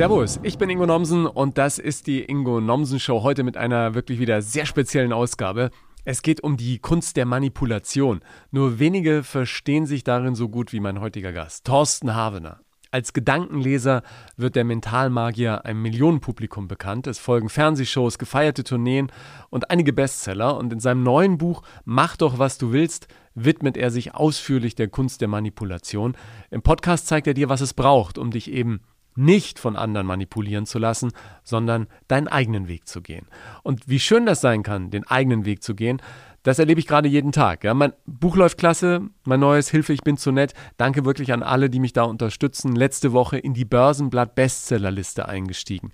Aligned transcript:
Servus, 0.00 0.40
ich 0.42 0.56
bin 0.56 0.70
Ingo 0.70 0.86
Nomsen 0.86 1.26
und 1.26 1.58
das 1.58 1.78
ist 1.78 2.06
die 2.06 2.24
Ingo 2.24 2.62
Nomsen 2.62 2.98
Show 2.98 3.22
heute 3.22 3.42
mit 3.42 3.58
einer 3.58 3.94
wirklich 3.94 4.18
wieder 4.18 4.40
sehr 4.40 4.64
speziellen 4.64 5.12
Ausgabe. 5.12 5.70
Es 6.06 6.22
geht 6.22 6.42
um 6.42 6.56
die 6.56 6.78
Kunst 6.78 7.18
der 7.18 7.26
Manipulation. 7.26 8.22
Nur 8.50 8.78
wenige 8.78 9.22
verstehen 9.22 9.84
sich 9.84 10.02
darin 10.02 10.34
so 10.34 10.48
gut 10.48 10.72
wie 10.72 10.80
mein 10.80 11.02
heutiger 11.02 11.34
Gast, 11.34 11.66
Thorsten 11.66 12.14
Havener. 12.14 12.60
Als 12.90 13.12
Gedankenleser 13.12 14.02
wird 14.38 14.56
der 14.56 14.64
Mentalmagier 14.64 15.66
einem 15.66 15.82
Millionenpublikum 15.82 16.66
bekannt. 16.66 17.06
Es 17.06 17.18
folgen 17.18 17.50
Fernsehshows, 17.50 18.16
gefeierte 18.16 18.64
Tourneen 18.64 19.12
und 19.50 19.70
einige 19.70 19.92
Bestseller. 19.92 20.56
Und 20.56 20.72
in 20.72 20.80
seinem 20.80 21.02
neuen 21.02 21.36
Buch 21.36 21.60
Mach 21.84 22.16
doch, 22.16 22.38
was 22.38 22.56
du 22.56 22.72
willst, 22.72 23.06
widmet 23.34 23.76
er 23.76 23.90
sich 23.90 24.14
ausführlich 24.14 24.74
der 24.74 24.88
Kunst 24.88 25.20
der 25.20 25.28
Manipulation. 25.28 26.16
Im 26.50 26.62
Podcast 26.62 27.06
zeigt 27.06 27.26
er 27.26 27.34
dir, 27.34 27.50
was 27.50 27.60
es 27.60 27.74
braucht, 27.74 28.16
um 28.16 28.30
dich 28.30 28.50
eben 28.50 28.80
nicht 29.16 29.58
von 29.58 29.76
anderen 29.76 30.06
manipulieren 30.06 30.66
zu 30.66 30.78
lassen, 30.78 31.12
sondern 31.42 31.86
deinen 32.08 32.28
eigenen 32.28 32.68
Weg 32.68 32.88
zu 32.88 33.02
gehen. 33.02 33.26
Und 33.62 33.88
wie 33.88 33.98
schön 33.98 34.26
das 34.26 34.40
sein 34.40 34.62
kann, 34.62 34.90
den 34.90 35.06
eigenen 35.06 35.44
Weg 35.44 35.62
zu 35.62 35.74
gehen, 35.74 36.00
das 36.42 36.58
erlebe 36.58 36.80
ich 36.80 36.86
gerade 36.86 37.08
jeden 37.08 37.32
Tag. 37.32 37.64
Ja. 37.64 37.74
Mein 37.74 37.92
Buch 38.06 38.36
läuft 38.36 38.58
klasse, 38.58 39.02
mein 39.24 39.40
neues 39.40 39.68
Hilfe, 39.70 39.92
ich 39.92 40.02
bin 40.02 40.16
zu 40.16 40.32
nett. 40.32 40.54
Danke 40.78 41.04
wirklich 41.04 41.32
an 41.32 41.42
alle, 41.42 41.68
die 41.68 41.80
mich 41.80 41.92
da 41.92 42.04
unterstützen. 42.04 42.74
Letzte 42.74 43.12
Woche 43.12 43.36
in 43.36 43.52
die 43.52 43.66
Börsenblatt 43.66 44.34
Bestsellerliste 44.34 45.28
eingestiegen. 45.28 45.92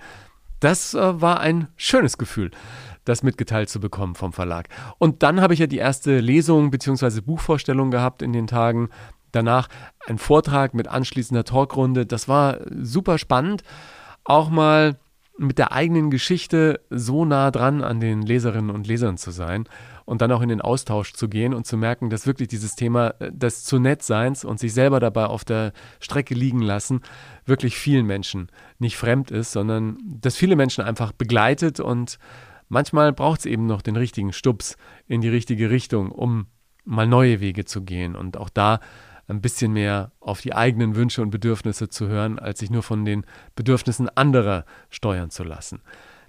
Das 0.60 0.94
äh, 0.94 1.20
war 1.20 1.40
ein 1.40 1.68
schönes 1.76 2.16
Gefühl, 2.16 2.50
das 3.04 3.22
mitgeteilt 3.22 3.68
zu 3.68 3.80
bekommen 3.80 4.14
vom 4.14 4.32
Verlag. 4.32 4.68
Und 4.98 5.22
dann 5.22 5.40
habe 5.40 5.52
ich 5.52 5.60
ja 5.60 5.66
die 5.66 5.78
erste 5.78 6.20
Lesung 6.20 6.70
bzw. 6.70 7.20
Buchvorstellung 7.20 7.90
gehabt 7.90 8.22
in 8.22 8.32
den 8.32 8.46
Tagen. 8.46 8.88
Danach 9.36 9.68
ein 10.06 10.18
Vortrag 10.18 10.72
mit 10.72 10.88
anschließender 10.88 11.44
Talkrunde. 11.44 12.06
Das 12.06 12.26
war 12.26 12.58
super 12.70 13.18
spannend. 13.18 13.62
Auch 14.24 14.48
mal 14.48 14.96
mit 15.38 15.58
der 15.58 15.72
eigenen 15.72 16.10
Geschichte 16.10 16.80
so 16.88 17.26
nah 17.26 17.50
dran 17.50 17.82
an 17.82 18.00
den 18.00 18.22
Leserinnen 18.22 18.70
und 18.70 18.86
Lesern 18.86 19.18
zu 19.18 19.30
sein 19.30 19.68
und 20.06 20.22
dann 20.22 20.32
auch 20.32 20.40
in 20.40 20.48
den 20.48 20.62
Austausch 20.62 21.12
zu 21.12 21.28
gehen 21.28 21.52
und 21.52 21.66
zu 21.66 21.76
merken, 21.76 22.08
dass 22.08 22.26
wirklich 22.26 22.48
dieses 22.48 22.74
Thema 22.74 23.14
äh, 23.18 23.30
des 23.32 23.64
zu 23.64 23.78
nett 23.78 24.02
Seins 24.02 24.44
und 24.44 24.58
sich 24.58 24.72
selber 24.72 25.00
dabei 25.00 25.26
auf 25.26 25.44
der 25.44 25.72
Strecke 26.00 26.34
liegen 26.34 26.60
lassen 26.60 27.02
wirklich 27.44 27.76
vielen 27.76 28.06
Menschen 28.06 28.48
nicht 28.78 28.96
fremd 28.96 29.30
ist, 29.30 29.52
sondern 29.52 29.98
dass 30.04 30.36
viele 30.36 30.56
Menschen 30.56 30.84
einfach 30.84 31.12
begleitet 31.12 31.80
und 31.80 32.18
manchmal 32.68 33.12
braucht 33.12 33.40
es 33.40 33.46
eben 33.46 33.66
noch 33.66 33.82
den 33.82 33.96
richtigen 33.96 34.32
Stups 34.32 34.76
in 35.06 35.20
die 35.20 35.28
richtige 35.28 35.70
Richtung, 35.70 36.10
um 36.10 36.46
mal 36.84 37.06
neue 37.06 37.40
Wege 37.40 37.64
zu 37.64 37.82
gehen 37.82 38.16
und 38.16 38.36
auch 38.36 38.48
da 38.48 38.80
ein 39.28 39.40
bisschen 39.40 39.72
mehr 39.72 40.12
auf 40.20 40.40
die 40.40 40.54
eigenen 40.54 40.94
Wünsche 40.94 41.22
und 41.22 41.30
Bedürfnisse 41.30 41.88
zu 41.88 42.08
hören, 42.08 42.38
als 42.38 42.60
sich 42.60 42.70
nur 42.70 42.82
von 42.82 43.04
den 43.04 43.24
Bedürfnissen 43.54 44.08
anderer 44.14 44.64
steuern 44.90 45.30
zu 45.30 45.42
lassen. 45.42 45.80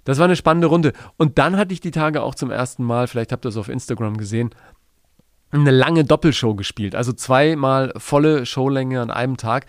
Das 0.04 0.18
war 0.18 0.24
eine 0.24 0.36
spannende 0.36 0.68
Runde. 0.68 0.92
Und 1.16 1.38
dann 1.38 1.56
hatte 1.56 1.74
ich 1.74 1.80
die 1.80 1.90
Tage 1.90 2.22
auch 2.22 2.34
zum 2.34 2.50
ersten 2.50 2.82
Mal, 2.82 3.06
vielleicht 3.06 3.30
habt 3.30 3.44
ihr 3.44 3.50
es 3.50 3.56
auf 3.56 3.68
Instagram 3.68 4.16
gesehen, 4.16 4.50
eine 5.50 5.70
lange 5.70 6.04
Doppelshow 6.04 6.54
gespielt. 6.54 6.94
Also 6.94 7.12
zweimal 7.12 7.92
volle 7.96 8.44
Showlänge 8.44 9.00
an 9.00 9.10
einem 9.10 9.36
Tag. 9.36 9.66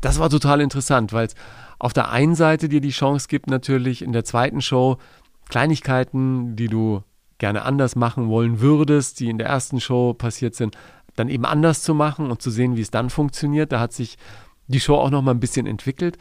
Das 0.00 0.18
war 0.18 0.28
total 0.28 0.60
interessant, 0.60 1.12
weil 1.12 1.26
es 1.26 1.34
auf 1.78 1.92
der 1.92 2.10
einen 2.10 2.34
Seite 2.34 2.68
dir 2.68 2.80
die 2.80 2.90
Chance 2.90 3.28
gibt, 3.28 3.48
natürlich 3.48 4.02
in 4.02 4.12
der 4.12 4.24
zweiten 4.24 4.60
Show 4.60 4.98
Kleinigkeiten, 5.48 6.56
die 6.56 6.68
du 6.68 7.02
gerne 7.38 7.62
anders 7.62 7.96
machen 7.96 8.28
wollen 8.28 8.60
würdest, 8.60 9.20
die 9.20 9.28
in 9.28 9.38
der 9.38 9.48
ersten 9.48 9.80
Show 9.80 10.14
passiert 10.14 10.54
sind, 10.54 10.76
dann 11.16 11.28
eben 11.28 11.44
anders 11.44 11.82
zu 11.82 11.94
machen 11.94 12.30
und 12.30 12.42
zu 12.42 12.50
sehen, 12.50 12.76
wie 12.76 12.80
es 12.80 12.90
dann 12.90 13.10
funktioniert. 13.10 13.72
Da 13.72 13.80
hat 13.80 13.92
sich 13.92 14.16
die 14.68 14.80
Show 14.80 14.96
auch 14.96 15.10
noch 15.10 15.22
mal 15.22 15.32
ein 15.32 15.40
bisschen 15.40 15.66
entwickelt. 15.66 16.18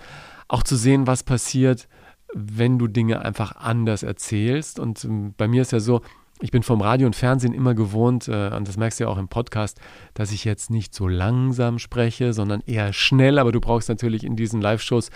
Auch 0.47 0.64
zu 0.64 0.75
sehen, 0.75 1.08
was 1.08 1.23
passiert, 1.23 1.88
wenn 2.34 2.78
du 2.80 2.88
Dinge 2.88 3.22
einfach 3.22 3.56
anders 3.56 4.03
erzählst. 4.03 4.80
Und 4.80 5.03
ähm, 5.06 5.34
bei 5.38 5.47
mir 5.47 5.62
ist 5.62 5.72
ja 5.72 5.80
so, 5.80 6.02
ich 6.42 6.52
bin 6.52 6.64
vom 6.64 6.81
Radio 6.81 7.06
und 7.06 7.16
Fernsehen 7.16 7.53
immer 7.53 7.75
gewohnt, 7.75 8.28
äh, 8.28 8.50
und 8.56 8.68
das 8.68 8.78
merkst 8.78 9.00
du 9.00 9.03
ja 9.03 9.09
auch 9.09 9.18
im 9.18 9.28
Podcast, 9.28 9.80
dass 10.13 10.31
ich 10.31 10.44
jetzt 10.44 10.72
nicht 10.72 10.94
so 10.94 11.07
langsam 11.07 11.78
spreche, 11.78 12.34
sondern 12.34 12.62
eher 12.62 12.94
schnell. 12.94 13.38
Aber 13.38 13.51
du 13.51 13.62
brauchst 13.62 13.90
natürlich 13.90 14.24
in 14.24 14.35
diesen 14.35 14.59
Live-Shows 14.62 15.12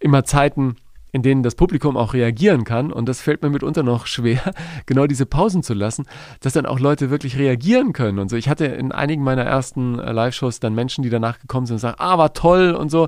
immer 0.00 0.24
Zeiten, 0.24 0.76
in 1.14 1.22
denen 1.22 1.44
das 1.44 1.54
Publikum 1.54 1.96
auch 1.96 2.12
reagieren 2.12 2.64
kann. 2.64 2.92
Und 2.92 3.08
das 3.08 3.20
fällt 3.20 3.40
mir 3.40 3.48
mitunter 3.48 3.84
noch 3.84 4.06
schwer, 4.08 4.52
genau 4.84 5.06
diese 5.06 5.26
Pausen 5.26 5.62
zu 5.62 5.72
lassen, 5.72 6.06
dass 6.40 6.54
dann 6.54 6.66
auch 6.66 6.80
Leute 6.80 7.08
wirklich 7.08 7.38
reagieren 7.38 7.92
können. 7.92 8.18
Und 8.18 8.30
so, 8.30 8.36
ich 8.36 8.48
hatte 8.48 8.66
in 8.66 8.90
einigen 8.90 9.22
meiner 9.22 9.44
ersten 9.44 9.94
Live-Shows 9.94 10.58
dann 10.58 10.74
Menschen, 10.74 11.04
die 11.04 11.10
danach 11.10 11.38
gekommen 11.38 11.66
sind 11.66 11.74
und 11.74 11.80
sagen, 11.80 12.00
ah, 12.00 12.18
war 12.18 12.34
toll 12.34 12.72
und 12.72 12.90
so. 12.90 13.06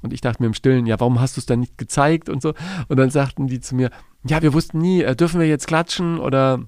Und 0.00 0.14
ich 0.14 0.22
dachte 0.22 0.42
mir 0.42 0.46
im 0.46 0.54
Stillen, 0.54 0.86
ja, 0.86 0.98
warum 0.98 1.20
hast 1.20 1.36
du 1.36 1.40
es 1.40 1.46
dann 1.46 1.60
nicht 1.60 1.76
gezeigt 1.76 2.30
und 2.30 2.40
so? 2.40 2.54
Und 2.88 2.96
dann 2.96 3.10
sagten 3.10 3.48
die 3.48 3.60
zu 3.60 3.74
mir, 3.74 3.90
ja, 4.26 4.40
wir 4.40 4.54
wussten 4.54 4.78
nie, 4.78 5.02
äh, 5.02 5.14
dürfen 5.14 5.38
wir 5.38 5.46
jetzt 5.46 5.66
klatschen 5.66 6.18
oder 6.18 6.60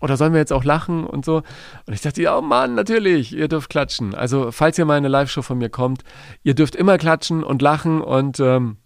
oder 0.00 0.16
sollen 0.16 0.32
wir 0.32 0.40
jetzt 0.40 0.52
auch 0.52 0.64
lachen 0.64 1.04
und 1.06 1.24
so? 1.24 1.42
Und 1.86 1.92
ich 1.92 2.00
dachte, 2.00 2.22
ja, 2.22 2.36
oh 2.36 2.42
Mann, 2.42 2.74
natürlich, 2.74 3.36
ihr 3.36 3.46
dürft 3.46 3.70
klatschen. 3.70 4.16
Also, 4.16 4.50
falls 4.50 4.76
ihr 4.76 4.84
mal 4.84 4.96
eine 4.96 5.06
Live-Show 5.06 5.42
von 5.42 5.58
mir 5.58 5.68
kommt, 5.68 6.02
ihr 6.42 6.54
dürft 6.54 6.74
immer 6.74 6.98
klatschen 6.98 7.44
und 7.44 7.62
lachen 7.62 8.00
und 8.00 8.40
ähm, 8.40 8.78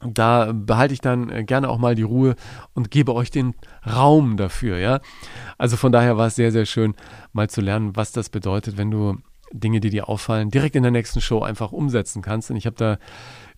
da 0.00 0.52
behalte 0.52 0.94
ich 0.94 1.00
dann 1.00 1.30
äh, 1.30 1.44
gerne 1.44 1.68
auch 1.68 1.78
mal 1.78 1.94
die 1.94 2.02
Ruhe 2.02 2.36
und 2.74 2.90
gebe 2.90 3.14
euch 3.14 3.30
den 3.30 3.54
Raum 3.86 4.36
dafür, 4.36 4.78
ja. 4.78 5.00
Also 5.58 5.76
von 5.76 5.92
daher 5.92 6.16
war 6.16 6.26
es 6.26 6.36
sehr, 6.36 6.52
sehr 6.52 6.66
schön, 6.66 6.94
mal 7.32 7.48
zu 7.48 7.60
lernen, 7.60 7.96
was 7.96 8.12
das 8.12 8.28
bedeutet, 8.28 8.76
wenn 8.76 8.90
du 8.90 9.16
Dinge, 9.52 9.80
die 9.80 9.90
dir 9.90 10.08
auffallen, 10.08 10.50
direkt 10.50 10.76
in 10.76 10.82
der 10.82 10.92
nächsten 10.92 11.20
Show 11.20 11.40
einfach 11.40 11.72
umsetzen 11.72 12.20
kannst. 12.20 12.50
Und 12.50 12.56
ich 12.56 12.66
habe 12.66 12.76
da 12.76 12.98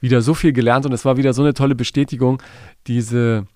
wieder 0.00 0.20
so 0.20 0.34
viel 0.34 0.52
gelernt 0.52 0.86
und 0.86 0.92
es 0.92 1.04
war 1.04 1.16
wieder 1.16 1.32
so 1.32 1.42
eine 1.42 1.54
tolle 1.54 1.74
Bestätigung, 1.74 2.42
diese 2.86 3.46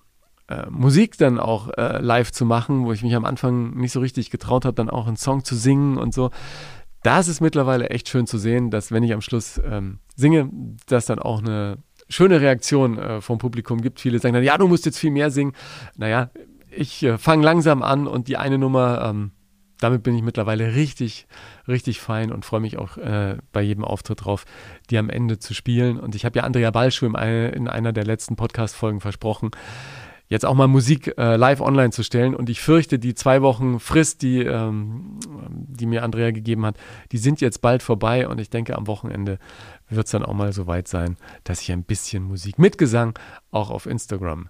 äh, 0.49 0.69
Musik 0.69 1.17
dann 1.17 1.39
auch 1.39 1.69
äh, 1.77 1.99
live 2.01 2.31
zu 2.31 2.45
machen, 2.45 2.85
wo 2.85 2.91
ich 2.91 3.03
mich 3.03 3.15
am 3.15 3.25
Anfang 3.25 3.75
nicht 3.75 3.91
so 3.91 3.99
richtig 3.99 4.29
getraut 4.29 4.65
habe, 4.65 4.75
dann 4.75 4.89
auch 4.89 5.07
einen 5.07 5.15
Song 5.15 5.43
zu 5.43 5.55
singen 5.55 5.97
und 5.97 6.13
so. 6.13 6.31
Das 7.01 7.27
ist 7.27 7.41
mittlerweile 7.41 7.89
echt 7.89 8.09
schön 8.09 8.27
zu 8.27 8.37
sehen, 8.37 8.71
dass 8.71 8.91
wenn 8.91 9.03
ich 9.03 9.13
am 9.13 9.21
Schluss 9.21 9.61
ähm, 9.63 9.99
singe, 10.15 10.49
dass 10.87 11.05
dann 11.05 11.19
auch 11.19 11.39
eine 11.39 11.77
schöne 12.13 12.41
Reaktion 12.41 12.97
äh, 12.97 13.21
vom 13.21 13.37
Publikum 13.37 13.81
gibt. 13.81 13.99
Viele 13.99 14.19
sagen 14.19 14.33
dann, 14.33 14.43
ja, 14.43 14.57
du 14.57 14.67
musst 14.67 14.85
jetzt 14.85 14.99
viel 14.99 15.11
mehr 15.11 15.31
singen. 15.31 15.53
Naja, 15.97 16.29
ich 16.69 17.03
äh, 17.03 17.17
fange 17.17 17.43
langsam 17.43 17.83
an 17.83 18.07
und 18.07 18.27
die 18.27 18.37
eine 18.37 18.57
Nummer, 18.57 19.03
ähm, 19.05 19.31
damit 19.79 20.03
bin 20.03 20.15
ich 20.15 20.21
mittlerweile 20.21 20.75
richtig, 20.75 21.27
richtig 21.67 21.99
fein 21.99 22.31
und 22.31 22.45
freue 22.45 22.61
mich 22.61 22.77
auch 22.77 22.97
äh, 22.97 23.37
bei 23.51 23.61
jedem 23.61 23.83
Auftritt 23.83 24.23
drauf, 24.23 24.45
die 24.89 24.97
am 24.97 25.09
Ende 25.09 25.39
zu 25.39 25.53
spielen. 25.53 25.99
Und 25.99 26.15
ich 26.15 26.23
habe 26.23 26.39
ja 26.39 26.45
Andrea 26.45 26.71
Ballschuh 26.71 27.05
in, 27.05 27.15
in 27.15 27.67
einer 27.67 27.91
der 27.91 28.05
letzten 28.05 28.35
Podcast-Folgen 28.35 29.01
versprochen, 29.01 29.51
jetzt 30.33 30.45
auch 30.45 30.55
mal 30.55 30.67
Musik 30.67 31.13
äh, 31.17 31.35
live 31.35 31.61
online 31.61 31.91
zu 31.91 32.03
stellen. 32.03 32.35
Und 32.35 32.49
ich 32.49 32.59
fürchte, 32.59 32.97
die 32.97 33.13
zwei 33.13 33.43
Wochen 33.43 33.79
Frist, 33.79 34.23
die, 34.23 34.39
ähm, 34.39 35.19
die 35.49 35.85
mir 35.85 36.03
Andrea 36.03 36.31
gegeben 36.31 36.65
hat, 36.65 36.75
die 37.11 37.19
sind 37.19 37.39
jetzt 37.39 37.61
bald 37.61 37.83
vorbei. 37.83 38.27
Und 38.27 38.41
ich 38.41 38.49
denke, 38.49 38.75
am 38.75 38.87
Wochenende 38.87 39.37
wird 39.89 40.07
es 40.07 40.11
dann 40.11 40.25
auch 40.25 40.33
mal 40.33 40.51
so 40.51 40.65
weit 40.65 40.87
sein, 40.87 41.17
dass 41.43 41.61
ich 41.61 41.71
ein 41.71 41.83
bisschen 41.83 42.23
Musik 42.23 42.57
mit 42.57 42.79
Gesang 42.79 43.17
auch 43.51 43.69
auf 43.69 43.85
Instagram 43.85 44.47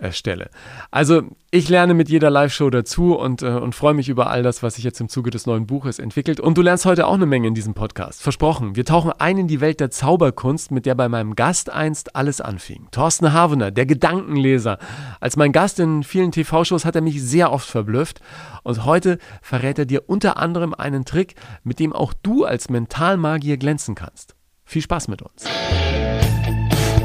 erstelle. 0.00 0.50
Also 0.90 1.22
ich 1.50 1.68
lerne 1.68 1.94
mit 1.94 2.08
jeder 2.08 2.30
Live-Show 2.30 2.70
dazu 2.70 3.16
und, 3.16 3.42
äh, 3.42 3.48
und 3.48 3.74
freue 3.74 3.94
mich 3.94 4.08
über 4.08 4.30
all 4.30 4.42
das, 4.42 4.62
was 4.62 4.76
sich 4.76 4.84
jetzt 4.84 5.00
im 5.00 5.08
Zuge 5.08 5.30
des 5.30 5.46
neuen 5.46 5.66
Buches 5.66 5.98
entwickelt. 5.98 6.40
Und 6.40 6.56
du 6.56 6.62
lernst 6.62 6.84
heute 6.86 7.06
auch 7.06 7.14
eine 7.14 7.26
Menge 7.26 7.48
in 7.48 7.54
diesem 7.54 7.74
Podcast. 7.74 8.22
Versprochen, 8.22 8.76
wir 8.76 8.84
tauchen 8.84 9.12
ein 9.18 9.38
in 9.38 9.48
die 9.48 9.60
Welt 9.60 9.80
der 9.80 9.90
Zauberkunst, 9.90 10.70
mit 10.70 10.86
der 10.86 10.94
bei 10.94 11.08
meinem 11.08 11.34
Gast 11.34 11.70
einst 11.70 12.16
alles 12.16 12.40
anfing. 12.40 12.88
Thorsten 12.90 13.32
Havener, 13.32 13.70
der 13.70 13.86
Gedankenleser. 13.86 14.78
Als 15.20 15.36
mein 15.36 15.52
Gast 15.52 15.80
in 15.80 16.02
vielen 16.02 16.32
TV-Shows 16.32 16.84
hat 16.84 16.96
er 16.96 17.02
mich 17.02 17.22
sehr 17.22 17.52
oft 17.52 17.68
verblüfft. 17.68 18.20
Und 18.62 18.84
heute 18.84 19.18
verrät 19.42 19.78
er 19.78 19.86
dir 19.86 20.08
unter 20.08 20.36
anderem 20.36 20.74
einen 20.74 21.04
Trick, 21.04 21.34
mit 21.64 21.78
dem 21.78 21.92
auch 21.92 22.12
du 22.22 22.44
als 22.44 22.70
Mentalmagier 22.70 23.56
glänzen 23.56 23.94
kannst. 23.94 24.34
Viel 24.64 24.82
Spaß 24.82 25.08
mit 25.08 25.22
uns. 25.22 25.46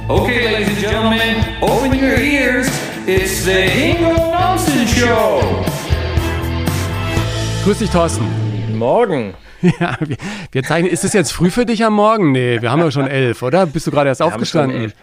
Okay, 0.07 0.45
ladies 0.45 0.67
and 0.67 0.77
gentlemen, 0.77 1.43
open 1.63 1.97
your 1.97 2.19
ears. 2.19 2.67
It's 3.07 3.43
the 3.43 3.65
Ingo 3.65 4.13
Nomsen 4.13 4.87
Show. 4.87 5.41
Grüß 7.63 7.79
dich, 7.79 7.89
Thorsten. 7.89 8.27
Guten 8.67 8.77
Morgen. 8.77 9.33
Ja, 9.79 9.97
wir, 9.99 10.17
wir 10.51 10.61
zeigen, 10.61 10.85
ist 10.85 11.03
es 11.03 11.13
jetzt 11.13 11.31
früh 11.31 11.49
für 11.49 11.65
dich 11.65 11.83
am 11.83 11.93
Morgen? 11.93 12.33
Nee, 12.33 12.61
wir 12.61 12.69
haben 12.69 12.81
ja 12.81 12.91
schon 12.91 13.07
elf, 13.07 13.41
oder? 13.41 13.65
Bist 13.65 13.87
du 13.87 13.91
gerade 13.91 14.09
erst 14.09 14.21
wir 14.21 14.27
aufgestanden? 14.27 14.93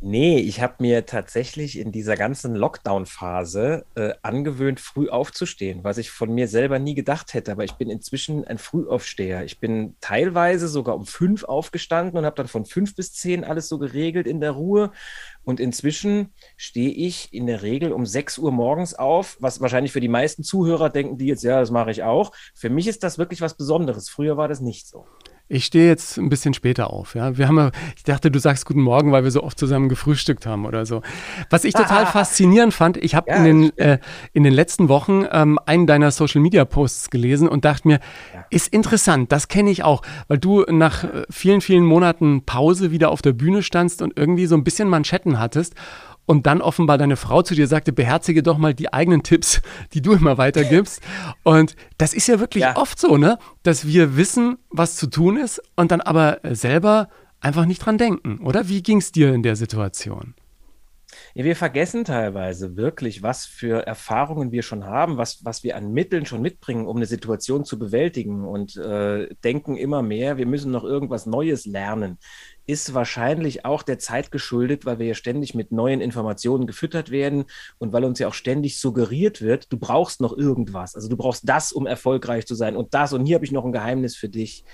Nee, 0.00 0.38
ich 0.38 0.60
habe 0.60 0.74
mir 0.78 1.06
tatsächlich 1.06 1.76
in 1.76 1.90
dieser 1.90 2.16
ganzen 2.16 2.54
Lockdown-Phase 2.54 3.84
äh, 3.96 4.12
angewöhnt, 4.22 4.78
früh 4.78 5.08
aufzustehen, 5.08 5.82
was 5.82 5.98
ich 5.98 6.12
von 6.12 6.32
mir 6.32 6.46
selber 6.46 6.78
nie 6.78 6.94
gedacht 6.94 7.34
hätte. 7.34 7.50
Aber 7.50 7.64
ich 7.64 7.72
bin 7.72 7.90
inzwischen 7.90 8.44
ein 8.44 8.58
Frühaufsteher. 8.58 9.42
Ich 9.44 9.58
bin 9.58 9.96
teilweise 10.00 10.68
sogar 10.68 10.94
um 10.94 11.04
fünf 11.04 11.42
aufgestanden 11.42 12.16
und 12.16 12.24
habe 12.24 12.36
dann 12.36 12.46
von 12.46 12.64
fünf 12.64 12.94
bis 12.94 13.12
zehn 13.12 13.42
alles 13.42 13.68
so 13.68 13.78
geregelt 13.78 14.28
in 14.28 14.40
der 14.40 14.52
Ruhe. 14.52 14.92
Und 15.42 15.58
inzwischen 15.58 16.32
stehe 16.56 16.90
ich 16.92 17.34
in 17.34 17.46
der 17.48 17.62
Regel 17.62 17.90
um 17.90 18.06
sechs 18.06 18.38
Uhr 18.38 18.52
morgens 18.52 18.94
auf, 18.94 19.36
was 19.40 19.60
wahrscheinlich 19.60 19.90
für 19.90 20.00
die 20.00 20.06
meisten 20.06 20.44
Zuhörer 20.44 20.90
denken, 20.90 21.18
die 21.18 21.26
jetzt, 21.26 21.42
ja, 21.42 21.58
das 21.58 21.72
mache 21.72 21.90
ich 21.90 22.04
auch. 22.04 22.30
Für 22.54 22.70
mich 22.70 22.86
ist 22.86 23.02
das 23.02 23.18
wirklich 23.18 23.40
was 23.40 23.54
Besonderes. 23.54 24.08
Früher 24.08 24.36
war 24.36 24.46
das 24.46 24.60
nicht 24.60 24.86
so. 24.86 25.06
Ich 25.50 25.64
stehe 25.64 25.86
jetzt 25.86 26.18
ein 26.18 26.28
bisschen 26.28 26.52
später 26.52 26.92
auf. 26.92 27.14
Ja, 27.14 27.38
wir 27.38 27.48
haben, 27.48 27.56
ja- 27.56 27.70
ich 27.96 28.02
dachte, 28.04 28.30
du 28.30 28.38
sagst 28.38 28.66
Guten 28.66 28.82
Morgen, 28.82 29.12
weil 29.12 29.24
wir 29.24 29.30
so 29.30 29.42
oft 29.42 29.58
zusammen 29.58 29.88
gefrühstückt 29.88 30.44
haben 30.44 30.66
oder 30.66 30.84
so. 30.84 31.00
Was 31.48 31.64
ich 31.64 31.72
total 31.72 32.04
faszinierend 32.06 32.74
fand, 32.74 32.98
ich 32.98 33.14
habe 33.14 33.30
Ja, 33.30 33.36
in, 33.36 33.44
den, 33.44 33.78
äh, 33.78 33.98
in 34.34 34.44
den 34.44 34.52
letzten 34.52 34.90
Wochen 34.90 35.24
ähm, 35.32 35.58
einen 35.64 35.86
deiner 35.86 36.10
Social 36.10 36.42
Media 36.42 36.66
Posts 36.66 37.08
gelesen 37.08 37.48
und 37.48 37.64
dachte 37.64 37.88
mir, 37.88 38.00
ist 38.50 38.68
interessant, 38.74 39.32
das 39.32 39.48
kenne 39.48 39.70
ich 39.70 39.82
auch, 39.84 40.02
weil 40.28 40.36
du 40.36 40.64
nach 40.68 41.04
äh, 41.04 41.22
vielen, 41.30 41.62
vielen 41.62 41.84
Monaten 41.84 42.44
Pause 42.44 42.90
wieder 42.90 43.10
auf 43.10 43.22
der 43.22 43.32
Bühne 43.32 43.62
standst 43.62 44.02
und 44.02 44.18
irgendwie 44.18 44.44
so 44.46 44.54
ein 44.54 44.64
bisschen 44.64 44.88
Manschetten 44.88 45.38
hattest. 45.38 45.74
Und 46.28 46.46
dann 46.46 46.60
offenbar 46.60 46.98
deine 46.98 47.16
Frau 47.16 47.40
zu 47.40 47.54
dir 47.54 47.66
sagte, 47.66 47.90
beherzige 47.90 48.42
doch 48.42 48.58
mal 48.58 48.74
die 48.74 48.92
eigenen 48.92 49.22
Tipps, 49.22 49.62
die 49.94 50.02
du 50.02 50.12
immer 50.12 50.36
weitergibst. 50.36 51.00
Und 51.42 51.74
das 51.96 52.12
ist 52.12 52.28
ja 52.28 52.38
wirklich 52.38 52.64
Ja. 52.64 52.76
oft 52.76 53.00
so, 53.00 53.16
ne? 53.16 53.38
Dass 53.62 53.86
wir 53.86 54.18
wissen, 54.18 54.58
was 54.68 54.96
zu 54.96 55.06
tun 55.06 55.38
ist 55.38 55.62
und 55.74 55.90
dann 55.90 56.02
aber 56.02 56.38
selber 56.44 57.08
einfach 57.40 57.64
nicht 57.64 57.78
dran 57.78 57.96
denken, 57.96 58.40
oder? 58.44 58.68
Wie 58.68 58.82
ging 58.82 58.98
es 58.98 59.10
dir 59.10 59.32
in 59.32 59.42
der 59.42 59.56
Situation? 59.56 60.34
Ja, 61.34 61.44
wir 61.44 61.56
vergessen 61.56 62.04
teilweise 62.04 62.76
wirklich, 62.76 63.22
was 63.22 63.46
für 63.46 63.86
Erfahrungen 63.86 64.52
wir 64.52 64.62
schon 64.62 64.84
haben, 64.84 65.16
was, 65.16 65.42
was 65.46 65.62
wir 65.62 65.76
an 65.76 65.92
Mitteln 65.92 66.26
schon 66.26 66.42
mitbringen, 66.42 66.86
um 66.86 66.96
eine 66.96 67.06
Situation 67.06 67.64
zu 67.64 67.78
bewältigen 67.78 68.44
und 68.44 68.76
äh, 68.76 69.28
denken 69.44 69.76
immer 69.76 70.02
mehr, 70.02 70.36
wir 70.36 70.46
müssen 70.46 70.70
noch 70.70 70.84
irgendwas 70.84 71.24
Neues 71.24 71.64
lernen. 71.64 72.18
Ist 72.68 72.92
wahrscheinlich 72.92 73.64
auch 73.64 73.82
der 73.82 73.98
Zeit 73.98 74.30
geschuldet, 74.30 74.84
weil 74.84 74.98
wir 74.98 75.06
ja 75.06 75.14
ständig 75.14 75.54
mit 75.54 75.72
neuen 75.72 76.02
Informationen 76.02 76.66
gefüttert 76.66 77.10
werden 77.10 77.46
und 77.78 77.94
weil 77.94 78.04
uns 78.04 78.18
ja 78.18 78.28
auch 78.28 78.34
ständig 78.34 78.78
suggeriert 78.78 79.40
wird, 79.40 79.72
du 79.72 79.78
brauchst 79.78 80.20
noch 80.20 80.36
irgendwas. 80.36 80.94
Also 80.94 81.08
du 81.08 81.16
brauchst 81.16 81.48
das, 81.48 81.72
um 81.72 81.86
erfolgreich 81.86 82.46
zu 82.46 82.54
sein 82.54 82.76
und 82.76 82.92
das 82.92 83.14
und 83.14 83.24
hier 83.24 83.36
habe 83.36 83.46
ich 83.46 83.52
noch 83.52 83.64
ein 83.64 83.72
Geheimnis 83.72 84.16
für 84.16 84.28
dich 84.28 84.64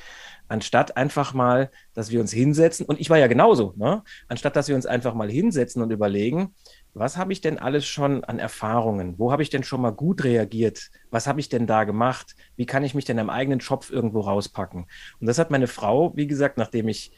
anstatt 0.48 0.96
einfach 0.96 1.34
mal, 1.34 1.70
dass 1.94 2.10
wir 2.10 2.20
uns 2.20 2.32
hinsetzen, 2.32 2.86
und 2.86 3.00
ich 3.00 3.10
war 3.10 3.18
ja 3.18 3.26
genauso, 3.26 3.72
ne? 3.76 4.02
anstatt 4.28 4.56
dass 4.56 4.68
wir 4.68 4.76
uns 4.76 4.86
einfach 4.86 5.14
mal 5.14 5.30
hinsetzen 5.30 5.82
und 5.82 5.90
überlegen, 5.90 6.54
was 6.92 7.16
habe 7.16 7.32
ich 7.32 7.40
denn 7.40 7.58
alles 7.58 7.86
schon 7.86 8.22
an 8.24 8.38
Erfahrungen? 8.38 9.18
Wo 9.18 9.32
habe 9.32 9.42
ich 9.42 9.50
denn 9.50 9.64
schon 9.64 9.80
mal 9.80 9.90
gut 9.90 10.22
reagiert? 10.22 10.90
Was 11.10 11.26
habe 11.26 11.40
ich 11.40 11.48
denn 11.48 11.66
da 11.66 11.84
gemacht? 11.84 12.36
Wie 12.56 12.66
kann 12.66 12.84
ich 12.84 12.94
mich 12.94 13.04
denn 13.04 13.18
am 13.18 13.30
eigenen 13.30 13.60
Schopf 13.60 13.90
irgendwo 13.90 14.20
rauspacken? 14.20 14.86
Und 15.18 15.26
das 15.26 15.38
hat 15.38 15.50
meine 15.50 15.66
Frau, 15.66 16.12
wie 16.14 16.28
gesagt, 16.28 16.56
nachdem 16.56 16.88
ich 16.88 17.12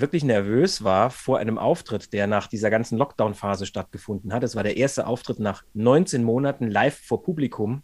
wirklich 0.00 0.24
nervös 0.24 0.84
war 0.84 1.10
vor 1.10 1.38
einem 1.38 1.58
Auftritt, 1.58 2.12
der 2.12 2.26
nach 2.26 2.46
dieser 2.46 2.70
ganzen 2.70 2.98
Lockdown-Phase 2.98 3.66
stattgefunden 3.66 4.32
hat. 4.32 4.42
Es 4.42 4.56
war 4.56 4.62
der 4.62 4.76
erste 4.76 5.06
Auftritt 5.06 5.40
nach 5.40 5.64
19 5.74 6.22
Monaten 6.22 6.68
live 6.68 6.98
vor 6.98 7.22
Publikum. 7.22 7.82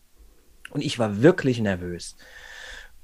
Und 0.70 0.82
ich 0.82 0.99
war 0.99 1.23
wirklich 1.23 1.61
nervös. 1.61 2.17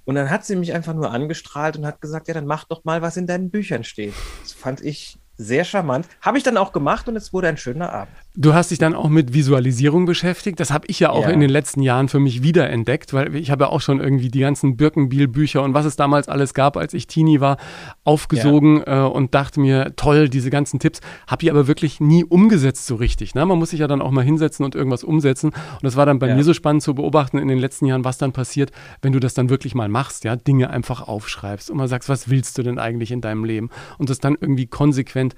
Und 0.04 0.14
dann 0.14 0.30
hat 0.30 0.44
sie 0.46 0.56
mich 0.56 0.72
einfach 0.72 0.94
nur 0.94 1.10
angestrahlt 1.10 1.76
und 1.76 1.86
hat 1.86 2.00
gesagt, 2.00 2.28
ja, 2.28 2.34
dann 2.34 2.46
mach 2.46 2.64
doch 2.64 2.84
mal, 2.84 3.02
was 3.02 3.18
in 3.18 3.26
deinen 3.26 3.50
Büchern 3.50 3.84
steht. 3.84 4.14
Das 4.42 4.52
fand 4.52 4.80
ich 4.80 5.18
sehr 5.36 5.64
charmant. 5.64 6.06
Habe 6.22 6.38
ich 6.38 6.44
dann 6.44 6.56
auch 6.56 6.72
gemacht 6.72 7.08
und 7.08 7.16
es 7.16 7.32
wurde 7.32 7.48
ein 7.48 7.58
schöner 7.58 7.92
Abend. 7.92 8.16
Du 8.40 8.54
hast 8.54 8.70
dich 8.70 8.78
dann 8.78 8.94
auch 8.94 9.08
mit 9.08 9.34
Visualisierung 9.34 10.06
beschäftigt. 10.06 10.60
Das 10.60 10.70
habe 10.70 10.86
ich 10.86 11.00
ja 11.00 11.10
auch 11.10 11.24
Ja. 11.24 11.30
in 11.30 11.40
den 11.40 11.50
letzten 11.50 11.82
Jahren 11.82 12.08
für 12.08 12.20
mich 12.20 12.40
wiederentdeckt, 12.40 13.12
weil 13.12 13.34
ich 13.34 13.50
habe 13.50 13.64
ja 13.64 13.70
auch 13.70 13.80
schon 13.80 13.98
irgendwie 13.98 14.28
die 14.28 14.38
ganzen 14.38 14.76
Birkenbiel-Bücher 14.76 15.60
und 15.60 15.74
was 15.74 15.84
es 15.84 15.96
damals 15.96 16.28
alles 16.28 16.54
gab, 16.54 16.76
als 16.76 16.94
ich 16.94 17.08
Teenie 17.08 17.40
war, 17.40 17.56
aufgesogen 18.04 18.80
äh, 18.86 19.00
und 19.00 19.34
dachte 19.34 19.58
mir, 19.58 19.92
toll, 19.96 20.28
diese 20.28 20.50
ganzen 20.50 20.78
Tipps. 20.78 21.00
Habe 21.26 21.40
die 21.40 21.50
aber 21.50 21.66
wirklich 21.66 21.98
nie 21.98 22.22
umgesetzt 22.24 22.86
so 22.86 22.94
richtig. 22.94 23.34
Ne? 23.34 23.44
Man 23.44 23.58
muss 23.58 23.70
sich 23.70 23.80
ja 23.80 23.88
dann 23.88 24.00
auch 24.00 24.12
mal 24.12 24.22
hinsetzen 24.22 24.64
und 24.64 24.76
irgendwas 24.76 25.02
umsetzen. 25.02 25.48
Und 25.48 25.82
das 25.82 25.96
war 25.96 26.06
dann 26.06 26.20
bei 26.20 26.28
Ja. 26.28 26.36
mir 26.36 26.44
so 26.44 26.54
spannend 26.54 26.84
zu 26.84 26.94
beobachten 26.94 27.38
in 27.38 27.48
den 27.48 27.58
letzten 27.58 27.86
Jahren, 27.86 28.04
was 28.04 28.18
dann 28.18 28.30
passiert, 28.32 28.70
wenn 29.02 29.12
du 29.12 29.18
das 29.18 29.34
dann 29.34 29.50
wirklich 29.50 29.74
mal 29.74 29.88
machst, 29.88 30.22
ja, 30.22 30.36
Dinge 30.36 30.70
einfach 30.70 31.08
aufschreibst 31.08 31.72
und 31.72 31.76
mal 31.76 31.88
sagst, 31.88 32.08
was 32.08 32.30
willst 32.30 32.56
du 32.56 32.62
denn 32.62 32.78
eigentlich 32.78 33.10
in 33.10 33.20
deinem 33.20 33.44
Leben? 33.44 33.68
Und 33.98 34.10
das 34.10 34.20
dann 34.20 34.36
irgendwie 34.40 34.66
konsequent 34.66 35.34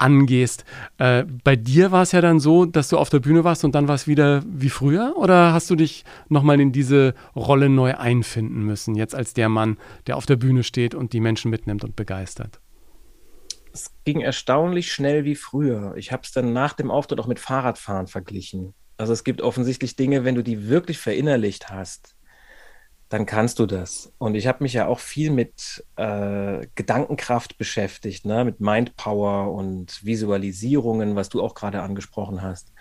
angehst. 0.00 0.64
Äh, 0.98 1.24
bei 1.44 1.56
dir 1.56 1.92
war 1.92 2.02
es 2.02 2.12
ja 2.12 2.20
dann 2.20 2.40
so, 2.40 2.64
dass 2.64 2.88
du 2.88 2.98
auf 2.98 3.10
der 3.10 3.20
Bühne 3.20 3.44
warst 3.44 3.64
und 3.64 3.74
dann 3.74 3.88
war 3.88 3.94
es 3.94 4.06
wieder 4.06 4.42
wie 4.46 4.70
früher? 4.70 5.14
Oder 5.16 5.52
hast 5.52 5.70
du 5.70 5.76
dich 5.76 6.04
nochmal 6.28 6.60
in 6.60 6.72
diese 6.72 7.14
Rolle 7.36 7.68
neu 7.68 7.94
einfinden 7.94 8.64
müssen, 8.64 8.94
jetzt 8.94 9.14
als 9.14 9.34
der 9.34 9.48
Mann, 9.48 9.78
der 10.06 10.16
auf 10.16 10.26
der 10.26 10.36
Bühne 10.36 10.62
steht 10.62 10.94
und 10.94 11.12
die 11.12 11.20
Menschen 11.20 11.50
mitnimmt 11.50 11.84
und 11.84 11.96
begeistert? 11.96 12.60
Es 13.72 13.92
ging 14.04 14.20
erstaunlich 14.20 14.92
schnell 14.92 15.24
wie 15.24 15.36
früher. 15.36 15.94
Ich 15.96 16.10
habe 16.10 16.22
es 16.24 16.32
dann 16.32 16.52
nach 16.52 16.72
dem 16.72 16.90
Auftritt 16.90 17.20
auch 17.20 17.28
mit 17.28 17.38
Fahrradfahren 17.38 18.08
verglichen. 18.08 18.74
Also 18.96 19.12
es 19.12 19.24
gibt 19.24 19.40
offensichtlich 19.40 19.96
Dinge, 19.96 20.24
wenn 20.24 20.34
du 20.34 20.42
die 20.42 20.68
wirklich 20.68 20.98
verinnerlicht 20.98 21.70
hast, 21.70 22.16
dann 23.10 23.26
kannst 23.26 23.58
du 23.58 23.66
das. 23.66 24.12
Und 24.18 24.36
ich 24.36 24.46
habe 24.46 24.62
mich 24.62 24.72
ja 24.72 24.86
auch 24.86 25.00
viel 25.00 25.30
mit 25.32 25.84
äh, 25.96 26.66
Gedankenkraft 26.76 27.58
beschäftigt, 27.58 28.24
ne? 28.24 28.44
mit 28.44 28.60
Mindpower 28.60 29.52
und 29.52 30.02
Visualisierungen, 30.04 31.16
was 31.16 31.28
du 31.28 31.42
auch 31.42 31.54
gerade 31.54 31.82
angesprochen 31.82 32.40
hast. 32.40 32.72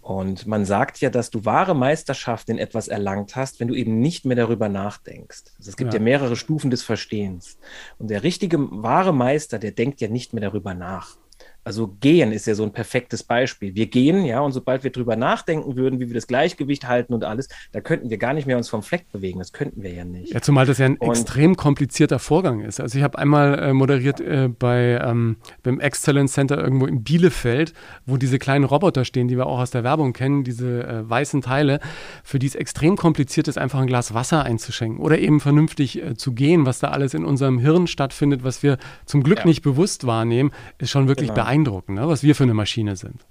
Und 0.00 0.46
man 0.46 0.64
sagt 0.64 1.00
ja, 1.00 1.10
dass 1.10 1.30
du 1.30 1.44
wahre 1.44 1.74
Meisterschaft 1.74 2.50
in 2.50 2.58
etwas 2.58 2.86
erlangt 2.86 3.34
hast, 3.34 3.58
wenn 3.58 3.68
du 3.68 3.74
eben 3.74 3.98
nicht 3.98 4.24
mehr 4.24 4.36
darüber 4.36 4.68
nachdenkst. 4.68 5.42
Also 5.58 5.70
es 5.70 5.76
gibt 5.76 5.92
Ja. 5.92 5.98
ja. 5.98 6.04
mehrere 6.04 6.36
Stufen 6.36 6.70
des 6.70 6.84
Verstehens. 6.84 7.58
Und 7.98 8.10
der 8.10 8.22
richtige, 8.22 8.58
wahre 8.60 9.12
Meister, 9.12 9.58
der 9.58 9.72
denkt 9.72 10.00
ja 10.00 10.08
nicht 10.08 10.34
mehr 10.34 10.42
darüber 10.42 10.74
nach. 10.74 11.16
Also 11.64 11.88
gehen 12.00 12.30
ist 12.32 12.46
ja 12.46 12.54
so 12.54 12.62
ein 12.62 12.72
perfektes 12.72 13.22
Beispiel. 13.22 13.74
Wir 13.74 13.86
gehen, 13.86 14.24
ja, 14.24 14.40
und 14.40 14.52
sobald 14.52 14.84
wir 14.84 14.92
drüber 14.92 15.16
nachdenken 15.16 15.76
würden, 15.76 15.98
wie 15.98 16.08
wir 16.08 16.14
das 16.14 16.26
Gleichgewicht 16.26 16.86
halten 16.86 17.14
und 17.14 17.24
alles, 17.24 17.48
da 17.72 17.80
könnten 17.80 18.10
wir 18.10 18.18
gar 18.18 18.34
nicht 18.34 18.46
mehr 18.46 18.56
uns 18.58 18.68
vom 18.68 18.82
Fleck 18.82 19.10
bewegen. 19.12 19.38
Das 19.38 19.52
könnten 19.52 19.82
wir 19.82 19.92
ja 19.92 20.04
nicht. 20.04 20.32
Ja, 20.32 20.40
zumal 20.42 20.66
das 20.66 20.78
ja 20.78 20.86
ein 20.86 20.96
Und- 20.98 21.10
extrem 21.10 21.56
komplizierter 21.56 22.18
Vorgang 22.18 22.60
ist. 22.60 22.80
Also 22.80 22.98
ich 22.98 23.02
habe 23.04 23.18
einmal 23.18 23.58
äh, 23.58 23.72
moderiert 23.72 24.20
äh, 24.20 24.48
bei 24.48 25.00
ähm, 25.02 25.36
beim 25.62 25.80
Excellence 25.80 26.32
Center 26.34 26.58
irgendwo 26.62 26.86
in 26.86 27.02
Bielefeld, 27.02 27.72
wo 28.04 28.16
diese 28.18 28.38
kleinen 28.38 28.64
Roboter 28.64 29.04
stehen, 29.04 29.28
die 29.28 29.36
wir 29.36 29.46
auch 29.46 29.58
aus 29.60 29.70
der 29.70 29.84
Werbung 29.84 30.12
kennen, 30.12 30.44
diese 30.44 30.82
äh, 30.86 31.08
weißen 31.08 31.40
Teile, 31.40 31.80
für 32.22 32.38
die 32.38 32.46
es 32.46 32.54
extrem 32.54 32.96
kompliziert 32.96 33.48
ist, 33.48 33.56
einfach 33.56 33.78
ein 33.80 33.86
Glas 33.86 34.12
Wasser 34.12 34.42
einzuschenken 34.44 34.98
oder 35.00 35.18
eben 35.18 35.40
vernünftig 35.40 36.02
äh, 36.02 36.14
zu 36.14 36.32
gehen, 36.32 36.66
was 36.66 36.78
da 36.80 36.88
alles 36.88 37.14
in 37.14 37.24
unserem 37.24 37.58
Hirn 37.58 37.86
stattfindet, 37.86 38.44
was 38.44 38.62
wir 38.62 38.76
zum 39.06 39.22
Glück 39.22 39.38
Ja. 39.40 39.46
nicht 39.46 39.62
bewusst 39.62 40.06
wahrnehmen, 40.06 40.50
ist 40.78 40.90
schon 40.90 41.08
wirklich 41.08 41.28
Genau. 41.30 41.42
beeindruckend, 41.42 41.53
ne? 41.62 42.08
was 42.08 42.22
wir 42.22 42.34
für 42.34 42.44
eine 42.44 42.54
Maschine 42.54 42.96
sind. 42.96 43.26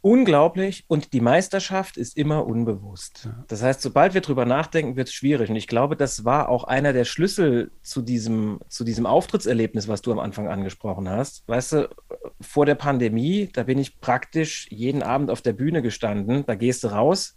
Unglaublich 0.00 0.84
und 0.86 1.12
die 1.12 1.20
Meisterschaft 1.20 1.96
ist 1.96 2.16
immer 2.16 2.46
unbewusst. 2.46 3.28
Das 3.48 3.64
heißt, 3.64 3.82
sobald 3.82 4.14
wir 4.14 4.20
drüber 4.20 4.44
nachdenken, 4.44 4.94
wird 4.94 5.08
es 5.08 5.14
schwierig. 5.14 5.50
Und 5.50 5.56
ich 5.56 5.66
glaube, 5.66 5.96
das 5.96 6.24
war 6.24 6.48
auch 6.48 6.64
einer 6.64 6.92
der 6.92 7.04
Schlüssel 7.04 7.72
zu 7.82 8.02
diesem, 8.02 8.60
zu 8.68 8.84
diesem 8.84 9.06
Auftrittserlebnis, 9.06 9.88
was 9.88 10.00
du 10.00 10.12
am 10.12 10.20
Anfang 10.20 10.46
angesprochen 10.46 11.08
hast. 11.08 11.42
Weißt 11.48 11.72
du, 11.72 11.88
vor 12.40 12.64
der 12.64 12.76
Pandemie, 12.76 13.48
da 13.52 13.64
bin 13.64 13.76
ich 13.78 14.00
praktisch 14.00 14.68
jeden 14.70 15.02
Abend 15.02 15.30
auf 15.32 15.42
der 15.42 15.52
Bühne 15.52 15.82
gestanden. 15.82 16.44
Da 16.46 16.54
gehst 16.54 16.84
du 16.84 16.88
raus, 16.88 17.36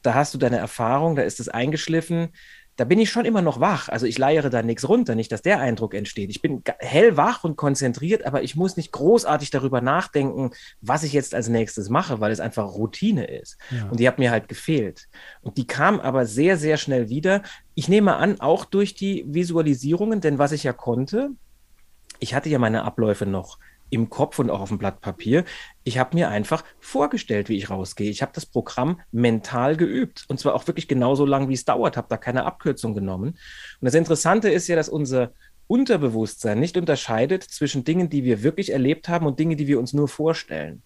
da 0.00 0.14
hast 0.14 0.32
du 0.32 0.38
deine 0.38 0.56
Erfahrung, 0.56 1.14
da 1.14 1.22
ist 1.22 1.40
es 1.40 1.50
eingeschliffen. 1.50 2.30
Da 2.76 2.84
bin 2.84 2.98
ich 2.98 3.10
schon 3.10 3.24
immer 3.24 3.42
noch 3.42 3.60
wach. 3.60 3.88
Also 3.88 4.06
ich 4.06 4.18
leiere 4.18 4.50
da 4.50 4.62
nichts 4.62 4.88
runter, 4.88 5.14
nicht, 5.14 5.32
dass 5.32 5.42
der 5.42 5.60
Eindruck 5.60 5.94
entsteht. 5.94 6.30
Ich 6.30 6.42
bin 6.42 6.62
hellwach 6.78 7.42
und 7.42 7.56
konzentriert, 7.56 8.26
aber 8.26 8.42
ich 8.42 8.54
muss 8.54 8.76
nicht 8.76 8.92
großartig 8.92 9.50
darüber 9.50 9.80
nachdenken, 9.80 10.50
was 10.80 11.02
ich 11.02 11.12
jetzt 11.12 11.34
als 11.34 11.48
nächstes 11.48 11.88
mache, 11.88 12.20
weil 12.20 12.32
es 12.32 12.40
einfach 12.40 12.74
Routine 12.74 13.24
ist. 13.24 13.56
Ja. 13.70 13.88
Und 13.88 13.98
die 13.98 14.06
hat 14.06 14.18
mir 14.18 14.30
halt 14.30 14.48
gefehlt. 14.48 15.08
Und 15.40 15.56
die 15.56 15.66
kam 15.66 16.00
aber 16.00 16.26
sehr, 16.26 16.56
sehr 16.56 16.76
schnell 16.76 17.08
wieder. 17.08 17.42
Ich 17.74 17.88
nehme 17.88 18.16
an, 18.16 18.40
auch 18.40 18.64
durch 18.64 18.94
die 18.94 19.24
Visualisierungen, 19.26 20.20
denn 20.20 20.38
was 20.38 20.52
ich 20.52 20.64
ja 20.64 20.72
konnte, 20.72 21.30
ich 22.18 22.34
hatte 22.34 22.48
ja 22.48 22.58
meine 22.58 22.84
Abläufe 22.84 23.26
noch 23.26 23.58
im 23.90 24.10
Kopf 24.10 24.38
und 24.38 24.50
auch 24.50 24.60
auf 24.60 24.68
dem 24.68 24.78
Blatt 24.78 25.00
Papier. 25.00 25.44
Ich 25.84 25.98
habe 25.98 26.16
mir 26.16 26.28
einfach 26.28 26.64
vorgestellt, 26.80 27.48
wie 27.48 27.56
ich 27.56 27.70
rausgehe. 27.70 28.10
Ich 28.10 28.22
habe 28.22 28.32
das 28.34 28.46
Programm 28.46 29.00
mental 29.12 29.76
geübt 29.76 30.24
und 30.28 30.40
zwar 30.40 30.54
auch 30.54 30.66
wirklich 30.66 30.88
genauso 30.88 31.24
lang, 31.24 31.48
wie 31.48 31.54
es 31.54 31.64
dauert, 31.64 31.96
habe 31.96 32.08
da 32.08 32.16
keine 32.16 32.44
Abkürzung 32.44 32.94
genommen. 32.94 33.30
Und 33.30 33.38
das 33.80 33.94
Interessante 33.94 34.50
ist 34.50 34.68
ja, 34.68 34.76
dass 34.76 34.88
unser 34.88 35.32
Unterbewusstsein 35.68 36.60
nicht 36.60 36.76
unterscheidet 36.76 37.42
zwischen 37.42 37.84
Dingen, 37.84 38.08
die 38.08 38.24
wir 38.24 38.42
wirklich 38.42 38.72
erlebt 38.72 39.08
haben 39.08 39.26
und 39.26 39.38
Dingen, 39.38 39.56
die 39.56 39.66
wir 39.66 39.78
uns 39.78 39.92
nur 39.92 40.08
vorstellen. 40.08 40.82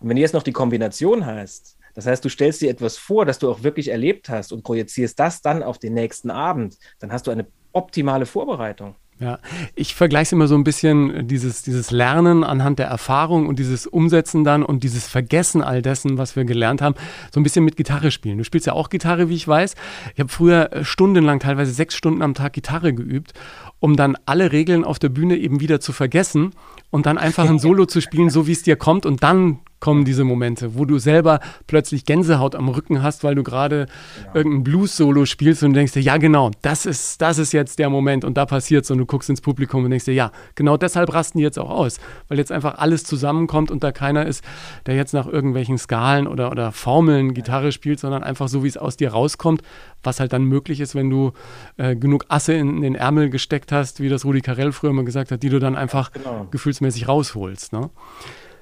Und 0.00 0.08
wenn 0.08 0.16
jetzt 0.16 0.34
noch 0.34 0.42
die 0.42 0.52
Kombination 0.52 1.26
hast, 1.26 1.76
das 1.94 2.06
heißt, 2.06 2.24
du 2.24 2.28
stellst 2.28 2.60
dir 2.60 2.70
etwas 2.70 2.96
vor, 2.96 3.24
das 3.24 3.38
du 3.38 3.50
auch 3.50 3.62
wirklich 3.62 3.88
erlebt 3.88 4.28
hast 4.28 4.52
und 4.52 4.64
projizierst 4.64 5.18
das 5.18 5.42
dann 5.42 5.62
auf 5.62 5.78
den 5.78 5.94
nächsten 5.94 6.30
Abend, 6.30 6.76
dann 6.98 7.12
hast 7.12 7.26
du 7.26 7.30
eine 7.30 7.46
optimale 7.72 8.26
Vorbereitung. 8.26 8.96
Ja, 9.20 9.38
ich 9.76 9.94
vergleiche 9.94 10.24
es 10.24 10.32
immer 10.32 10.48
so 10.48 10.56
ein 10.56 10.64
bisschen, 10.64 11.14
äh, 11.14 11.24
dieses, 11.24 11.62
dieses 11.62 11.92
Lernen 11.92 12.42
anhand 12.42 12.80
der 12.80 12.88
Erfahrung 12.88 13.46
und 13.46 13.60
dieses 13.60 13.86
Umsetzen 13.86 14.42
dann 14.42 14.64
und 14.64 14.82
dieses 14.82 15.06
Vergessen 15.06 15.62
all 15.62 15.82
dessen, 15.82 16.18
was 16.18 16.34
wir 16.34 16.44
gelernt 16.44 16.82
haben, 16.82 16.96
so 17.32 17.38
ein 17.38 17.44
bisschen 17.44 17.64
mit 17.64 17.76
Gitarre 17.76 18.10
spielen. 18.10 18.38
Du 18.38 18.44
spielst 18.44 18.66
ja 18.66 18.72
auch 18.72 18.90
Gitarre, 18.90 19.28
wie 19.28 19.36
ich 19.36 19.46
weiß. 19.46 19.76
Ich 20.14 20.20
habe 20.20 20.28
früher 20.28 20.72
äh, 20.72 20.84
stundenlang, 20.84 21.38
teilweise 21.38 21.72
sechs 21.72 21.94
Stunden 21.94 22.22
am 22.22 22.34
Tag 22.34 22.54
Gitarre 22.54 22.92
geübt, 22.92 23.34
um 23.78 23.96
dann 23.96 24.16
alle 24.26 24.50
Regeln 24.50 24.82
auf 24.82 24.98
der 24.98 25.10
Bühne 25.10 25.36
eben 25.36 25.60
wieder 25.60 25.78
zu 25.78 25.92
vergessen 25.92 26.50
und 26.90 27.06
dann 27.06 27.16
einfach 27.16 27.48
ein 27.48 27.58
Solo 27.60 27.86
zu 27.86 28.00
spielen, 28.00 28.30
so 28.30 28.48
wie 28.48 28.52
es 28.52 28.64
dir 28.64 28.76
kommt 28.76 29.06
und 29.06 29.22
dann 29.22 29.60
kommen 29.80 30.04
diese 30.04 30.24
Momente, 30.24 30.76
wo 30.76 30.84
du 30.84 30.98
selber 30.98 31.40
plötzlich 31.66 32.06
Gänsehaut 32.06 32.54
am 32.54 32.68
Rücken 32.68 33.02
hast, 33.02 33.24
weil 33.24 33.34
du 33.34 33.42
gerade 33.42 33.86
genau. 34.16 34.34
irgendein 34.34 34.64
Blues-Solo 34.64 35.26
spielst 35.26 35.62
und 35.62 35.74
denkst 35.74 35.92
dir, 35.92 36.00
ja 36.00 36.16
genau, 36.16 36.50
das 36.62 36.86
ist, 36.86 37.20
das 37.20 37.38
ist 37.38 37.52
jetzt 37.52 37.78
der 37.78 37.90
Moment 37.90 38.24
und 38.24 38.36
da 38.36 38.46
passiert's 38.46 38.90
und 38.90 38.98
du 38.98 39.06
guckst 39.06 39.28
ins 39.28 39.40
Publikum 39.40 39.84
und 39.84 39.90
denkst 39.90 40.06
dir, 40.06 40.14
ja, 40.14 40.32
genau 40.54 40.76
deshalb 40.76 41.12
rasten 41.12 41.38
die 41.38 41.44
jetzt 41.44 41.58
auch 41.58 41.70
aus, 41.70 42.00
weil 42.28 42.38
jetzt 42.38 42.52
einfach 42.52 42.78
alles 42.78 43.04
zusammenkommt 43.04 43.70
und 43.70 43.84
da 43.84 43.92
keiner 43.92 44.26
ist, 44.26 44.44
der 44.86 44.96
jetzt 44.96 45.12
nach 45.12 45.26
irgendwelchen 45.26 45.76
Skalen 45.78 46.26
oder, 46.26 46.50
oder 46.50 46.72
Formeln 46.72 47.34
Gitarre 47.34 47.72
spielt, 47.72 48.00
sondern 48.00 48.22
einfach 48.22 48.48
so, 48.48 48.64
wie 48.64 48.68
es 48.68 48.76
aus 48.76 48.96
dir 48.96 49.12
rauskommt, 49.12 49.62
was 50.02 50.20
halt 50.20 50.32
dann 50.32 50.44
möglich 50.44 50.80
ist, 50.80 50.94
wenn 50.94 51.10
du 51.10 51.32
äh, 51.76 51.96
genug 51.96 52.26
Asse 52.28 52.54
in, 52.54 52.76
in, 52.76 52.82
den 52.82 52.94
Ärmel 52.94 53.30
gesteckt 53.30 53.72
hast, 53.72 54.00
wie 54.00 54.08
das 54.08 54.24
Rudi 54.24 54.40
Carell 54.40 54.72
früher 54.72 54.92
mal 54.92 55.04
gesagt 55.04 55.30
hat, 55.30 55.42
die 55.42 55.48
du 55.48 55.58
dann 55.58 55.76
einfach 55.76 56.12
genau. 56.12 56.46
gefühlsmäßig 56.50 57.08
rausholst. 57.08 57.72
Ne? 57.72 57.90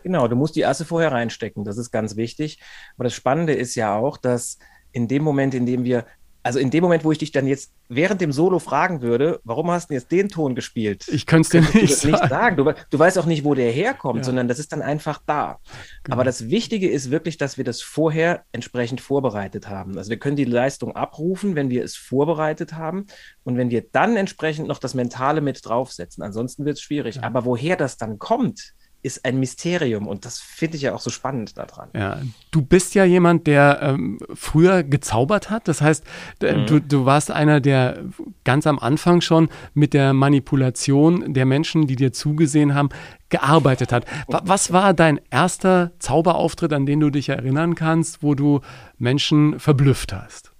Genau, 0.03 0.29
du 0.29 0.37
musst 0.37 0.57
die 0.57 0.67
Asse 0.67 0.85
vorher 0.85 1.13
reinstecken, 1.13 1.65
das 1.65 1.79
ist 1.79 1.91
ganz 1.91 2.17
wichtig. 2.17 2.61
Aber 2.97 3.05
das 3.05 3.15
Spannende 3.15 3.53
ist 3.53 3.75
ja 3.75 3.95
auch, 3.97 4.17
dass 4.17 4.59
in 4.93 5.09
dem 5.09 5.23
Moment, 5.23 5.55
in 5.55 5.67
dem 5.67 5.85
wir, 5.85 6.05
also 6.45 6.59
in 6.59 6.71
dem 6.71 6.83
Moment, 6.83 7.05
wo 7.05 7.13
ich 7.13 7.19
dich 7.19 7.31
dann 7.31 7.47
jetzt 7.47 7.73
während 7.89 8.21
dem 8.21 8.33
Solo 8.33 8.59
fragen 8.59 9.01
würde, 9.01 9.41
warum 9.45 9.71
hast 9.71 9.91
du 9.91 9.95
jetzt 9.95 10.11
den 10.11 10.29
Ton 10.29 10.55
gespielt? 10.55 11.07
Ich 11.09 11.27
könnte 11.27 11.43
es 11.43 11.51
dir 11.51 11.61
nicht, 11.81 11.97
sagen. 11.97 12.13
nicht 12.13 12.29
sagen. 12.29 12.57
Du, 12.57 12.73
du, 12.91 12.99
weißt 12.99 13.19
auch 13.19 13.27
nicht, 13.27 13.45
wo 13.45 13.55
der 13.55 13.71
herkommt, 13.71 14.19
ja. 14.19 14.25
sondern 14.25 14.49
das 14.49 14.59
ist 14.59 14.73
dann 14.73 14.83
einfach 14.83 15.21
da. 15.25 15.61
Genau. 16.03 16.15
Aber 16.15 16.25
das 16.25 16.49
Wichtige 16.49 16.91
ist 16.91 17.11
wirklich, 17.11 17.37
dass 17.37 17.59
wir 17.59 17.65
das 17.65 17.81
vorher 17.81 18.45
entsprechend 18.51 19.01
vorbereitet 19.01 19.69
haben. 19.69 19.97
Also 19.97 20.11
wir 20.11 20.19
können 20.19 20.37
die 20.37 20.45
Leistung 20.45 20.97
abrufen, 20.97 21.55
wenn 21.55 21.71
wir 21.71 21.85
es 21.85 21.97
vorbereitet 21.97 22.73
haben 22.75 23.07
und 23.45 23.57
wenn 23.57 23.71
wir 23.71 23.85
dann 23.93 24.17
entsprechend 24.17 24.67
noch 24.67 24.79
das 24.79 24.95
Mentale 24.95 25.41
mit 25.41 25.65
draufsetzen. 25.65 26.25
Ansonsten 26.25 26.65
wird 26.65 26.77
es 26.77 26.83
schwierig. 26.83 27.17
Ja. 27.17 27.23
Aber 27.23 27.45
woher 27.45 27.77
das 27.77 27.99
dann 27.99 28.19
kommt, 28.19 28.75
ist 29.03 29.25
ein 29.25 29.39
Mysterium 29.41 30.07
und 30.07 30.25
das 30.25 30.39
finde 30.39 30.77
ich 30.77 30.83
ja 30.83 30.95
auch 30.95 31.01
so 31.01 31.11
spannend 31.11 31.59
daran. 31.59 31.89
Ja, 31.93 32.21
du 32.53 32.63
bist 32.63 32.95
ja 32.95 33.05
jemand, 33.05 33.47
der 33.49 33.81
ähm, 33.83 34.19
früher 34.33 34.85
gezaubert 34.85 35.51
hat. 35.51 35.67
Das 35.67 35.81
heißt, 35.81 36.05
mhm. 36.41 36.67
du, 36.67 36.81
du 36.81 37.05
warst 37.05 37.31
einer, 37.31 37.61
der 37.61 38.05
ganz 38.45 38.67
am 38.67 38.79
Anfang 38.79 39.21
schon 39.21 39.49
mit 39.75 39.93
der 39.93 40.13
Manipulation 40.13 41.35
der 41.35 41.47
Menschen, 41.47 41.89
die 41.89 41.97
dir 41.97 42.13
zugesehen 42.13 42.75
haben, 42.75 42.91
gearbeitet 43.29 43.93
hat. 43.93 44.05
Was 44.29 44.73
war 44.73 44.95
dein 44.95 45.21
erster 45.31 45.93
Zauberauftritt, 45.99 46.73
an 46.73 46.87
den 46.87 47.01
du 47.01 47.11
dich 47.11 47.29
erinnern 47.29 47.75
kannst, 47.75 48.23
wo 48.23 48.35
du 48.35 48.61
Menschen 48.99 49.59
verblüfft 49.59 50.13
hast? 50.13 50.52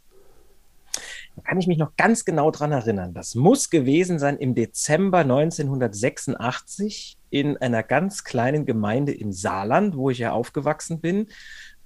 Da 1.43 1.49
kann 1.49 1.59
ich 1.59 1.67
mich 1.67 1.79
noch 1.79 1.97
ganz 1.97 2.25
genau 2.25 2.51
dran 2.51 2.73
erinnern. 2.73 3.15
Das 3.15 3.35
muss 3.35 3.71
gewesen 3.71 4.19
sein 4.19 4.37
im 4.37 4.55
Dezember 4.55 5.19
1986 5.19 7.17
in 7.31 7.57
einer 7.57 7.83
ganz 7.83 8.25
kleinen 8.25 8.67
Gemeinde 8.67 9.13
im 9.13 9.33
Saarland, 9.33 9.97
wo 9.97 10.11
ich 10.11 10.19
ja 10.19 10.33
aufgewachsen 10.33 11.01
bin. 11.01 11.29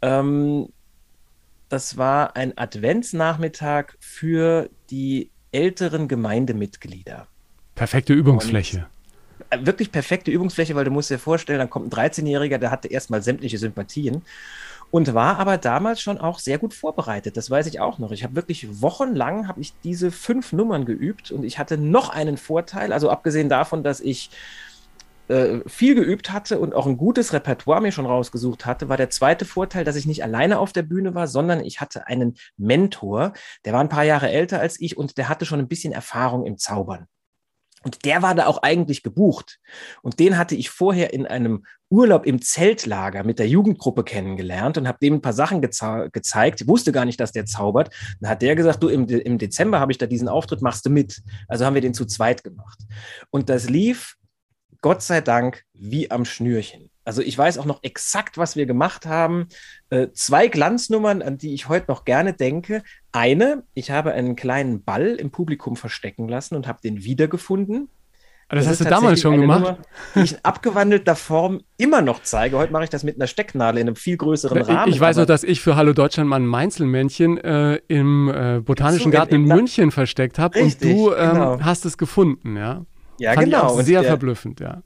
Ähm, 0.02 0.68
das 1.68 1.96
war 1.96 2.36
ein 2.36 2.56
Adventsnachmittag 2.56 3.94
für 3.98 4.68
die 4.90 5.30
älteren 5.52 6.08
Gemeindemitglieder. 6.08 7.26
Perfekte 7.74 8.12
Übungsfläche. 8.12 8.86
Und 9.50 9.62
äh, 9.62 9.66
wirklich 9.66 9.92
perfekte 9.92 10.30
Übungsfläche, 10.30 10.74
weil 10.74 10.84
du 10.84 10.90
musst 10.90 11.10
dir 11.10 11.18
vorstellen, 11.18 11.58
dann 11.58 11.70
kommt 11.70 11.92
ein 11.92 12.10
13-Jähriger, 12.10 12.58
der 12.58 12.70
hatte 12.70 12.88
erstmal 12.88 13.22
sämtliche 13.22 13.58
Sympathien 13.58 14.22
und 14.96 15.12
war 15.12 15.38
aber 15.38 15.58
damals 15.58 16.00
schon 16.00 16.16
auch 16.16 16.38
sehr 16.38 16.56
gut 16.56 16.72
vorbereitet. 16.72 17.36
Das 17.36 17.50
weiß 17.50 17.66
ich 17.66 17.80
auch 17.80 17.98
noch. 17.98 18.12
Ich 18.12 18.24
habe 18.24 18.34
wirklich 18.34 18.80
wochenlang 18.80 19.46
habe 19.46 19.60
ich 19.60 19.74
diese 19.84 20.10
fünf 20.10 20.54
Nummern 20.54 20.86
geübt 20.86 21.30
und 21.30 21.44
ich 21.44 21.58
hatte 21.58 21.76
noch 21.76 22.08
einen 22.08 22.38
Vorteil, 22.38 22.94
also 22.94 23.10
abgesehen 23.10 23.50
davon, 23.50 23.84
dass 23.84 24.00
ich 24.00 24.30
äh, 25.28 25.58
viel 25.66 25.96
geübt 25.96 26.32
hatte 26.32 26.58
und 26.58 26.74
auch 26.74 26.86
ein 26.86 26.96
gutes 26.96 27.34
Repertoire 27.34 27.82
mir 27.82 27.92
schon 27.92 28.06
rausgesucht 28.06 28.64
hatte, 28.64 28.88
war 28.88 28.96
der 28.96 29.10
zweite 29.10 29.44
Vorteil, 29.44 29.84
dass 29.84 29.96
ich 29.96 30.06
nicht 30.06 30.24
alleine 30.24 30.58
auf 30.58 30.72
der 30.72 30.82
Bühne 30.82 31.14
war, 31.14 31.26
sondern 31.26 31.62
ich 31.62 31.82
hatte 31.82 32.06
einen 32.06 32.34
Mentor, 32.56 33.34
der 33.66 33.74
war 33.74 33.80
ein 33.80 33.90
paar 33.90 34.04
Jahre 34.04 34.30
älter 34.30 34.60
als 34.60 34.80
ich 34.80 34.96
und 34.96 35.18
der 35.18 35.28
hatte 35.28 35.44
schon 35.44 35.60
ein 35.60 35.68
bisschen 35.68 35.92
Erfahrung 35.92 36.46
im 36.46 36.56
Zaubern. 36.56 37.06
Und 37.86 38.04
der 38.04 38.20
war 38.20 38.34
da 38.34 38.46
auch 38.46 38.64
eigentlich 38.64 39.04
gebucht. 39.04 39.60
Und 40.02 40.18
den 40.18 40.36
hatte 40.36 40.56
ich 40.56 40.70
vorher 40.70 41.12
in 41.12 41.24
einem 41.24 41.64
Urlaub 41.88 42.26
im 42.26 42.42
Zeltlager 42.42 43.22
mit 43.22 43.38
der 43.38 43.46
Jugendgruppe 43.46 44.02
kennengelernt 44.02 44.76
und 44.76 44.88
habe 44.88 44.98
dem 45.00 45.14
ein 45.14 45.20
paar 45.22 45.32
Sachen 45.32 45.60
gezeigt. 45.60 46.60
Ich 46.60 46.66
wusste 46.66 46.90
gar 46.90 47.04
nicht, 47.04 47.20
dass 47.20 47.30
der 47.30 47.46
zaubert. 47.46 47.94
Dann 48.20 48.28
hat 48.28 48.42
der 48.42 48.56
gesagt, 48.56 48.82
du, 48.82 48.88
im, 48.88 49.06
De 49.06 49.20
im 49.20 49.38
Dezember 49.38 49.78
habe 49.78 49.92
ich 49.92 49.98
da 49.98 50.06
diesen 50.06 50.28
Auftritt, 50.28 50.62
machst 50.62 50.84
du 50.84 50.90
mit. 50.90 51.22
Also 51.46 51.64
haben 51.64 51.74
wir 51.74 51.80
den 51.80 51.94
zu 51.94 52.06
zweit 52.06 52.42
gemacht. 52.42 52.80
Und 53.30 53.48
das 53.50 53.70
lief, 53.70 54.16
Gott 54.80 55.02
sei 55.02 55.20
Dank, 55.20 55.62
wie 55.72 56.10
am 56.10 56.24
Schnürchen. 56.24 56.90
Also 57.06 57.22
ich 57.22 57.38
weiß 57.38 57.58
auch 57.58 57.66
noch 57.66 57.84
exakt, 57.84 58.36
was 58.36 58.56
wir 58.56 58.66
gemacht 58.66 59.06
haben. 59.06 59.46
Äh, 59.90 60.08
zwei 60.12 60.48
Glanznummern, 60.48 61.22
an 61.22 61.38
die 61.38 61.54
ich 61.54 61.68
heute 61.68 61.86
noch 61.86 62.04
gerne 62.04 62.32
denke. 62.32 62.82
Eine, 63.12 63.62
ich 63.74 63.92
habe 63.92 64.12
einen 64.12 64.34
kleinen 64.34 64.82
Ball 64.82 65.14
im 65.14 65.30
Publikum 65.30 65.76
verstecken 65.76 66.28
lassen 66.28 66.56
und 66.56 66.66
habe 66.66 66.80
den 66.82 67.04
wiedergefunden. 67.04 67.88
Aber 68.48 68.56
das, 68.56 68.64
das 68.64 68.72
hast 68.72 68.86
du 68.86 68.90
damals 68.90 69.20
schon 69.20 69.40
gemacht? 69.40 69.60
Nummer, 69.60 69.78
die 70.16 70.20
ich 70.20 70.32
in 70.32 70.38
abgewandelter 70.42 71.14
Form 71.14 71.60
immer 71.76 72.02
noch 72.02 72.22
zeige. 72.24 72.58
Heute 72.58 72.72
mache 72.72 72.84
ich 72.84 72.90
das 72.90 73.04
mit 73.04 73.14
einer 73.16 73.28
Stecknadel 73.28 73.80
in 73.80 73.86
einem 73.86 73.96
viel 73.96 74.16
größeren 74.16 74.62
Rahmen. 74.62 74.88
Ich, 74.88 74.96
ich 74.96 75.00
weiß 75.00 75.16
noch, 75.18 75.26
dass 75.26 75.44
ich 75.44 75.60
für 75.60 75.76
Hallo 75.76 75.92
Deutschland 75.92 76.28
mal 76.28 76.36
ein 76.36 76.46
Mainzelmännchen 76.46 77.38
äh, 77.38 77.76
im 77.86 78.28
äh, 78.28 78.60
Botanischen 78.60 79.12
Garten 79.12 79.36
in, 79.36 79.42
in, 79.42 79.48
München 79.48 79.90
versteckt 79.92 80.40
habe 80.40 80.60
und 80.60 80.82
du 80.82 81.12
ähm, 81.12 81.30
genau. 81.30 81.60
hast 81.60 81.86
es 81.86 81.98
gefunden, 81.98 82.56
ja? 82.56 82.84
Ja, 83.18 83.34
Fand 83.34 83.46
genau. 83.46 83.80
Sehr 83.80 84.02
verblüffend, 84.02 84.58
ja 84.58 84.82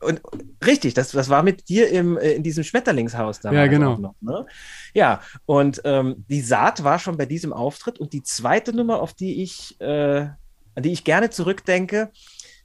und 0.00 0.20
richtig, 0.64 0.94
das, 0.94 1.10
das 1.10 1.28
war 1.28 1.42
mit 1.42 1.68
dir 1.68 1.90
im, 1.90 2.16
äh, 2.16 2.32
in 2.32 2.42
diesem 2.42 2.64
Schmetterlingshaus 2.64 3.40
da. 3.40 3.52
Ja, 3.52 3.66
genau. 3.66 3.96
Noch, 3.96 4.14
ne? 4.20 4.46
Ja, 4.94 5.20
und 5.46 5.80
ähm, 5.84 6.24
die 6.28 6.40
Saat 6.40 6.84
war 6.84 6.98
schon 6.98 7.16
bei 7.16 7.26
diesem 7.26 7.52
Auftritt. 7.52 7.98
Und 7.98 8.12
die 8.12 8.22
zweite 8.22 8.74
Nummer, 8.74 9.00
auf 9.00 9.14
die 9.14 9.42
ich, 9.42 9.80
äh, 9.80 10.28
an 10.74 10.82
die 10.82 10.92
ich 10.92 11.04
gerne 11.04 11.30
zurückdenke, 11.30 12.10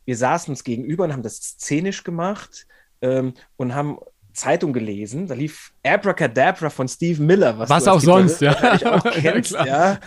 wir 0.06 0.16
saßen 0.16 0.52
uns 0.52 0.64
gegenüber 0.64 1.04
und 1.04 1.14
haben 1.14 1.24
das 1.24 1.38
szenisch 1.38 2.04
gemacht 2.04 2.66
ähm, 3.02 3.34
und 3.58 3.76
haben 3.76 4.00
Zeitung 4.34 4.72
gelesen. 4.72 5.28
Da 5.28 5.34
lief 5.34 5.74
Abracadabra 5.84 6.70
von 6.70 6.88
Steve 6.88 7.22
Miller. 7.22 7.58
Was, 7.58 7.70
was 7.70 7.88
auch 7.88 8.00
sonst, 8.00 8.40
ja. 8.42 8.54
Auch 8.86 9.04
kennst, 9.12 9.52
ja. 9.52 9.66
ja. 9.66 10.00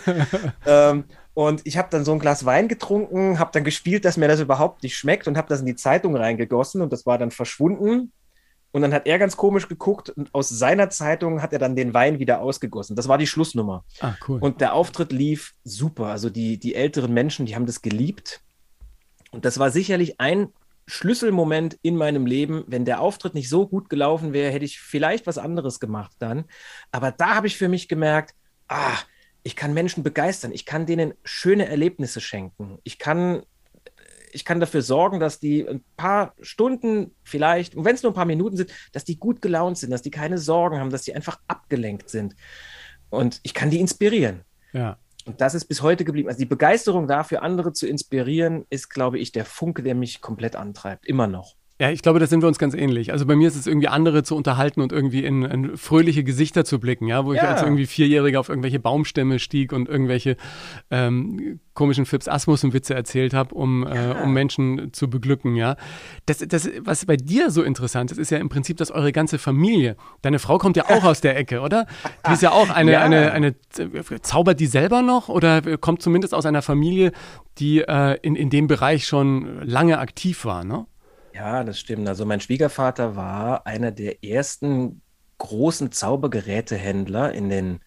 ähm, 0.65 1.03
und 1.33 1.61
ich 1.65 1.77
habe 1.77 1.87
dann 1.91 2.03
so 2.03 2.11
ein 2.11 2.19
Glas 2.19 2.45
Wein 2.45 2.67
getrunken, 2.67 3.39
habe 3.39 3.51
dann 3.53 3.63
gespielt, 3.63 4.03
dass 4.03 4.17
mir 4.17 4.27
das 4.27 4.39
überhaupt 4.39 4.83
nicht 4.83 4.97
schmeckt 4.97 5.27
und 5.27 5.37
habe 5.37 5.47
das 5.47 5.61
in 5.61 5.65
die 5.65 5.75
Zeitung 5.75 6.15
reingegossen 6.15 6.81
und 6.81 6.91
das 6.91 7.05
war 7.05 7.17
dann 7.17 7.31
verschwunden. 7.31 8.11
Und 8.73 8.81
dann 8.83 8.93
hat 8.93 9.05
er 9.05 9.19
ganz 9.19 9.35
komisch 9.35 9.67
geguckt 9.67 10.09
und 10.09 10.33
aus 10.33 10.47
seiner 10.47 10.89
Zeitung 10.89 11.41
hat 11.41 11.51
er 11.51 11.59
dann 11.59 11.75
den 11.75 11.93
Wein 11.93 12.19
wieder 12.19 12.39
ausgegossen. 12.39 12.95
Das 12.95 13.09
war 13.09 13.17
die 13.17 13.27
Schlussnummer. 13.27 13.83
Ah, 13.99 14.15
cool. 14.27 14.39
Und 14.39 14.61
der 14.61 14.73
Auftritt 14.73 15.11
lief 15.11 15.53
super. 15.65 16.07
Also 16.07 16.29
die, 16.29 16.57
die 16.57 16.75
älteren 16.75 17.13
Menschen, 17.13 17.45
die 17.45 17.55
haben 17.55 17.65
das 17.65 17.81
geliebt. 17.81 18.41
Und 19.31 19.43
das 19.43 19.59
war 19.59 19.71
sicherlich 19.71 20.21
ein 20.21 20.49
Schlüsselmoment 20.87 21.79
in 21.81 21.97
meinem 21.97 22.25
Leben. 22.25 22.63
Wenn 22.67 22.85
der 22.85 23.01
Auftritt 23.01 23.33
nicht 23.33 23.49
so 23.49 23.67
gut 23.67 23.89
gelaufen 23.89 24.31
wäre, 24.31 24.51
hätte 24.51 24.65
ich 24.65 24.79
vielleicht 24.79 25.27
was 25.27 25.37
anderes 25.37 25.81
gemacht 25.81 26.15
dann. 26.19 26.45
Aber 26.91 27.11
da 27.11 27.35
habe 27.35 27.47
ich 27.47 27.57
für 27.57 27.67
mich 27.67 27.89
gemerkt, 27.89 28.35
ah, 28.69 28.97
ich 29.43 29.55
kann 29.55 29.73
Menschen 29.73 30.03
begeistern, 30.03 30.51
ich 30.51 30.65
kann 30.65 30.85
denen 30.85 31.13
schöne 31.23 31.67
Erlebnisse 31.67 32.21
schenken, 32.21 32.77
ich 32.83 32.99
kann, 32.99 33.43
ich 34.31 34.45
kann 34.45 34.59
dafür 34.59 34.81
sorgen, 34.81 35.19
dass 35.19 35.39
die 35.39 35.67
ein 35.67 35.83
paar 35.97 36.33
Stunden 36.41 37.15
vielleicht, 37.23 37.75
und 37.75 37.85
wenn 37.85 37.95
es 37.95 38.03
nur 38.03 38.11
ein 38.11 38.15
paar 38.15 38.25
Minuten 38.25 38.57
sind, 38.57 38.71
dass 38.91 39.03
die 39.03 39.17
gut 39.17 39.41
gelaunt 39.41 39.77
sind, 39.77 39.89
dass 39.89 40.01
die 40.01 40.11
keine 40.11 40.37
Sorgen 40.37 40.79
haben, 40.79 40.89
dass 40.89 41.03
die 41.03 41.15
einfach 41.15 41.39
abgelenkt 41.47 42.09
sind. 42.09 42.35
Und 43.09 43.39
ich 43.43 43.53
kann 43.53 43.69
die 43.69 43.79
inspirieren. 43.79 44.41
Ja. 44.73 44.97
Und 45.25 45.41
das 45.41 45.53
ist 45.53 45.65
bis 45.65 45.81
heute 45.81 46.05
geblieben. 46.05 46.29
Also 46.29 46.39
die 46.39 46.45
Begeisterung 46.45 47.07
dafür, 47.07 47.43
andere 47.43 47.73
zu 47.73 47.87
inspirieren, 47.87 48.65
ist, 48.69 48.89
glaube 48.89 49.19
ich, 49.19 49.31
der 49.31 49.45
Funke, 49.45 49.83
der 49.83 49.95
mich 49.95 50.21
komplett 50.21 50.55
antreibt. 50.55 51.05
Immer 51.05 51.27
noch. 51.27 51.55
Ja, 51.81 51.89
ich 51.89 52.03
glaube, 52.03 52.19
da 52.19 52.27
sind 52.27 52.43
wir 52.43 52.47
uns 52.47 52.59
ganz 52.59 52.75
ähnlich. 52.75 53.11
Also 53.11 53.25
bei 53.25 53.35
mir 53.35 53.47
ist 53.47 53.55
es 53.55 53.65
irgendwie 53.65 53.87
andere 53.87 54.21
zu 54.21 54.35
unterhalten 54.35 54.81
und 54.81 54.91
irgendwie 54.91 55.25
in, 55.25 55.41
in 55.41 55.77
fröhliche 55.77 56.23
Gesichter 56.23 56.63
zu 56.63 56.79
blicken, 56.79 57.07
ja, 57.07 57.25
wo 57.25 57.33
ich 57.33 57.41
ja. 57.41 57.49
als 57.49 57.63
irgendwie 57.63 57.87
Vierjähriger 57.87 58.39
auf 58.39 58.49
irgendwelche 58.49 58.79
Baumstämme 58.79 59.39
stieg 59.39 59.73
und 59.73 59.89
irgendwelche 59.89 60.37
ähm, 60.91 61.59
komischen 61.73 62.05
Fips 62.05 62.27
Asmussen-Witze 62.27 62.93
erzählt 62.93 63.33
habe, 63.33 63.55
um, 63.55 63.83
ja. 63.83 64.11
äh, 64.11 64.23
um 64.23 64.31
Menschen 64.31 64.93
zu 64.93 65.09
beglücken, 65.09 65.55
ja. 65.55 65.75
Das, 66.27 66.37
das, 66.47 66.69
was 66.81 67.07
bei 67.07 67.17
dir 67.17 67.49
so 67.49 67.63
interessant 67.63 68.11
ist, 68.11 68.19
ist 68.19 68.29
ja 68.29 68.37
im 68.37 68.49
Prinzip, 68.49 68.77
dass 68.77 68.91
eure 68.91 69.11
ganze 69.11 69.39
Familie, 69.39 69.95
deine 70.21 70.37
Frau 70.37 70.59
kommt 70.59 70.77
ja 70.77 70.85
auch 70.87 71.03
aus 71.03 71.21
der 71.21 71.35
Ecke, 71.35 71.61
oder? 71.61 71.87
Die 72.27 72.33
ist 72.33 72.43
ja 72.43 72.51
auch 72.51 72.69
eine, 72.69 72.91
ja. 72.91 73.01
eine, 73.01 73.31
eine, 73.31 73.55
zaubert 74.21 74.59
die 74.59 74.67
selber 74.67 75.01
noch 75.01 75.29
oder 75.29 75.63
kommt 75.79 76.03
zumindest 76.03 76.35
aus 76.35 76.45
einer 76.45 76.61
Familie, 76.61 77.11
die 77.57 77.79
äh, 77.79 78.19
in, 78.21 78.35
in 78.35 78.51
dem 78.51 78.67
Bereich 78.67 79.07
schon 79.07 79.63
lange 79.63 79.97
aktiv 79.97 80.45
war, 80.45 80.63
ne? 80.63 80.85
Ja, 81.41 81.63
das 81.63 81.79
stimmt. 81.79 82.07
Also 82.07 82.23
mein 82.23 82.39
Schwiegervater 82.39 83.15
war 83.15 83.65
einer 83.65 83.89
der 83.89 84.23
ersten 84.23 85.01
großen 85.39 85.91
Zaubergerätehändler 85.91 87.33
in 87.33 87.49
den 87.49 87.79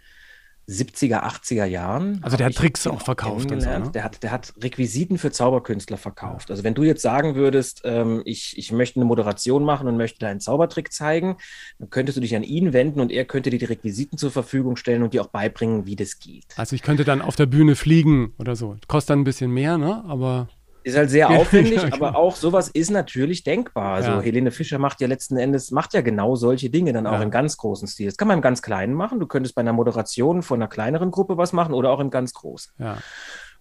70er, 0.68 1.22
80er 1.22 1.64
Jahren. 1.64 2.18
Also 2.22 2.36
der 2.36 2.46
hat 2.46 2.56
Tricks 2.56 2.84
auch 2.88 3.02
verkauft 3.02 3.52
und 3.52 3.60
so, 3.60 3.68
ne? 3.68 3.92
Der 3.94 4.02
hat, 4.02 4.24
der 4.24 4.32
hat 4.32 4.54
Requisiten 4.60 5.18
für 5.18 5.30
Zauberkünstler 5.30 5.98
verkauft. 5.98 6.50
Also 6.50 6.64
wenn 6.64 6.74
du 6.74 6.82
jetzt 6.82 7.02
sagen 7.02 7.36
würdest, 7.36 7.82
ähm, 7.84 8.22
ich, 8.24 8.58
ich 8.58 8.72
möchte 8.72 8.98
eine 8.98 9.04
Moderation 9.04 9.62
machen 9.62 9.86
und 9.86 9.96
möchte 9.96 10.26
einen 10.26 10.40
Zaubertrick 10.40 10.92
zeigen, 10.92 11.36
dann 11.78 11.90
könntest 11.90 12.16
du 12.16 12.22
dich 12.22 12.34
an 12.34 12.42
ihn 12.42 12.72
wenden 12.72 12.98
und 12.98 13.12
er 13.12 13.24
könnte 13.24 13.50
dir 13.50 13.60
die 13.60 13.66
Requisiten 13.66 14.18
zur 14.18 14.32
Verfügung 14.32 14.74
stellen 14.74 15.04
und 15.04 15.14
dir 15.14 15.22
auch 15.22 15.28
beibringen, 15.28 15.86
wie 15.86 15.94
das 15.94 16.18
geht. 16.18 16.46
Also 16.56 16.74
ich 16.74 16.82
könnte 16.82 17.04
dann 17.04 17.22
auf 17.22 17.36
der 17.36 17.46
Bühne 17.46 17.76
fliegen 17.76 18.34
oder 18.38 18.56
so. 18.56 18.76
Kostet 18.88 19.10
dann 19.10 19.20
ein 19.20 19.24
bisschen 19.24 19.52
mehr, 19.52 19.78
ne? 19.78 20.02
Aber 20.08 20.48
Ist 20.84 20.96
halt 20.96 21.10
sehr 21.10 21.28
aufwendig, 21.30 21.76
ja, 21.82 21.84
aber 21.92 22.08
genau. 22.08 22.18
auch 22.18 22.36
sowas 22.36 22.68
ist 22.68 22.90
natürlich 22.90 23.42
denkbar. 23.42 23.94
Also 23.96 24.10
Ja. 24.10 24.20
Helene 24.20 24.50
Fischer 24.52 24.78
macht 24.78 25.00
ja 25.00 25.08
letzten 25.08 25.36
Endes, 25.36 25.70
macht 25.72 25.94
ja 25.94 26.02
genau 26.02 26.36
solche 26.36 26.70
Dinge 26.70 26.92
dann 26.92 27.06
auch 27.06 27.12
Ja. 27.14 27.22
im 27.22 27.30
ganz 27.30 27.56
großen 27.56 27.88
Stil. 27.88 28.06
Das 28.06 28.16
kann 28.16 28.28
man 28.28 28.38
im 28.38 28.42
ganz 28.42 28.62
Kleinen 28.62 28.94
machen. 28.94 29.18
Du 29.18 29.26
könntest 29.26 29.54
bei 29.54 29.60
einer 29.60 29.72
Moderation 29.72 30.42
von 30.42 30.60
einer 30.60 30.68
kleineren 30.68 31.10
Gruppe 31.10 31.36
was 31.36 31.52
machen 31.52 31.74
oder 31.74 31.90
auch 31.90 32.00
im 32.00 32.10
ganz 32.10 32.32
Großen. 32.34 32.72
ja. 32.78 32.98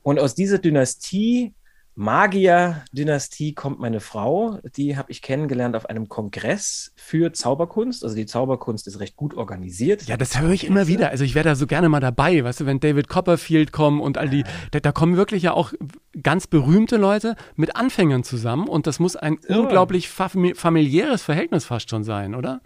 Und 0.01 0.20
aus 0.20 0.36
dieser 0.36 0.58
Dynastie, 0.60 1.53
Magier-Dynastie, 1.95 3.53
kommt 3.53 3.79
meine 3.79 4.00
Frau. 4.00 4.59
Die 4.75 4.97
habe 4.97 5.12
ich 5.12 5.21
kennengelernt 5.21 5.75
auf 5.75 5.85
einem 5.85 6.09
Kongress 6.09 6.91
für 6.95 7.33
Zauberkunst. 7.33 8.03
Also 8.03 8.15
die 8.15 8.25
Zauberkunst 8.25 8.88
ist 8.88 9.00
recht 9.00 9.15
gut 9.15 9.33
organisiert. 9.35 10.03
Ja, 10.03 10.17
das 10.17 10.39
höre 10.39 10.51
ich 10.51 10.65
immer 10.65 10.88
wieder. 10.88 11.09
Also 11.09 11.23
ich 11.23 11.35
wäre 11.35 11.45
da 11.50 11.55
so 11.55 11.67
gerne 11.67 11.89
mal 11.89 12.00
dabei, 12.00 12.43
weißt 12.43 12.62
du, 12.62 12.65
wenn 12.65 12.79
David 12.79 13.07
Copperfield 13.07 13.71
kommt 13.71 14.01
und 14.01 14.17
all 14.17 14.29
die, 14.29 14.43
da, 14.71 14.79
da 14.79 14.91
kommen 14.91 15.17
wirklich 15.17 15.43
ja 15.43 15.53
auch 15.53 15.73
ganz 16.21 16.47
berühmte 16.47 16.97
Leute 16.97 17.35
mit 17.55 17.75
Anfängern 17.75 18.23
zusammen 18.23 18.67
und 18.67 18.88
das 18.88 19.00
muss 19.00 19.15
ein 19.15 19.38
Ja. 19.47 19.57
unglaublich 19.59 20.07
fami- 20.07 20.55
familiäres 20.55 21.21
Verhältnis 21.23 21.65
fast 21.65 21.89
schon 21.89 22.03
sein, 22.03 22.35
oder? 22.35 22.62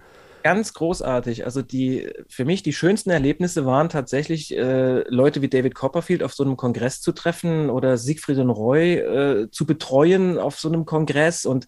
Ganz 0.47 0.73
großartig. 0.73 1.43
Also 1.43 1.61
die 1.61 2.09
für 2.29 2.45
mich 2.45 2.63
die 2.63 2.71
schönsten 2.71 3.09
Erlebnisse 3.09 3.65
waren 3.65 3.89
tatsächlich 3.89 4.55
äh, 4.55 5.03
Leute 5.09 5.41
wie 5.41 5.49
David 5.49 5.75
Copperfield 5.75 6.23
auf 6.23 6.33
so 6.33 6.45
einem 6.45 6.55
Kongress 6.55 7.01
zu 7.01 7.11
treffen 7.11 7.69
oder 7.69 7.97
Siegfried 7.97 8.37
und 8.37 8.49
Roy 8.51 8.93
äh, 8.93 9.51
zu 9.51 9.65
betreuen 9.65 10.37
auf 10.37 10.57
so 10.57 10.69
einem 10.69 10.85
Kongress 10.85 11.45
und 11.45 11.67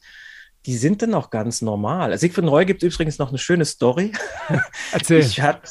die 0.66 0.76
sind 0.76 1.02
dann 1.02 1.14
auch 1.14 1.30
ganz 1.30 1.62
normal. 1.62 2.18
Siegfried 2.18 2.44
und 2.44 2.50
Roy 2.50 2.66
gibt 2.66 2.84
übrigens 2.84 3.18
noch 3.18 3.30
eine 3.30 3.38
schöne 3.38 3.66
Story. 3.66 4.12
Erzähl. 4.92 5.20
Ich 5.20 5.42
hatte, 5.42 5.62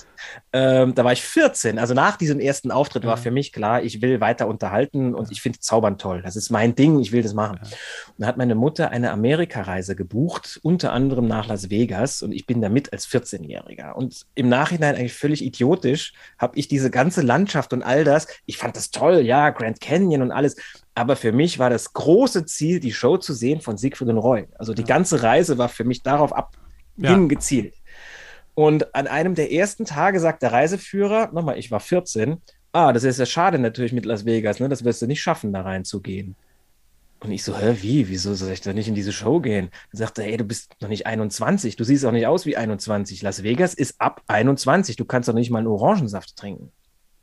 ähm, 0.53 0.95
da 0.95 1.05
war 1.05 1.13
ich 1.13 1.23
14, 1.23 1.79
also 1.79 1.93
nach 1.95 2.17
diesem 2.17 2.41
ersten 2.41 2.71
Auftritt 2.71 3.05
war 3.05 3.17
Ja. 3.17 3.23
für 3.23 3.31
mich 3.31 3.53
klar, 3.53 3.83
ich 3.83 4.01
will 4.01 4.21
weiter 4.21 4.49
unterhalten 4.49 5.15
und 5.15 5.31
ich 5.31 5.43
finde 5.43 5.61
Zaubern 5.61 5.99
toll. 5.99 6.23
Das 6.23 6.37
ist 6.37 6.51
mein 6.51 6.75
Ding, 6.75 6.99
ich 7.01 7.13
will 7.13 7.23
das 7.23 7.35
machen. 7.35 7.59
Und 7.61 7.71
da 8.19 8.27
hat 8.27 8.39
meine 8.39 8.55
Mutter 8.55 8.91
eine 8.91 9.11
Amerikareise 9.11 9.95
gebucht, 9.95 10.59
unter 10.63 10.93
anderem 10.93 11.27
nach 11.27 11.47
Las 11.49 11.69
Vegas 11.71 12.23
und 12.23 12.33
ich 12.33 12.47
bin 12.47 12.63
da 12.63 12.71
mit 12.71 12.93
als 12.93 13.07
14-Jähriger. 13.09 13.93
Und 13.93 14.27
im 14.35 14.49
Nachhinein 14.49 14.97
eigentlich 14.97 15.15
völlig 15.15 15.45
idiotisch 15.45 16.15
habe 16.39 16.59
ich 16.59 16.67
diese 16.69 16.91
ganze 16.91 17.21
Landschaft 17.21 17.73
und 17.75 17.83
all 17.83 18.05
das, 18.05 18.27
ich 18.47 18.57
fand 18.57 18.75
das 18.77 18.91
toll, 18.91 19.21
ja, 19.21 19.51
Grand 19.51 19.81
Canyon 19.81 20.23
und 20.23 20.33
alles. 20.33 20.57
Aber 20.99 21.15
für 21.15 21.31
mich 21.31 21.61
war 21.61 21.71
das 21.71 21.93
große 21.93 22.45
Ziel, 22.47 22.81
die 22.81 22.93
Show 22.93 23.19
zu 23.19 23.33
sehen 23.33 23.61
von 23.61 23.77
Siegfried 23.79 24.09
und 24.09 24.19
Roy. 24.19 24.49
Also 24.59 24.75
die 24.75 24.83
ganze 24.83 25.23
Reise 25.23 25.57
war 25.57 25.69
für 25.69 25.85
mich 25.85 26.03
darauf 26.03 26.33
ab 26.33 26.57
Ja. 26.97 27.11
hingezielt. 27.13 27.75
Und 28.55 28.93
an 28.97 29.07
einem 29.07 29.37
der 29.37 29.53
ersten 29.53 29.85
Tage 29.85 30.19
sagt 30.19 30.43
der 30.43 30.51
Reiseführer, 30.51 31.31
nochmal, 31.33 31.57
ich 31.57 31.71
war 31.71 31.79
14, 31.79 32.43
ah, 32.73 32.93
das 32.93 33.05
ist 33.05 33.21
ja 33.21 33.27
schade 33.27 33.61
natürlich 33.61 33.93
mit 33.93 34.05
Las 34.07 34.25
Vegas, 34.25 34.59
ne? 34.59 34.69
das 34.69 34.83
wirst 34.83 35.01
du 35.01 35.07
nicht 35.07 35.23
schaffen, 35.23 35.53
da 35.53 35.61
reinzugehen. 35.61 36.35
Und 37.21 37.31
ich 37.31 37.45
so, 37.45 37.57
hä, 37.57 37.77
wie? 37.81 38.09
Wieso 38.09 38.35
soll 38.35 38.51
ich 38.51 38.61
da 38.61 38.73
nicht 38.73 38.89
in 38.89 38.97
diese 38.97 39.13
Show 39.13 39.39
gehen? 39.41 39.71
Dann 39.93 39.99
sagt 39.99 40.19
er, 40.19 40.27
ey, 40.27 40.37
du 40.37 40.45
bist 40.45 40.73
noch 40.81 40.89
nicht 40.89 41.07
21, 41.07 41.77
du 41.77 41.85
siehst 41.85 42.05
auch 42.05 42.13
nicht 42.13 42.27
aus 42.27 42.45
wie 42.47 42.57
21. 42.57 43.23
Las 43.23 43.45
Vegas 43.45 43.75
ist 43.75 44.01
ab 44.01 44.23
21, 44.27 44.97
du 44.97 45.05
kannst 45.05 45.29
doch 45.29 45.35
nicht 45.35 45.51
mal 45.51 45.59
einen 45.59 45.69
Orangensaft 45.69 46.35
trinken. 46.37 46.73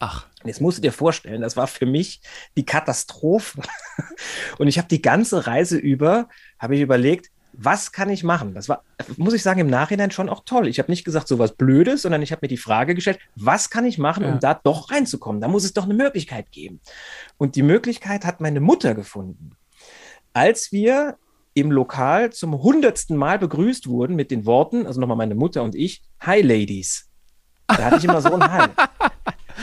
Ach, 0.07 0.27
Jetzt 0.43 0.61
musst 0.61 0.77
du 0.77 0.81
dir 0.83 0.91
vorstellen, 0.91 1.41
das 1.41 1.57
war 1.57 1.65
für 1.65 1.87
mich 1.87 2.21
die 2.55 2.65
Katastrophe. 2.65 3.61
Und 4.59 4.67
ich 4.67 4.77
habe 4.77 4.87
die 4.87 5.01
ganze 5.01 5.47
Reise 5.47 5.77
über, 5.77 6.29
habe 6.59 6.75
ich 6.75 6.81
überlegt, 6.81 7.31
was 7.53 7.91
kann 7.91 8.09
ich 8.11 8.23
machen? 8.23 8.53
Das 8.53 8.69
war, 8.69 8.83
muss 9.17 9.33
ich 9.33 9.41
sagen, 9.41 9.59
im 9.61 9.67
Nachhinein 9.69 10.11
schon 10.11 10.29
auch 10.29 10.43
toll. 10.45 10.67
Ich 10.67 10.77
habe 10.77 10.91
nicht 10.91 11.03
gesagt, 11.05 11.27
so 11.27 11.39
was 11.39 11.53
Blödes, 11.53 12.03
sondern 12.03 12.21
ich 12.21 12.31
habe 12.31 12.41
mir 12.43 12.47
die 12.49 12.57
Frage 12.57 12.93
gestellt, 12.93 13.17
was 13.35 13.69
kann 13.71 13.85
ich 13.85 13.97
machen, 13.97 14.23
Ja. 14.23 14.33
um 14.33 14.39
da 14.39 14.53
doch 14.53 14.91
reinzukommen? 14.91 15.41
Da 15.41 15.47
muss 15.47 15.63
es 15.63 15.73
doch 15.73 15.85
eine 15.85 15.93
Möglichkeit 15.95 16.51
geben. 16.51 16.79
Und 17.37 17.55
die 17.55 17.63
Möglichkeit 17.63 18.23
hat 18.25 18.39
meine 18.41 18.59
Mutter 18.59 18.93
gefunden. 18.93 19.51
Als 20.33 20.71
wir 20.71 21.17
im 21.55 21.71
Lokal 21.71 22.31
zum 22.33 22.61
hundertsten 22.61 23.15
Mal 23.17 23.39
begrüßt 23.39 23.87
wurden 23.87 24.15
mit 24.15 24.29
den 24.29 24.45
Worten, 24.45 24.85
also 24.85 24.99
nochmal 24.99 25.17
meine 25.17 25.33
Mutter 25.35 25.63
und 25.63 25.73
ich, 25.73 26.03
Hi 26.19 26.41
Ladies. 26.41 27.09
Da 27.67 27.85
hatte 27.85 27.97
ich 27.97 28.03
immer 28.03 28.21
so 28.21 28.33
ein 28.35 28.43
Hi. 28.51 28.67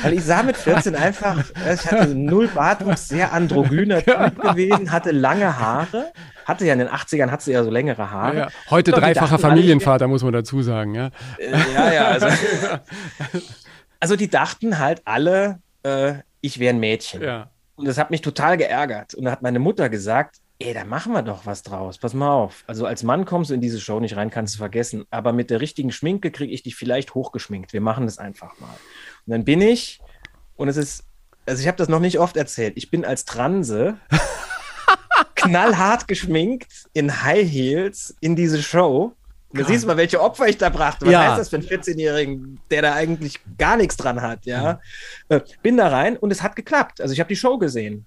Weil 0.03 0.15
ich 0.15 0.25
sah 0.25 0.43
mit 0.43 0.57
14 0.57 0.95
einfach, 0.95 1.45
ich 1.73 1.91
hatte 1.91 2.15
null 2.15 2.49
Bartwuchs, 2.49 3.09
sehr 3.09 3.33
androgyner 3.33 4.03
Typ 4.03 4.41
gewesen, 4.41 4.91
hatte 4.91 5.11
lange 5.13 5.59
Haare, 5.59 6.13
hatte 6.45 6.67
ja 6.67 6.73
in 6.73 6.81
den 6.81 6.89
80ern, 6.89 7.31
hatte 7.31 7.45
sie 7.45 7.53
ja 7.53 7.63
so 7.63 7.71
längere 7.71 8.11
Haare. 8.11 8.37
ja, 8.37 8.43
ja. 8.45 8.49
Heute 8.71 8.93
die 8.93 9.01
dreifacher 9.01 9.37
dachten 9.37 9.43
Familienvater, 9.43 10.09
muss 10.09 10.23
man 10.23 10.33
dazu 10.33 10.63
sagen, 10.63 10.95
ja. 10.95 11.11
Äh, 11.39 11.53
ja, 11.75 11.93
ja, 11.93 12.05
also, 12.09 12.27
also 14.01 14.17
die 14.17 14.29
dachten 14.29 14.79
halt 14.79 15.03
alle, 15.05 15.61
äh, 15.83 16.15
ich 16.41 16.59
wäre 16.59 16.75
ein 16.75 16.81
Mädchen. 16.81 17.23
Ja. 17.23 17.51
Und 17.77 17.87
das 17.87 17.99
hat 17.99 18.11
mich 18.11 18.21
total 18.21 18.57
geärgert. 18.57 19.15
Und 19.15 19.25
da 19.25 19.31
hat 19.31 19.43
meine 19.43 19.59
Mutter 19.59 19.89
gesagt, 19.89 20.37
ey, 20.59 20.75
da 20.75 20.85
machen 20.85 21.13
wir 21.13 21.23
doch 21.23 21.47
was 21.47 21.63
draus. 21.63 21.99
Pass 21.99 22.15
mal 22.15 22.31
auf. 22.31 22.65
Also 22.67 22.87
als 22.87 23.03
Mann 23.03 23.25
kommst 23.25 23.51
du 23.51 23.55
in 23.55 23.61
diese 23.61 23.81
Show 23.81 23.99
nicht 24.01 24.17
rein, 24.17 24.31
kannst 24.31 24.55
du 24.55 24.59
vergessen. 24.59 25.05
Aber 25.11 25.33
mit 25.33 25.51
der 25.51 25.61
richtigen 25.61 25.91
Schminke 25.91 26.31
kriege 26.31 26.53
ich 26.53 26.63
dich 26.63 26.77
vielleicht 26.77 27.15
hochgeschminkt. 27.15 27.73
Wir 27.73 27.81
machen 27.81 28.07
das 28.07 28.19
einfach 28.19 28.59
mal. 28.61 28.77
Und 29.27 29.31
dann 29.33 29.45
bin 29.45 29.61
ich, 29.61 30.01
und 30.57 30.69
es 30.69 30.77
ist, 30.77 31.05
also 31.47 31.61
ich 31.61 31.67
habe 31.69 31.77
das 31.79 31.89
noch 31.89 32.01
nicht 32.01 32.19
oft 32.19 32.37
erzählt, 32.37 32.75
ich 32.77 32.91
bin 32.91 33.05
als 33.05 33.25
Transe 33.25 33.97
knallhart 35.35 36.09
geschminkt 36.09 36.87
in 36.93 37.23
High 37.23 37.49
Heels 37.51 38.15
in 38.21 38.37
diese 38.37 38.63
Show. 38.63 39.15
Und 39.51 39.59
du 39.61 39.65
siehst 39.67 39.87
mal, 39.87 39.99
welche 39.99 40.21
Opfer 40.21 40.49
ich 40.49 40.57
da 40.57 40.71
brachte. 40.71 41.05
Was 41.05 41.13
Ja. 41.13 41.29
heißt 41.29 41.39
das 41.41 41.49
für 41.51 41.57
einen 41.57 41.67
14-Jährigen, 41.67 42.61
der 42.71 42.81
da 42.83 42.95
eigentlich 42.95 43.39
gar 43.59 43.77
nichts 43.77 43.97
dran 43.99 44.23
hat, 44.23 44.47
ja? 44.47 44.81
Äh, 45.29 45.41
Bin 45.63 45.77
da 45.77 45.89
rein 45.89 46.17
und 46.17 46.31
es 46.31 46.43
hat 46.43 46.57
geklappt. 46.57 47.01
Also 47.03 47.13
ich 47.13 47.21
habe 47.21 47.29
die 47.29 47.37
Show 47.37 47.59
gesehen. 47.59 48.07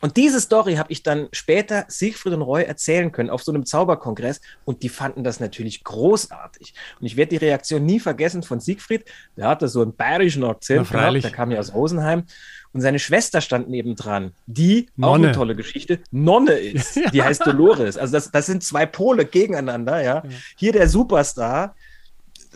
Und 0.00 0.16
diese 0.16 0.40
Story 0.40 0.76
habe 0.76 0.90
ich 0.92 1.02
dann 1.02 1.28
später 1.32 1.84
Siegfried 1.88 2.34
und 2.34 2.42
Roy 2.42 2.64
erzählen 2.64 3.12
können 3.12 3.30
auf 3.30 3.42
so 3.42 3.52
einem 3.52 3.66
Zauberkongress 3.66 4.40
und 4.64 4.82
die 4.82 4.88
fanden 4.88 5.24
das 5.24 5.40
natürlich 5.40 5.84
großartig. 5.84 6.74
Und 7.00 7.06
ich 7.06 7.16
werde 7.16 7.30
die 7.30 7.44
Reaktion 7.44 7.84
nie 7.84 8.00
vergessen 8.00 8.42
von 8.42 8.60
Siegfried. 8.60 9.04
Der 9.36 9.48
hatte 9.48 9.68
so 9.68 9.82
einen 9.82 9.94
bayerischen 9.94 10.44
Akzent, 10.44 10.90
gehabt, 10.90 11.24
der 11.24 11.30
kam 11.30 11.50
ja 11.50 11.58
aus 11.58 11.74
Rosenheim. 11.74 12.24
Und 12.72 12.82
seine 12.82 13.00
Schwester 13.00 13.40
stand 13.40 13.68
nebendran, 13.68 14.32
die 14.46 14.88
auch 14.94 15.12
Nonne. 15.12 15.28
eine 15.28 15.36
tolle 15.36 15.56
Geschichte, 15.56 16.00
Nonne 16.12 16.52
ist. 16.52 17.00
Die 17.12 17.20
heißt 17.20 17.44
Dolores. 17.44 17.96
Also 17.96 18.12
das, 18.12 18.30
das 18.30 18.46
sind 18.46 18.62
zwei 18.62 18.86
Pole 18.86 19.24
gegeneinander, 19.24 20.00
ja. 20.02 20.22
Hier 20.56 20.70
der 20.70 20.88
Superstar, 20.88 21.74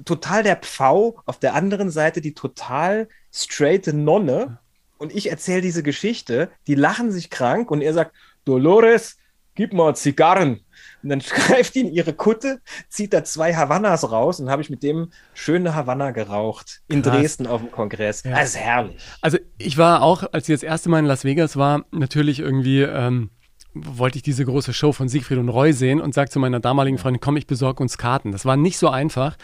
total 0.04 0.44
der 0.44 0.56
Pfau, 0.56 1.20
auf 1.26 1.40
der 1.40 1.54
anderen 1.54 1.90
Seite 1.90 2.20
die 2.20 2.34
total 2.34 3.08
straighte 3.32 3.92
Nonne. 3.92 4.58
Und 4.98 5.14
ich 5.14 5.30
erzähle 5.30 5.60
diese 5.60 5.82
Geschichte, 5.82 6.50
die 6.66 6.74
lachen 6.74 7.10
sich 7.10 7.30
krank 7.30 7.70
und 7.70 7.82
er 7.82 7.92
sagt, 7.92 8.14
Dolores, 8.44 9.16
gib 9.54 9.72
mal 9.72 9.94
Zigarren. 9.94 10.60
Und 11.02 11.08
dann 11.08 11.18
greift 11.28 11.76
ihn 11.76 11.92
ihre 11.92 12.12
Kutte, 12.12 12.60
zieht 12.88 13.12
da 13.12 13.24
zwei 13.24 13.54
Havannas 13.54 14.10
raus 14.10 14.40
und 14.40 14.50
habe 14.50 14.62
ich 14.62 14.70
mit 14.70 14.82
dem 14.82 15.10
schöne 15.32 15.74
Havanna 15.74 16.10
geraucht 16.10 16.82
in 16.88 17.02
Krass. 17.02 17.12
Dresden 17.12 17.46
auf 17.46 17.60
dem 17.60 17.70
Kongress. 17.70 18.22
Ja. 18.24 18.32
Das 18.32 18.50
ist 18.50 18.56
herrlich. 18.56 19.02
Also 19.20 19.38
ich 19.58 19.76
war 19.78 20.02
auch, 20.02 20.24
als 20.32 20.48
ich 20.48 20.54
das 20.54 20.62
erste 20.62 20.88
Mal 20.88 21.00
in 21.00 21.06
Las 21.06 21.24
Vegas 21.24 21.56
war, 21.56 21.84
natürlich 21.90 22.40
irgendwie 22.40 22.82
ähm, 22.82 23.30
wollte 23.74 24.16
ich 24.16 24.22
diese 24.22 24.44
große 24.44 24.72
Show 24.72 24.92
von 24.92 25.08
Siegfried 25.08 25.38
und 25.38 25.48
Roy 25.48 25.72
sehen 25.72 26.00
und 26.00 26.14
sagte 26.14 26.34
zu 26.34 26.38
meiner 26.38 26.60
damaligen 26.60 26.98
Freundin, 26.98 27.20
komm, 27.20 27.36
ich 27.36 27.46
besorge 27.46 27.82
uns 27.82 27.98
Karten. 27.98 28.32
Das 28.32 28.44
war 28.44 28.56
nicht 28.56 28.78
so 28.78 28.88
einfach. 28.88 29.36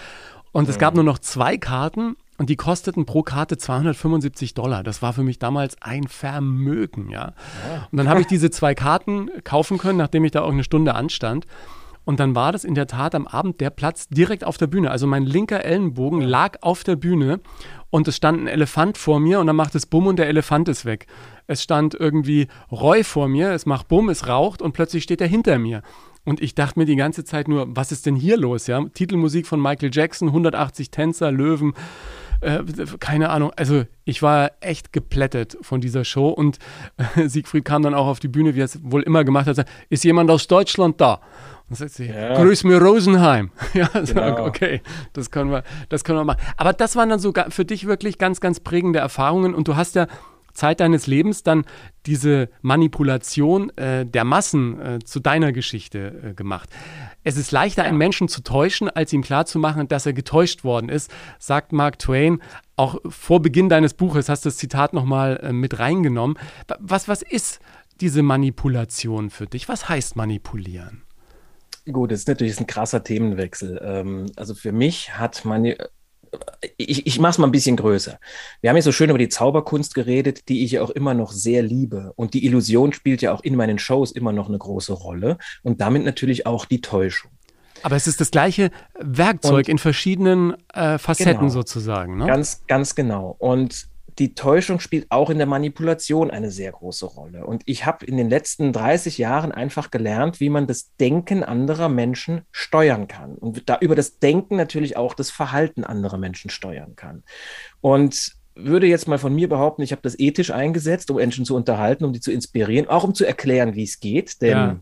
Und 0.52 0.68
es 0.68 0.78
gab 0.78 0.94
nur 0.94 1.04
noch 1.04 1.18
zwei 1.18 1.58
Karten 1.58 2.16
und 2.40 2.48
die 2.48 2.57
kosteten 2.57 3.05
pro 3.05 3.22
Karte 3.22 3.59
275 3.59 4.55
Dollar. 4.55 4.83
Das 4.83 5.03
war 5.03 5.12
für 5.12 5.22
mich 5.22 5.38
damals 5.38 5.76
ein 5.83 6.09
Vermögen, 6.09 7.11
ja. 7.11 7.35
Und 7.92 7.98
dann 7.98 8.09
habe 8.09 8.22
ich 8.22 8.26
diese 8.29 8.50
zwei 8.50 8.74
Karten 8.74 9.29
kaufen 9.44 9.76
können, 9.76 9.98
nachdem 9.98 10.24
ich 10.24 10.33
da 10.33 10.40
auch 10.40 10.50
eine 10.50 10.64
Stunde 10.64 10.94
anstand. 10.94 11.46
Und 12.07 12.18
dann 12.18 12.35
war 12.35 12.50
das 12.50 12.64
in 12.64 12.74
der 12.74 12.87
Tat 12.87 13.14
am 13.14 13.26
Abend 13.26 13.61
der 13.61 13.68
Platz 13.68 14.09
direkt 14.09 14.42
auf 14.42 14.57
der 14.57 14.68
Bühne. 14.68 14.90
Also 14.90 15.07
mein 15.07 15.26
linker 15.26 15.66
Ellenbogen 15.66 16.22
lag 16.22 16.57
auf 16.62 16.83
der 16.83 16.96
Bühne 16.96 17.40
und 17.90 18.09
es 18.09 18.16
stand 18.16 18.40
ein 18.40 18.46
Elefant 18.46 18.96
vor 18.96 19.20
mir 19.20 19.38
und 19.38 19.46
dann 19.46 19.57
macht 19.57 19.74
es 19.74 19.85
Bumm 19.85 20.07
und 20.07 20.18
der 20.18 20.29
Elefant 20.29 20.70
ist 20.70 20.87
weg. 20.87 21.09
Es 21.46 21.62
stand 21.62 21.94
irgendwie 21.94 22.48
Roy 22.72 23.05
vor 23.05 23.29
mir, 23.29 23.50
es 23.50 23.66
macht 23.66 23.88
Bumm, 23.88 24.09
es 24.09 24.29
raucht 24.29 24.62
und 24.62 24.72
plötzlich 24.72 25.03
steht 25.03 25.20
er 25.20 25.29
hinter 25.29 25.59
mir. 25.59 25.83
Und 26.24 26.40
ich 26.40 26.55
dachte 26.55 26.79
mir 26.79 26.87
die 26.87 26.96
ganze 26.96 27.24
Zeit 27.24 27.48
nur, 27.48 27.76
was 27.76 27.92
ist 27.92 28.07
denn 28.07 28.16
hier 28.16 28.38
los? 28.38 28.66
Ja? 28.66 28.83
Titelmusik 28.94 29.46
von 29.46 29.61
Michael 29.61 29.90
Jackson, 29.92 30.29
180 30.29 30.90
Tänzer, 30.90 31.31
Löwen, 31.31 31.74
äh, 32.40 32.62
keine 32.98 33.31
Ahnung. 33.31 33.53
Also 33.57 33.85
ich 34.05 34.22
war 34.22 34.53
echt 34.61 34.92
geplättet 34.92 35.57
von 35.61 35.81
dieser 35.81 36.05
Show 36.05 36.29
und 36.29 36.59
äh, 37.16 37.29
Siegfried 37.29 37.64
kam 37.64 37.83
dann 37.83 37.94
auch 37.94 38.07
auf 38.07 38.20
die 38.20 38.29
Bühne, 38.29 38.55
wie 38.55 38.61
er 38.61 38.66
es 38.66 38.79
wohl 38.83 39.03
immer 39.03 39.24
gemacht 39.24 39.46
hat, 39.46 39.57
sagt, 39.57 39.70
ist 39.88 40.05
jemand 40.05 40.31
aus 40.31 40.46
Deutschland 40.46 41.00
da? 41.00 41.20
Das 41.68 41.81
ist 41.81 41.94
sie. 41.96 42.07
Ja. 42.07 42.35
Grüß 42.35 42.64
mir 42.64 42.83
Rosenheim. 42.83 43.53
ja, 43.74 43.87
genau. 43.87 44.44
okay, 44.44 44.83
das 45.12 45.31
können 45.31 45.53
wir, 45.53 45.62
das 45.88 46.03
können 46.03 46.18
wir 46.18 46.24
machen. 46.24 46.40
Aber 46.57 46.72
das 46.72 46.96
waren 46.96 47.09
dann 47.09 47.20
so 47.20 47.33
für 47.48 47.64
dich 47.64 47.87
wirklich 47.87 48.18
ganz, 48.18 48.40
ganz 48.40 48.59
prägende 48.59 48.98
Erfahrungen 48.98 49.55
und 49.55 49.68
du 49.68 49.76
hast 49.76 49.94
ja 49.94 50.09
Zeit 50.52 50.80
deines 50.80 51.06
Lebens 51.06 51.42
dann 51.42 51.64
diese 52.06 52.48
Manipulation 52.62 53.70
äh, 53.76 54.06
der 54.06 54.24
Massen 54.24 54.80
äh, 54.80 54.98
zu 55.04 55.20
deiner 55.20 55.52
Geschichte 55.52 56.30
äh, 56.30 56.34
gemacht. 56.34 56.70
Es 57.22 57.36
ist 57.36 57.52
leichter, 57.52 57.84
einen 57.84 57.98
Menschen 57.98 58.28
zu 58.28 58.42
täuschen, 58.42 58.88
als 58.88 59.12
ihm 59.12 59.22
klarzumachen, 59.22 59.88
dass 59.88 60.06
er 60.06 60.12
getäuscht 60.12 60.64
worden 60.64 60.88
ist, 60.88 61.10
sagt 61.38 61.72
Mark 61.72 61.98
Twain. 61.98 62.40
Auch 62.76 62.98
vor 63.08 63.40
Beginn 63.42 63.68
deines 63.68 63.94
Buches 63.94 64.28
hast 64.28 64.44
du 64.44 64.48
das 64.48 64.56
Zitat 64.56 64.92
nochmal 64.92 65.38
äh, 65.42 65.52
mit 65.52 65.78
reingenommen. 65.78 66.38
Was, 66.78 67.08
was 67.08 67.22
ist 67.22 67.60
diese 68.00 68.22
Manipulation 68.22 69.30
für 69.30 69.46
dich? 69.46 69.68
Was 69.68 69.88
heißt 69.88 70.16
manipulieren? 70.16 71.02
Gut, 71.90 72.12
das 72.12 72.20
ist 72.20 72.28
natürlich 72.28 72.58
ein 72.60 72.66
krasser 72.66 73.02
Themenwechsel. 73.02 73.80
Ähm, 73.82 74.26
also 74.36 74.54
für 74.54 74.72
mich 74.72 75.16
hat 75.16 75.44
Mani 75.44 75.76
ich, 76.76 77.06
ich 77.06 77.18
mache 77.18 77.30
es 77.30 77.38
mal 77.38 77.46
ein 77.46 77.52
bisschen 77.52 77.76
größer. 77.76 78.18
Wir 78.60 78.70
haben 78.70 78.76
ja 78.76 78.82
so 78.82 78.92
schön 78.92 79.10
über 79.10 79.18
die 79.18 79.28
Zauberkunst 79.28 79.94
geredet, 79.94 80.48
die 80.48 80.64
ich 80.64 80.72
ja 80.72 80.82
auch 80.82 80.90
immer 80.90 81.14
noch 81.14 81.32
sehr 81.32 81.62
liebe. 81.62 82.12
Und 82.16 82.34
die 82.34 82.44
Illusion 82.44 82.92
spielt 82.92 83.22
ja 83.22 83.32
auch 83.32 83.42
in 83.42 83.56
meinen 83.56 83.78
Shows 83.78 84.12
immer 84.12 84.32
noch 84.32 84.48
eine 84.48 84.58
große 84.58 84.92
Rolle 84.92 85.38
und 85.62 85.80
damit 85.80 86.04
natürlich 86.04 86.46
auch 86.46 86.64
die 86.64 86.80
Täuschung. 86.80 87.30
Aber 87.82 87.96
es 87.96 88.06
ist 88.06 88.20
das 88.20 88.30
gleiche 88.30 88.70
Werkzeug 88.98 89.66
und, 89.66 89.68
in 89.68 89.78
verschiedenen 89.78 90.54
äh, 90.74 90.98
Facetten 90.98 91.38
genau, 91.38 91.48
sozusagen. 91.48 92.18
Ne? 92.18 92.26
Ganz, 92.26 92.62
ganz 92.66 92.94
genau. 92.94 93.36
Und 93.38 93.88
die 94.20 94.35
Täuschung 94.35 94.80
spielt 94.80 95.06
auch 95.09 95.30
in 95.30 95.38
der 95.38 95.46
Manipulation 95.46 96.30
eine 96.30 96.50
sehr 96.50 96.70
große 96.72 97.06
Rolle. 97.06 97.46
Und 97.46 97.62
ich 97.64 97.87
habe 97.87 98.04
in 98.04 98.18
den 98.18 98.28
letzten 98.28 98.70
30 98.72 99.16
Jahren 99.16 99.50
einfach 99.50 99.90
gelernt, 99.90 100.40
wie 100.40 100.50
man 100.50 100.66
das 100.66 100.94
Denken 100.98 101.42
anderer 101.42 101.88
Menschen 101.88 102.42
steuern 102.52 103.09
kann. 103.09 103.37
Und 103.37 103.70
da 103.70 103.78
über 103.80 103.96
das 103.96 104.18
Denken 104.18 104.56
natürlich 104.56 104.98
auch 104.98 105.14
das 105.14 105.30
Verhalten 105.30 105.85
anderer 105.85 106.18
Menschen 106.18 106.50
steuern 106.50 106.96
kann. 106.96 107.24
Und 107.80 108.37
würde 108.54 108.87
jetzt 108.87 109.09
mal 109.09 109.18
von 109.18 109.35
mir 109.35 109.48
behaupten, 109.48 109.80
ich 109.80 109.92
habe 109.92 110.02
das 110.02 110.18
ethisch 110.18 110.50
eingesetzt, 110.50 111.11
um 111.11 111.16
Menschen 111.16 111.46
zu 111.46 111.56
unterhalten, 111.56 112.04
um 112.04 112.12
die 112.12 112.20
zu 112.20 112.30
inspirieren, 112.30 112.88
auch 112.88 113.04
um 113.04 113.14
zu 113.14 113.24
erklären, 113.24 113.74
wie 113.74 113.85
es 113.85 114.00
geht. 114.00 114.42
Denn 114.42 114.50
ja. 114.50 114.80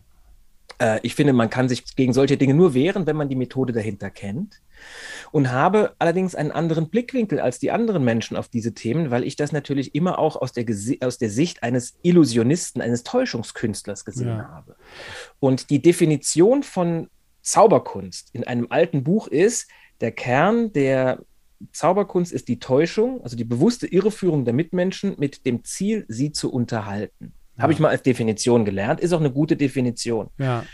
Äh, 0.79 0.99
ich 1.03 1.15
finde, 1.15 1.33
man 1.33 1.49
kann 1.49 1.69
sich 1.69 1.95
gegen 1.95 2.13
solche 2.13 2.37
Dinge 2.37 2.53
nur 2.53 2.73
wehren, 2.73 3.05
wenn 3.05 3.15
man 3.15 3.29
die 3.29 3.35
Methode 3.35 3.73
dahinter 3.73 4.09
kennt 4.09 4.61
und 5.31 5.51
habe 5.51 5.93
allerdings 5.99 6.35
einen 6.35 6.51
anderen 6.51 6.89
Blickwinkel 6.89 7.39
als 7.39 7.59
die 7.59 7.71
anderen 7.71 8.03
Menschen 8.03 8.37
auf 8.37 8.47
diese 8.47 8.73
Themen, 8.73 9.11
weil 9.11 9.23
ich 9.23 9.35
das 9.35 9.51
natürlich 9.51 9.95
immer 9.95 10.19
auch 10.19 10.35
aus 10.35 10.53
der, 10.53 10.65
aus 11.01 11.17
der 11.17 11.29
Sicht 11.29 11.63
eines 11.63 11.97
Illusionisten, 12.01 12.81
eines 12.81 13.03
Täuschungskünstlers 13.03 14.05
gesehen 14.05 14.29
ja. 14.29 14.49
habe. 14.49 14.75
Und 15.39 15.69
die 15.69 15.81
Definition 15.81 16.63
von 16.63 17.09
Zauberkunst 17.41 18.29
in 18.33 18.45
einem 18.45 18.67
alten 18.69 19.03
Buch 19.03 19.27
ist, 19.27 19.67
der 20.01 20.11
Kern 20.11 20.71
der 20.73 21.19
Zauberkunst 21.73 22.31
ist 22.31 22.47
die 22.47 22.59
Täuschung, 22.59 23.21
also 23.21 23.35
die 23.35 23.43
bewusste 23.43 23.85
Irreführung 23.85 24.45
der 24.45 24.53
Mitmenschen 24.53 25.15
mit 25.17 25.45
dem 25.45 25.63
Ziel, 25.65 26.05
sie 26.07 26.31
zu 26.31 26.51
unterhalten. 26.53 27.33
Habe 27.59 27.73
ich 27.73 27.79
mal 27.79 27.89
als 27.89 28.03
Definition 28.03 28.65
gelernt, 28.65 28.99
ist 28.99 29.13
auch 29.13 29.19
eine 29.19 29.31
gute 29.31 29.55
Definition. 29.55 30.29
Ja. 30.37 30.65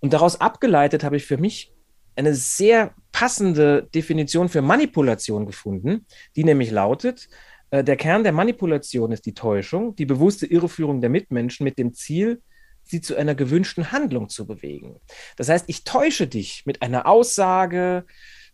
Und 0.00 0.12
daraus 0.12 0.40
abgeleitet 0.40 1.04
habe 1.04 1.16
ich 1.16 1.24
für 1.24 1.38
mich 1.38 1.72
eine 2.16 2.34
sehr 2.34 2.94
passende 3.12 3.88
Definition 3.94 4.48
für 4.48 4.62
Manipulation 4.62 5.46
gefunden, 5.46 6.06
die 6.36 6.44
nämlich 6.44 6.70
lautet, 6.70 7.28
äh, 7.70 7.82
der 7.82 7.96
Kern 7.96 8.22
der 8.22 8.32
Manipulation 8.32 9.12
ist 9.12 9.26
die 9.26 9.34
Täuschung, 9.34 9.96
die 9.96 10.06
bewusste 10.06 10.46
Irreführung 10.46 11.00
der 11.00 11.10
Mitmenschen 11.10 11.64
mit 11.64 11.78
dem 11.78 11.92
Ziel, 11.94 12.40
sie 12.82 13.00
zu 13.00 13.16
einer 13.16 13.34
gewünschten 13.34 13.92
Handlung 13.92 14.28
zu 14.28 14.46
bewegen. 14.46 15.00
Das 15.36 15.48
heißt, 15.48 15.64
ich 15.68 15.84
täusche 15.84 16.26
dich 16.26 16.64
mit 16.66 16.82
einer 16.82 17.06
Aussage, 17.06 18.04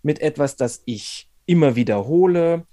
mit 0.03 0.21
etwas, 0.21 0.57
das 0.57 0.83
ich 0.87 1.29
immer 1.47 1.77
wiederhole, 1.77 2.67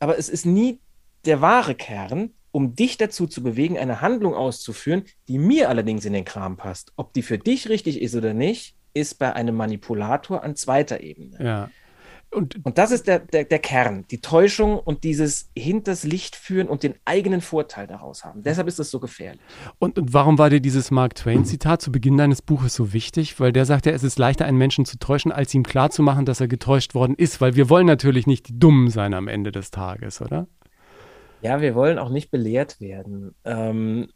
aber 0.00 0.18
es 0.18 0.28
ist 0.28 0.44
nie 0.44 0.80
der 1.24 1.40
wahre 1.40 1.74
Kern, 1.74 2.34
um 2.56 2.74
dich 2.74 2.96
dazu 2.96 3.26
zu 3.26 3.42
bewegen, 3.42 3.76
eine 3.76 4.00
Handlung 4.00 4.32
auszuführen, 4.32 5.02
die 5.28 5.36
mir 5.36 5.68
allerdings 5.68 6.06
in 6.06 6.14
den 6.14 6.24
Kram 6.24 6.56
passt. 6.56 6.90
Ob 6.96 7.12
die 7.12 7.20
für 7.20 7.36
dich 7.36 7.68
richtig 7.68 8.00
ist 8.00 8.16
oder 8.16 8.32
nicht, 8.32 8.74
ist 8.94 9.18
bei 9.18 9.34
einem 9.34 9.56
Manipulator 9.56 10.42
an 10.42 10.56
zweiter 10.56 11.02
Ebene. 11.02 11.36
Ja. 11.38 11.70
Und, 12.30 12.64
und 12.64 12.78
das 12.78 12.92
ist 12.92 13.08
der, 13.08 13.18
der, 13.18 13.44
der 13.44 13.58
Kern, 13.58 14.06
die 14.10 14.22
Täuschung 14.22 14.78
und 14.78 15.04
dieses 15.04 15.50
hinters 15.54 16.04
Licht 16.04 16.34
führen 16.34 16.66
und 16.66 16.82
den 16.82 16.94
eigenen 17.04 17.42
Vorteil 17.42 17.86
daraus 17.86 18.24
haben. 18.24 18.42
Deshalb 18.42 18.68
ist 18.68 18.78
das 18.78 18.90
so 18.90 19.00
gefährlich. 19.00 19.42
Und, 19.78 19.98
und 19.98 20.14
warum 20.14 20.38
war 20.38 20.48
dir 20.48 20.60
dieses 20.60 20.90
Mark 20.90 21.14
Twain-Zitat 21.14 21.82
zu 21.82 21.92
Beginn 21.92 22.16
deines 22.16 22.40
Buches 22.40 22.74
so 22.74 22.94
wichtig? 22.94 23.38
Weil 23.38 23.52
der 23.52 23.66
sagt 23.66 23.84
ja, 23.84 23.92
es 23.92 24.02
ist 24.02 24.18
leichter, 24.18 24.46
einen 24.46 24.56
Menschen 24.56 24.86
zu 24.86 24.98
täuschen, 24.98 25.30
als 25.30 25.52
ihm 25.52 25.62
klarzumachen, 25.62 26.24
dass 26.24 26.40
er 26.40 26.48
getäuscht 26.48 26.94
worden 26.94 27.16
ist. 27.16 27.42
Weil 27.42 27.54
wir 27.54 27.68
wollen 27.68 27.86
natürlich 27.86 28.26
nicht 28.26 28.48
die 28.48 28.58
Dummen 28.58 28.88
sein 28.88 29.12
am 29.12 29.28
Ende 29.28 29.52
des 29.52 29.70
Tages, 29.70 30.22
oder? 30.22 30.48
Ja, 31.46 31.60
wir 31.60 31.76
wollen 31.76 32.00
auch 32.00 32.08
nicht 32.08 32.32
belehrt 32.32 32.80
werden. 32.80 33.36
Ähm, 33.44 34.08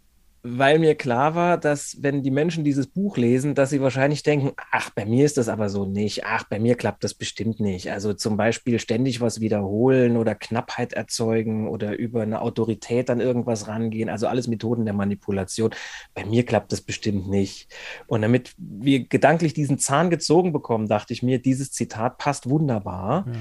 weil 0.43 0.79
mir 0.81 0.97
klar 0.97 1.37
war, 1.37 1.59
dass 1.59 1.99
wenn 2.01 2.23
die 2.23 2.31
Menschen 2.33 2.65
dieses 2.65 2.89
Buch 2.89 3.17
lesen, 3.19 3.55
dass 3.55 3.71
sie 3.71 3.81
wahrscheinlich 3.81 4.25
denken, 4.25 4.53
ach, 4.73 4.91
bei 4.91 5.05
mir 5.05 5.25
ist 5.25 5.37
das 5.37 5.49
aber 5.49 5.69
so 5.69 5.85
nicht, 5.85 6.25
ach, 6.25 6.43
bei 6.43 6.59
mir 6.59 6.75
klappt 6.75 7.05
das 7.05 7.15
bestimmt 7.15 7.61
nicht. 7.61 7.93
Also 7.93 8.15
zum 8.15 8.37
Beispiel 8.37 8.81
ständig 8.81 9.21
was 9.21 9.41
wiederholen 9.41 10.17
oder 10.17 10.35
Knappheit 10.35 10.95
erzeugen 10.95 11.69
oder 11.69 11.97
über 11.97 12.23
eine 12.23 12.41
Autorität 12.41 13.11
an 13.11 13.21
irgendwas 13.21 13.69
rangehen, 13.69 14.09
also 14.09 14.27
alles 14.27 14.49
Methoden 14.49 14.87
der 14.87 14.95
Manipulation. 14.95 15.71
Bei 16.15 16.25
mir 16.25 16.45
klappt 16.45 16.73
das 16.73 16.81
bestimmt 16.81 17.29
nicht. 17.29 17.73
Und 18.09 18.23
damit 18.23 18.53
wir 18.57 19.07
gedanklich 19.07 19.53
diesen 19.53 19.79
Zahn 19.79 20.11
gezogen 20.11 20.53
bekommen, 20.53 20.89
dachte 20.89 21.13
ich 21.13 21.23
mir, 21.23 21.41
dieses 21.41 21.71
Zitat 21.71 22.19
passt 22.19 22.51
wunderbar. 22.51 23.27
Ja 23.29 23.41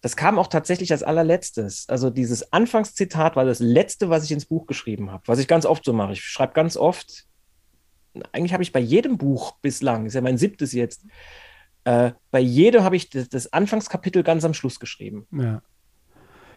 das 0.00 0.16
kam 0.16 0.38
auch 0.38 0.46
tatsächlich 0.46 0.92
als 0.92 1.02
allerletztes. 1.02 1.88
Also 1.88 2.10
dieses 2.10 2.52
Anfangszitat 2.52 3.36
war 3.36 3.44
das 3.44 3.60
letzte, 3.60 4.08
was 4.08 4.24
ich 4.24 4.32
ins 4.32 4.46
Buch 4.46 4.66
geschrieben 4.66 5.10
habe, 5.10 5.22
was 5.26 5.38
ich 5.38 5.48
ganz 5.48 5.66
oft 5.66 5.84
so 5.84 5.92
mache. 5.92 6.12
Ich 6.12 6.22
schreibe 6.22 6.54
ganz 6.54 6.76
oft, 6.76 7.26
eigentlich 8.32 8.52
habe 8.52 8.62
ich 8.62 8.72
bei 8.72 8.80
jedem 8.80 9.18
Buch 9.18 9.52
bislang, 9.60 10.06
ist 10.06 10.14
ja 10.14 10.20
mein 10.20 10.38
siebtes 10.38 10.72
jetzt, 10.72 11.04
äh, 11.84 12.12
bei 12.30 12.40
jedem 12.40 12.82
habe 12.82 12.96
ich 12.96 13.10
das, 13.10 13.28
das, 13.28 13.52
Anfangskapitel 13.52 14.22
ganz 14.22 14.44
am 14.44 14.54
Schluss 14.54 14.80
geschrieben. 14.80 15.26
Ja. 15.32 15.62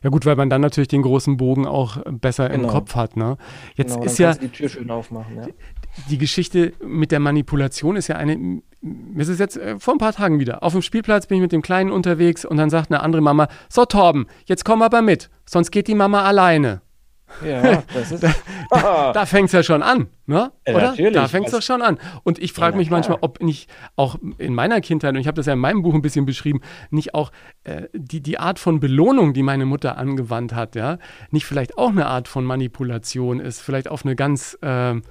Ja 0.02 0.10
gut, 0.10 0.26
weil 0.26 0.36
man 0.36 0.50
dann 0.50 0.60
natürlich 0.60 0.90
den 0.90 1.02
großen 1.02 1.38
Bogen 1.38 1.66
auch 1.66 1.98
besser 2.12 2.50
genau. 2.50 2.64
im 2.64 2.70
Kopf 2.70 2.96
hat. 2.96 3.16
Ne? 3.16 3.38
Jetzt 3.76 3.94
genau, 3.94 4.06
ist 4.06 4.20
ja 4.20 4.34
die 4.34 4.50
Tür 4.50 4.68
schön 4.68 4.92
aufmachen. 4.92 5.38
Ja. 5.38 5.48
Die 6.10 6.18
Geschichte 6.18 6.74
mit 6.84 7.12
der 7.12 7.20
Manipulation 7.20 7.96
ist 7.96 8.10
ja 8.10 8.18
eine. 8.18 8.62
Mir 8.84 9.22
ist 9.22 9.30
es 9.30 9.40
jetzt 9.40 9.56
äh, 9.56 9.80
vor 9.80 9.96
ein 9.96 9.98
paar 9.98 10.12
Tagen 10.12 10.40
wieder. 10.40 10.62
Auf 10.62 10.74
dem 10.74 10.82
Spielplatz 10.82 11.28
bin 11.28 11.38
ich 11.38 11.42
mit 11.42 11.54
dem 11.54 11.62
Kleinen 11.62 11.92
unterwegs 11.92 12.44
und 12.44 12.58
dann 12.58 12.70
sagt 12.70 12.92
eine 12.92 13.02
andere 13.02 13.22
Mama: 13.22 13.48
So 13.70 13.86
Torben, 13.86 14.28
jetzt 14.46 14.66
komm 14.66 14.82
aber 14.82 15.02
mit, 15.02 15.30
sonst 15.46 15.72
geht 15.72 15.88
die 15.88 15.96
Mama 15.96 16.24
alleine. 16.24 16.82
Ja, 17.44 17.84
das 17.94 18.12
ist. 18.12 18.24
da 18.24 18.34
da, 18.70 19.12
da 19.14 19.26
fängt 19.26 19.48
es 19.48 19.54
ja 19.54 19.64
schon 19.64 19.82
an, 19.82 20.08
ne? 20.26 20.52
Ja, 20.68 20.74
Oder? 20.74 20.90
Natürlich. 20.90 21.14
Da 21.14 21.28
fängt 21.28 21.48
es 21.48 21.52
doch 21.54 21.62
schon 21.62 21.82
an. 21.82 21.98
Und 22.24 22.40
ich 22.40 22.54
frage 22.54 22.74
ja, 22.74 22.78
mich 22.78 22.90
manchmal, 22.90 23.20
ob 23.22 23.42
nicht 23.42 23.70
auch 23.96 24.18
in 24.38 24.54
meiner 24.54 24.82
Kindheit, 24.82 25.14
und 25.14 25.22
ich 25.22 25.28
habe 25.28 25.36
das 25.36 25.46
ja 25.46 25.54
in 25.54 25.60
meinem 25.60 25.82
Buch 25.82 25.94
ein 25.94 26.02
bisschen 26.02 26.26
beschrieben, 26.26 26.62
nicht 26.90 27.14
auch 27.16 27.32
äh, 27.64 27.84
die, 27.94 28.22
die 28.22 28.38
Art 28.38 28.60
von 28.60 28.80
Belohnung, 28.80 29.34
die 29.34 29.44
meine 29.44 29.66
Mutter 29.66 29.98
angewandt 29.98 30.54
hat, 30.54 30.76
ja, 30.76 30.98
nicht 31.32 31.46
vielleicht 31.46 31.78
auch 31.78 31.90
eine 31.90 32.06
Art 32.06 32.28
von 32.28 32.46
Manipulation 32.46 33.40
ist, 33.40 33.62
vielleicht 33.62 33.88
auf 33.88 34.06
eine 34.06 34.16
ganz. 34.16 34.58
Äh, 34.62 35.02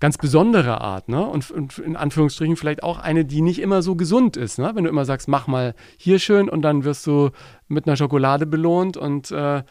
ganz 0.00 0.18
besondere 0.18 0.80
Art, 0.80 1.08
ne? 1.08 1.24
Und, 1.26 1.50
und, 1.50 1.78
in 1.78 1.96
Anführungsstrichen 1.96 2.56
vielleicht 2.56 2.82
auch 2.82 2.98
eine, 2.98 3.24
die 3.24 3.40
nicht 3.40 3.60
immer 3.60 3.82
so 3.82 3.96
gesund 3.96 4.36
ist, 4.36 4.58
ne? 4.58 4.72
Wenn 4.74 4.84
du 4.84 4.90
immer 4.90 5.04
sagst, 5.04 5.28
mach 5.28 5.46
mal 5.46 5.74
hier 5.96 6.18
schön 6.18 6.48
und 6.48 6.62
dann 6.62 6.84
wirst 6.84 7.06
du 7.06 7.30
mit 7.68 7.86
einer 7.86 7.96
Schokolade 7.96 8.46
belohnt 8.46 8.96
und 8.96 9.30
äh, 9.30 9.62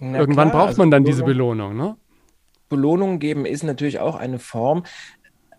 Irgendwann 0.00 0.48
klar, 0.48 0.50
braucht 0.50 0.68
also 0.68 0.82
man 0.82 0.90
dann 0.90 1.04
diese 1.04 1.22
Belohnung, 1.22 1.76
ne? 1.76 1.96
Belohnung 2.68 3.18
geben 3.18 3.46
ist 3.46 3.62
natürlich 3.62 4.00
auch 4.00 4.16
eine 4.16 4.38
Form. 4.38 4.84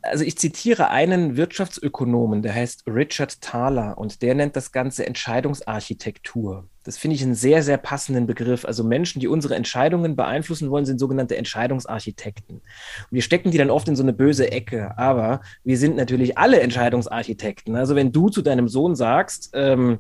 Also 0.02 0.24
ich 0.24 0.38
zitiere 0.38 0.90
einen 0.90 1.38
Wirtschaftsökonomen, 1.38 2.42
der 2.42 2.54
heißt 2.54 2.84
Richard 2.88 3.42
Thaler 3.42 3.98
und 3.98 4.22
der 4.22 4.36
nennt 4.36 4.56
das 4.56 4.72
Ganze 4.72 5.06
Entscheidungsarchitektur. 5.06 6.68
Das 6.86 6.98
finde 6.98 7.16
ich 7.16 7.24
einen 7.24 7.34
sehr, 7.34 7.64
sehr 7.64 7.78
passenden 7.78 8.28
Begriff. 8.28 8.64
Also 8.64 8.84
Menschen, 8.84 9.20
die 9.20 9.28
unsere 9.28 9.56
Entscheidungen 9.56 10.16
beeinflussen 10.16 10.70
wollen, 10.70 10.86
sind 10.86 11.00
sogenannte 11.00 11.36
Entscheidungsarchitekten. 11.36 12.58
Und 12.58 13.12
wir 13.12 13.24
stecken 13.24 13.50
die 13.50 13.58
dann 13.58 13.72
oft 13.72 13.88
in 13.88 13.96
so 13.96 14.04
eine 14.04 14.14
böse 14.14 14.52
Ecke. 14.52 14.96
Aber 14.98 15.42
wir 15.64 15.80
sind 15.80 15.96
natürlich 15.96 16.38
alle 16.38 16.60
Entscheidungsarchitekten. 16.60 17.76
Also 17.76 17.96
wenn 17.96 18.12
du 18.12 18.30
zu 18.30 18.44
deinem 18.44 18.68
Sohn 18.68 18.96
sagst, 18.96 19.50
ähm, 19.54 19.98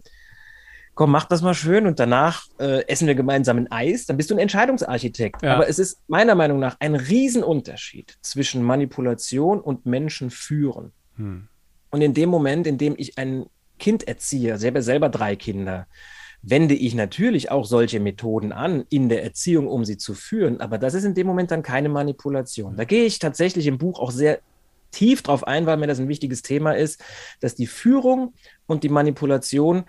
komm, 0.94 1.10
mach 1.10 1.26
das 1.26 1.42
mal 1.42 1.56
schön 1.56 1.88
und 1.88 2.00
danach 2.00 2.46
äh, 2.60 2.88
essen 2.88 3.08
wir 3.08 3.16
gemeinsam 3.16 3.58
ein 3.58 3.72
Eis, 3.72 4.06
dann 4.06 4.18
bist 4.18 4.30
du 4.30 4.36
ein 4.36 4.40
Entscheidungsarchitekt. 4.40 5.42
Ja. 5.42 5.56
Aber 5.56 5.68
es 5.68 5.80
ist 5.80 6.00
meiner 6.08 6.36
Meinung 6.36 6.60
nach 6.60 6.78
ein 6.80 6.94
Riesenunterschied 6.94 8.18
zwischen 8.22 8.62
Manipulation 8.64 9.60
und 9.60 9.88
Menschen 9.88 10.30
führen. 10.30 10.92
Hm. 11.18 11.48
Und 11.90 12.02
in 12.02 12.14
dem 12.14 12.30
Moment, 12.30 12.68
in 12.68 12.78
dem 12.78 12.94
ich 12.98 13.18
ein 13.18 13.48
Kind 13.80 14.08
erziehe, 14.08 14.58
selber 14.58 14.82
selber 14.82 15.10
drei 15.10 15.36
Kinder, 15.36 15.88
wende 16.48 16.76
ich 16.76 16.94
natürlich 16.94 17.52
auch 17.52 17.66
solche 17.66 18.00
Methoden 18.00 18.52
an 18.52 18.86
in 18.90 19.10
der 19.10 19.24
Erziehung, 19.24 19.68
um 19.68 19.84
sie 19.84 19.98
zu 19.98 20.14
führen. 20.14 20.62
Aber 20.62 20.78
das 20.78 20.94
ist 20.94 21.04
in 21.04 21.16
dem 21.16 21.28
Moment 21.28 21.52
dann 21.52 21.64
keine 21.64 21.90
Manipulation. 21.90 22.76
Da 22.78 22.86
gehe 22.86 23.06
ich 23.06 23.20
tatsächlich 23.20 23.66
im 23.68 23.78
Buch 23.78 24.00
auch 24.00 24.12
sehr 24.12 24.40
tief 24.92 25.24
drauf 25.24 25.46
ein, 25.46 25.66
weil 25.66 25.78
mir 25.78 25.88
das 25.88 26.00
ein 26.00 26.08
wichtiges 26.08 26.44
Thema 26.44 26.72
ist, 26.74 27.04
dass 27.42 27.56
die 27.56 27.68
Führung 27.68 28.34
und 28.68 28.84
die 28.84 28.90
Manipulation 28.90 29.86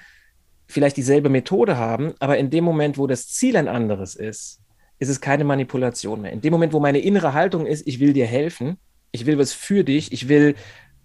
vielleicht 0.66 0.96
dieselbe 0.96 1.28
Methode 1.28 1.76
haben, 1.76 2.14
aber 2.18 2.38
in 2.38 2.50
dem 2.50 2.64
Moment, 2.64 2.98
wo 2.98 3.06
das 3.06 3.28
Ziel 3.28 3.56
ein 3.56 3.68
anderes 3.68 4.16
ist, 4.16 4.60
ist 4.98 5.08
es 5.08 5.20
keine 5.20 5.44
Manipulation 5.44 6.22
mehr. 6.22 6.32
In 6.32 6.40
dem 6.40 6.52
Moment, 6.52 6.72
wo 6.72 6.80
meine 6.80 6.98
innere 6.98 7.34
Haltung 7.34 7.66
ist, 7.66 7.86
ich 7.86 8.00
will 8.00 8.12
dir 8.12 8.26
helfen, 8.26 8.78
ich 9.12 9.26
will 9.26 9.38
was 9.38 9.52
für 9.52 9.84
dich, 9.84 10.12
ich 10.12 10.28
will 10.28 10.56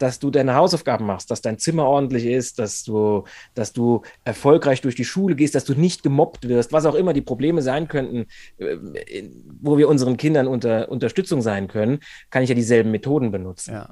dass 0.02 0.20
du 0.20 0.32
deine 0.32 0.56
Hausaufgaben 0.56 1.06
machst, 1.06 1.32
dass 1.32 1.42
dein 1.42 1.60
Zimmer 1.60 1.86
ordentlich 1.86 2.26
ist, 2.26 2.60
dass 2.60 2.84
du, 2.84 3.24
dass 3.54 3.74
du 3.74 4.02
erfolgreich 4.24 4.82
durch 4.82 4.96
die 4.96 5.06
Schule 5.06 5.36
gehst, 5.36 5.56
dass 5.56 5.66
du 5.66 5.74
nicht 5.74 6.04
gemobbt 6.04 6.48
wirst, 6.48 6.74
was 6.74 6.86
auch 6.86 6.96
immer 6.96 7.14
die 7.14 7.22
Probleme 7.22 7.62
sein 7.62 7.88
könnten, 7.88 8.26
äh, 8.58 8.78
wo 9.62 9.78
wir 9.78 9.88
unseren 9.88 10.18
Kindern 10.18 10.48
unter 10.48 10.90
Unterstützung 10.90 11.42
sein 11.42 11.68
können, 11.68 12.00
kann 12.30 12.44
ich 12.44 12.50
ja 12.50 12.56
dieselben 12.56 12.92
Methoden 12.92 13.32
benutzen. 13.32 13.74
Ja. 13.74 13.90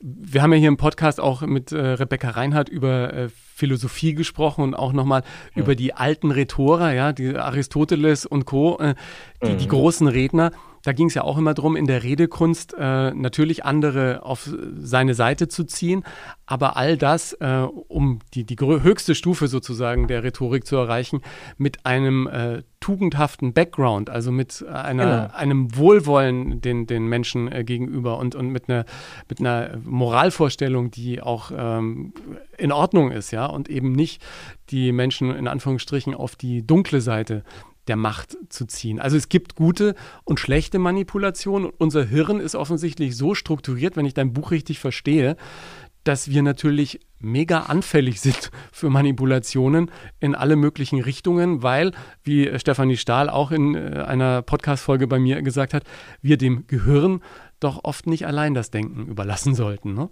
Wir 0.00 0.42
haben 0.42 0.52
ja 0.52 0.58
hier 0.58 0.68
im 0.68 0.76
Podcast 0.76 1.20
auch 1.20 1.42
mit 1.42 1.72
äh, 1.72 1.78
Rebecca 1.78 2.30
Reinhardt 2.30 2.68
über 2.68 3.12
äh, 3.12 3.28
Philosophie 3.28 4.14
gesprochen 4.14 4.62
und 4.62 4.74
auch 4.74 4.92
nochmal 4.92 5.22
mhm. 5.54 5.62
über 5.62 5.74
die 5.74 5.94
alten 5.94 6.30
Rhetorer, 6.30 6.92
ja, 6.92 7.12
die 7.12 7.36
Aristoteles 7.36 8.26
und 8.26 8.44
Co., 8.44 8.78
äh, 8.78 8.94
die, 9.42 9.52
mhm. 9.52 9.58
die 9.58 9.68
großen 9.68 10.06
Redner. 10.06 10.52
Da 10.86 10.92
ging 10.92 11.08
es 11.08 11.14
ja 11.14 11.24
auch 11.24 11.36
immer 11.36 11.52
darum, 11.52 11.74
in 11.74 11.86
der 11.86 12.04
Redekunst 12.04 12.72
äh, 12.78 13.10
natürlich 13.10 13.64
andere 13.64 14.22
auf 14.22 14.48
seine 14.78 15.14
Seite 15.14 15.48
zu 15.48 15.64
ziehen, 15.64 16.04
aber 16.46 16.76
all 16.76 16.96
das, 16.96 17.32
äh, 17.40 17.66
um 17.88 18.20
die, 18.34 18.44
die 18.44 18.54
höchste 18.56 19.16
Stufe 19.16 19.48
sozusagen 19.48 20.06
der 20.06 20.22
Rhetorik 20.22 20.64
zu 20.64 20.76
erreichen, 20.76 21.22
mit 21.58 21.84
einem 21.84 22.28
äh, 22.28 22.62
tugendhaften 22.78 23.52
Background, 23.52 24.10
also 24.10 24.30
mit 24.30 24.64
einer, 24.64 25.04
genau. 25.26 25.36
einem 25.36 25.76
Wohlwollen 25.76 26.60
den, 26.60 26.86
den 26.86 27.08
Menschen 27.08 27.50
äh, 27.50 27.64
gegenüber 27.64 28.18
und, 28.18 28.36
und 28.36 28.50
mit, 28.50 28.68
einer, 28.68 28.84
mit 29.28 29.40
einer 29.40 29.78
Moralvorstellung, 29.82 30.92
die 30.92 31.20
auch 31.20 31.50
ähm, 31.52 32.14
in 32.58 32.70
Ordnung 32.70 33.10
ist, 33.10 33.32
ja, 33.32 33.46
und 33.46 33.68
eben 33.68 33.90
nicht 33.90 34.22
die 34.70 34.92
Menschen 34.92 35.34
in 35.34 35.48
Anführungsstrichen 35.48 36.14
auf 36.14 36.36
die 36.36 36.64
dunkle 36.64 37.00
Seite 37.00 37.42
der 37.88 37.96
Macht 37.96 38.36
zu 38.48 38.66
ziehen. 38.66 39.00
Also 39.00 39.16
es 39.16 39.28
gibt 39.28 39.54
gute 39.54 39.94
und 40.24 40.40
schlechte 40.40 40.78
Manipulationen. 40.78 41.70
Unser 41.78 42.04
Hirn 42.04 42.40
ist 42.40 42.54
offensichtlich 42.54 43.16
so 43.16 43.34
strukturiert, 43.34 43.96
wenn 43.96 44.06
ich 44.06 44.14
dein 44.14 44.32
Buch 44.32 44.50
richtig 44.50 44.78
verstehe, 44.78 45.36
dass 46.06 46.30
wir 46.30 46.42
natürlich 46.42 47.00
mega 47.18 47.60
anfällig 47.60 48.20
sind 48.22 48.50
für 48.72 48.90
Manipulationen 48.90 49.90
in 50.20 50.34
alle 50.34 50.56
möglichen 50.56 51.00
Richtungen, 51.00 51.62
weil, 51.62 51.92
wie 52.22 52.58
Stefanie 52.58 52.96
Stahl 52.96 53.28
auch 53.28 53.50
in 53.50 53.74
äh, 53.74 54.04
einer 54.06 54.42
Podcast-Folge 54.42 55.06
bei 55.06 55.18
mir 55.18 55.42
gesagt 55.42 55.74
hat, 55.74 55.84
wir 56.22 56.36
dem 56.36 56.66
Gehirn 56.66 57.22
doch 57.60 57.84
oft 57.84 58.06
nicht 58.06 58.26
allein 58.26 58.54
das 58.54 58.70
Denken 58.70 59.06
überlassen 59.06 59.54
sollten. 59.54 59.94
Ne? 59.94 60.10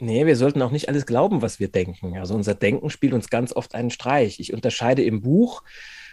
Nee, 0.00 0.26
wir 0.26 0.36
sollten 0.36 0.62
auch 0.62 0.70
nicht 0.70 0.88
alles 0.88 1.06
glauben, 1.06 1.42
was 1.42 1.58
wir 1.58 1.68
denken. 1.68 2.16
Also 2.18 2.34
unser 2.34 2.54
Denken 2.54 2.88
spielt 2.88 3.12
uns 3.12 3.30
ganz 3.30 3.52
oft 3.52 3.74
einen 3.74 3.90
Streich. 3.90 4.38
Ich 4.38 4.54
unterscheide 4.54 5.02
im 5.02 5.20
Buch 5.22 5.62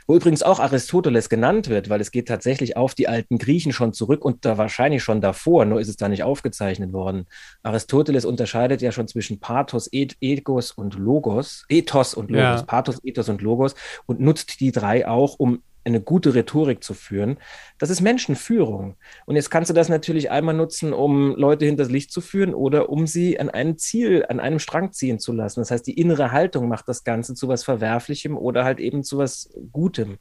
wo 0.08 0.16
übrigens 0.16 0.44
auch 0.44 0.60
Aristoteles 0.60 1.30
genannt 1.30 1.70
wird, 1.70 1.90
weil 1.90 2.02
es 2.02 2.12
geht 2.12 2.28
tatsächlich 2.28 2.78
auf 2.78 2.94
die 2.96 3.08
alten 3.08 3.38
Griechen 3.38 3.74
schon 3.74 3.94
zurück 3.94 4.24
und 4.24 4.46
da 4.46 4.58
wahrscheinlich 4.58 5.04
schon 5.04 5.22
davor, 5.22 5.66
nur 5.66 5.82
ist 5.82 5.88
es 5.88 5.98
da 5.98 6.08
nicht 6.08 6.24
aufgezeichnet 6.24 6.94
worden. 6.94 7.26
Aristoteles 7.64 8.26
unterscheidet 8.26 8.82
ja 8.82 8.92
schon 8.92 9.08
zwischen 9.08 9.40
Pathos, 9.40 9.90
Ethos 9.92 10.72
und 10.72 10.96
Logos, 10.96 11.66
Ethos 11.70 12.14
und 12.14 12.30
Logos, 12.30 12.62
ja. 12.62 12.64
Pathos, 12.64 13.00
Ethos 13.04 13.30
und 13.30 13.42
Logos 13.42 13.76
und 14.06 14.20
nutzt 14.20 14.60
die 14.60 14.72
drei 14.72 15.08
auch, 15.08 15.36
um 15.38 15.62
eine 15.86 16.02
gute 16.02 16.34
Rhetorik 16.34 16.84
zu 16.84 16.94
führen. 16.94 17.38
Das 17.78 17.90
ist 17.90 18.02
Menschenführung. 18.02 18.96
Und 19.26 19.36
jetzt 19.36 19.50
kannst 19.50 19.70
du 19.70 19.74
das 19.74 19.88
natürlich 19.88 20.32
einmal 20.32 20.56
nutzen, 20.56 20.94
um 20.94 21.36
Leute 21.36 21.66
hinters 21.66 21.90
Licht 21.90 22.12
zu 22.12 22.22
führen 22.22 22.54
oder 22.54 22.90
um 22.90 23.08
sie 23.08 23.40
an 23.40 23.50
einem 23.50 23.78
Ziel, 23.78 24.26
an 24.28 24.40
einem 24.40 24.60
Strang 24.60 24.92
ziehen 24.92 25.20
zu 25.20 25.32
lassen. 25.32 25.62
Das 25.62 25.72
heißt, 25.72 25.86
die 25.86 26.00
innere 26.00 26.32
Haltung 26.32 26.68
macht 26.68 26.88
das 26.88 27.04
Ganze 27.04 27.36
zu 27.36 27.48
was 27.48 27.64
Verwerflichem 27.64 28.38
oder 28.38 28.66
halt 28.66 28.80
eben 28.80 29.04
zu 29.04 29.20
was 29.20 29.54
Gutem. 29.72 30.18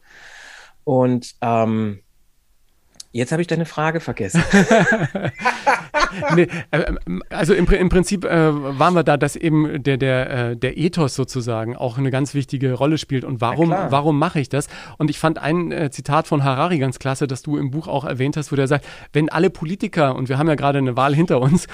Und 0.84 1.34
ähm, 1.40 2.00
Jetzt 3.14 3.30
habe 3.30 3.40
ich 3.40 3.46
deine 3.46 3.64
Frage 3.64 4.00
vergessen. 4.00 4.42
nee, 6.34 6.48
äh, 6.72 6.78
äh, 6.78 6.94
also 7.30 7.54
im, 7.54 7.64
im 7.68 7.88
Prinzip 7.88 8.24
äh, 8.24 8.28
waren 8.78 8.94
wir 8.94 9.04
da, 9.04 9.16
dass 9.16 9.36
eben 9.36 9.84
der, 9.84 9.98
der, 9.98 10.30
äh, 10.30 10.56
der 10.56 10.76
Ethos 10.76 11.14
sozusagen 11.14 11.76
auch 11.76 11.96
eine 11.96 12.10
ganz 12.10 12.34
wichtige 12.34 12.72
Rolle 12.72 12.98
spielt. 12.98 13.22
Und 13.22 13.40
warum, 13.40 13.70
warum 13.70 14.18
mache 14.18 14.40
ich 14.40 14.48
das? 14.48 14.66
Und 14.98 15.10
ich 15.10 15.20
fand 15.20 15.38
ein 15.38 15.70
äh, 15.70 15.90
Zitat 15.92 16.26
von 16.26 16.42
Harari 16.42 16.80
ganz 16.80 16.98
klasse, 16.98 17.28
das 17.28 17.42
du 17.42 17.56
im 17.56 17.70
Buch 17.70 17.86
auch 17.86 18.04
erwähnt 18.04 18.36
hast, 18.36 18.50
wo 18.50 18.56
der 18.56 18.66
sagt, 18.66 18.84
wenn 19.12 19.28
alle 19.28 19.48
Politiker, 19.48 20.16
und 20.16 20.28
wir 20.28 20.36
haben 20.36 20.48
ja 20.48 20.56
gerade 20.56 20.78
eine 20.78 20.96
Wahl 20.96 21.14
hinter 21.14 21.40
uns, 21.40 21.68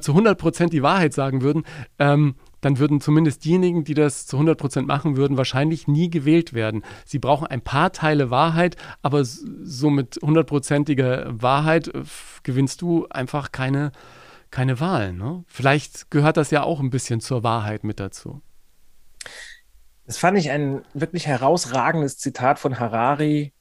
zu 0.00 0.10
100 0.10 0.36
Prozent 0.38 0.72
die 0.72 0.82
Wahrheit 0.82 1.14
sagen 1.14 1.42
würden, 1.42 1.62
ähm, 2.00 2.34
dann 2.60 2.78
würden 2.78 3.00
zumindest 3.00 3.44
diejenigen, 3.44 3.84
die 3.84 3.94
das 3.94 4.26
zu 4.26 4.36
100 4.36 4.58
Prozent 4.58 4.86
machen 4.86 5.16
würden, 5.16 5.36
wahrscheinlich 5.36 5.88
nie 5.88 6.10
gewählt 6.10 6.52
werden. 6.52 6.84
Sie 7.04 7.18
brauchen 7.18 7.46
ein 7.46 7.62
paar 7.62 7.92
Teile 7.92 8.30
Wahrheit, 8.30 8.76
aber 9.02 9.24
so 9.24 9.90
mit 9.90 10.18
hundertprozentiger 10.22 11.42
Wahrheit 11.42 11.88
äh, 11.88 12.02
gewinnst 12.42 12.82
du 12.82 13.06
einfach 13.08 13.52
keine, 13.52 13.92
keine 14.50 14.80
Wahlen. 14.80 15.16
Ne? 15.16 15.44
Vielleicht 15.46 16.10
gehört 16.10 16.36
das 16.36 16.50
ja 16.50 16.62
auch 16.62 16.80
ein 16.80 16.90
bisschen 16.90 17.20
zur 17.20 17.42
Wahrheit 17.42 17.84
mit 17.84 18.00
dazu. 18.00 18.42
Das 20.06 20.18
fand 20.18 20.38
ich 20.38 20.50
ein 20.50 20.82
wirklich 20.92 21.26
herausragendes 21.26 22.18
Zitat 22.18 22.58
von 22.58 22.80
Harari, 22.80 23.52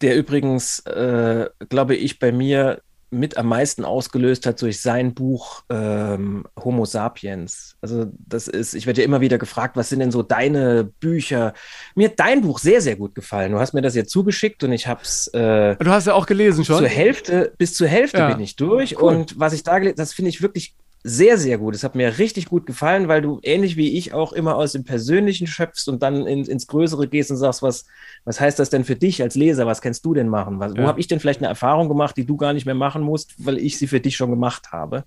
der 0.00 0.16
übrigens, 0.16 0.80
äh, 0.80 1.48
glaube 1.68 1.94
ich, 1.94 2.18
bei 2.18 2.32
mir 2.32 2.82
mit 3.12 3.36
am 3.36 3.46
meisten 3.46 3.84
ausgelöst 3.84 4.46
hat 4.46 4.60
durch 4.62 4.80
sein 4.80 5.12
Buch 5.12 5.62
ähm, 5.68 6.44
Homo 6.58 6.86
Sapiens. 6.86 7.76
Also 7.82 8.06
das 8.26 8.48
ist, 8.48 8.74
ich 8.74 8.86
werde 8.86 9.02
ja 9.02 9.04
immer 9.04 9.20
wieder 9.20 9.36
gefragt, 9.36 9.76
was 9.76 9.90
sind 9.90 10.00
denn 10.00 10.10
so 10.10 10.22
deine 10.22 10.84
Bücher? 10.84 11.52
Mir 11.94 12.08
hat 12.08 12.18
dein 12.18 12.40
Buch 12.40 12.58
sehr, 12.58 12.80
sehr 12.80 12.96
gut 12.96 13.14
gefallen. 13.14 13.52
Du 13.52 13.58
hast 13.58 13.74
mir 13.74 13.82
das 13.82 13.94
ja 13.94 14.04
zugeschickt 14.04 14.64
und 14.64 14.72
ich 14.72 14.86
habe 14.86 15.02
es. 15.02 15.28
Äh, 15.28 15.76
du 15.76 15.90
hast 15.90 16.06
ja 16.06 16.14
auch 16.14 16.26
gelesen 16.26 16.64
schon. 16.64 16.78
Zur 16.78 16.88
Hälfte, 16.88 17.52
bis 17.58 17.74
zur 17.74 17.86
Hälfte 17.86 18.18
ja. 18.18 18.32
bin 18.32 18.40
ich 18.40 18.56
durch 18.56 18.96
cool. 18.96 19.14
und 19.14 19.38
was 19.38 19.52
ich 19.52 19.62
da 19.62 19.78
gelesen, 19.78 19.96
das 19.96 20.14
finde 20.14 20.30
ich 20.30 20.40
wirklich 20.40 20.74
sehr, 21.04 21.36
sehr 21.36 21.58
gut. 21.58 21.74
Es 21.74 21.82
hat 21.82 21.94
mir 21.94 22.18
richtig 22.18 22.46
gut 22.46 22.64
gefallen, 22.64 23.08
weil 23.08 23.22
du 23.22 23.40
ähnlich 23.42 23.76
wie 23.76 23.98
ich 23.98 24.12
auch 24.12 24.32
immer 24.32 24.56
aus 24.56 24.72
dem 24.72 24.84
Persönlichen 24.84 25.46
schöpfst 25.46 25.88
und 25.88 26.02
dann 26.02 26.26
in, 26.26 26.44
ins 26.44 26.68
Größere 26.68 27.08
gehst 27.08 27.30
und 27.30 27.38
sagst, 27.38 27.62
was, 27.62 27.86
was 28.24 28.40
heißt 28.40 28.58
das 28.58 28.70
denn 28.70 28.84
für 28.84 28.94
dich 28.94 29.20
als 29.20 29.34
Leser? 29.34 29.66
Was 29.66 29.82
kannst 29.82 30.04
du 30.04 30.14
denn 30.14 30.28
machen? 30.28 30.60
Was, 30.60 30.74
ja. 30.74 30.82
Wo 30.82 30.86
habe 30.86 31.00
ich 31.00 31.08
denn 31.08 31.18
vielleicht 31.18 31.40
eine 31.40 31.48
Erfahrung 31.48 31.88
gemacht, 31.88 32.16
die 32.16 32.24
du 32.24 32.36
gar 32.36 32.52
nicht 32.52 32.66
mehr 32.66 32.76
machen 32.76 33.02
musst, 33.02 33.34
weil 33.44 33.58
ich 33.58 33.78
sie 33.78 33.88
für 33.88 34.00
dich 34.00 34.16
schon 34.16 34.30
gemacht 34.30 34.70
habe? 34.70 35.04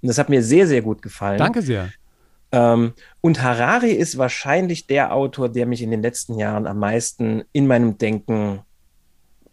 Und 0.00 0.08
das 0.08 0.16
hat 0.16 0.30
mir 0.30 0.42
sehr, 0.42 0.66
sehr 0.66 0.80
gut 0.80 1.02
gefallen. 1.02 1.38
Danke 1.38 1.60
sehr. 1.60 1.90
Ähm, 2.52 2.94
und 3.20 3.42
Harari 3.42 3.90
ist 3.90 4.16
wahrscheinlich 4.16 4.86
der 4.86 5.12
Autor, 5.12 5.48
der 5.48 5.66
mich 5.66 5.82
in 5.82 5.90
den 5.90 6.02
letzten 6.02 6.38
Jahren 6.38 6.66
am 6.66 6.78
meisten 6.78 7.42
in 7.52 7.66
meinem 7.66 7.98
Denken 7.98 8.60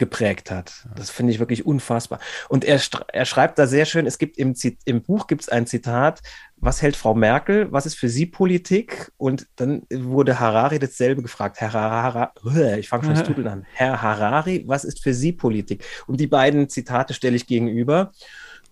geprägt 0.01 0.49
hat. 0.49 0.87
Das 0.95 1.11
finde 1.11 1.31
ich 1.31 1.37
wirklich 1.37 1.63
unfassbar. 1.63 2.19
Und 2.49 2.65
er, 2.65 2.81
er 3.13 3.25
schreibt 3.25 3.59
da 3.59 3.67
sehr 3.67 3.85
schön, 3.85 4.07
es 4.07 4.17
gibt 4.17 4.39
im, 4.39 4.55
im 4.85 5.03
Buch 5.03 5.27
gibt 5.27 5.43
es 5.43 5.49
ein 5.49 5.67
Zitat, 5.67 6.23
was 6.57 6.81
hält 6.81 6.95
Frau 6.95 7.13
Merkel, 7.13 7.71
was 7.71 7.85
ist 7.85 7.99
für 7.99 8.09
sie 8.09 8.25
Politik? 8.25 9.11
Und 9.17 9.47
dann 9.57 9.83
wurde 9.93 10.39
Harari 10.39 10.79
dasselbe 10.79 11.21
gefragt. 11.21 11.61
Herr 11.61 11.73
Harari, 11.73 12.79
ich 12.79 12.89
fange 12.89 13.03
schon 13.03 13.13
das 13.13 13.23
Tuteln 13.23 13.47
an. 13.47 13.65
Herr 13.73 14.01
Harari, 14.01 14.63
was 14.65 14.85
ist 14.85 15.03
für 15.03 15.13
Sie 15.13 15.33
Politik? 15.33 15.85
Und 16.07 16.19
die 16.19 16.27
beiden 16.27 16.67
Zitate 16.67 17.13
stelle 17.13 17.35
ich 17.35 17.45
gegenüber. 17.45 18.11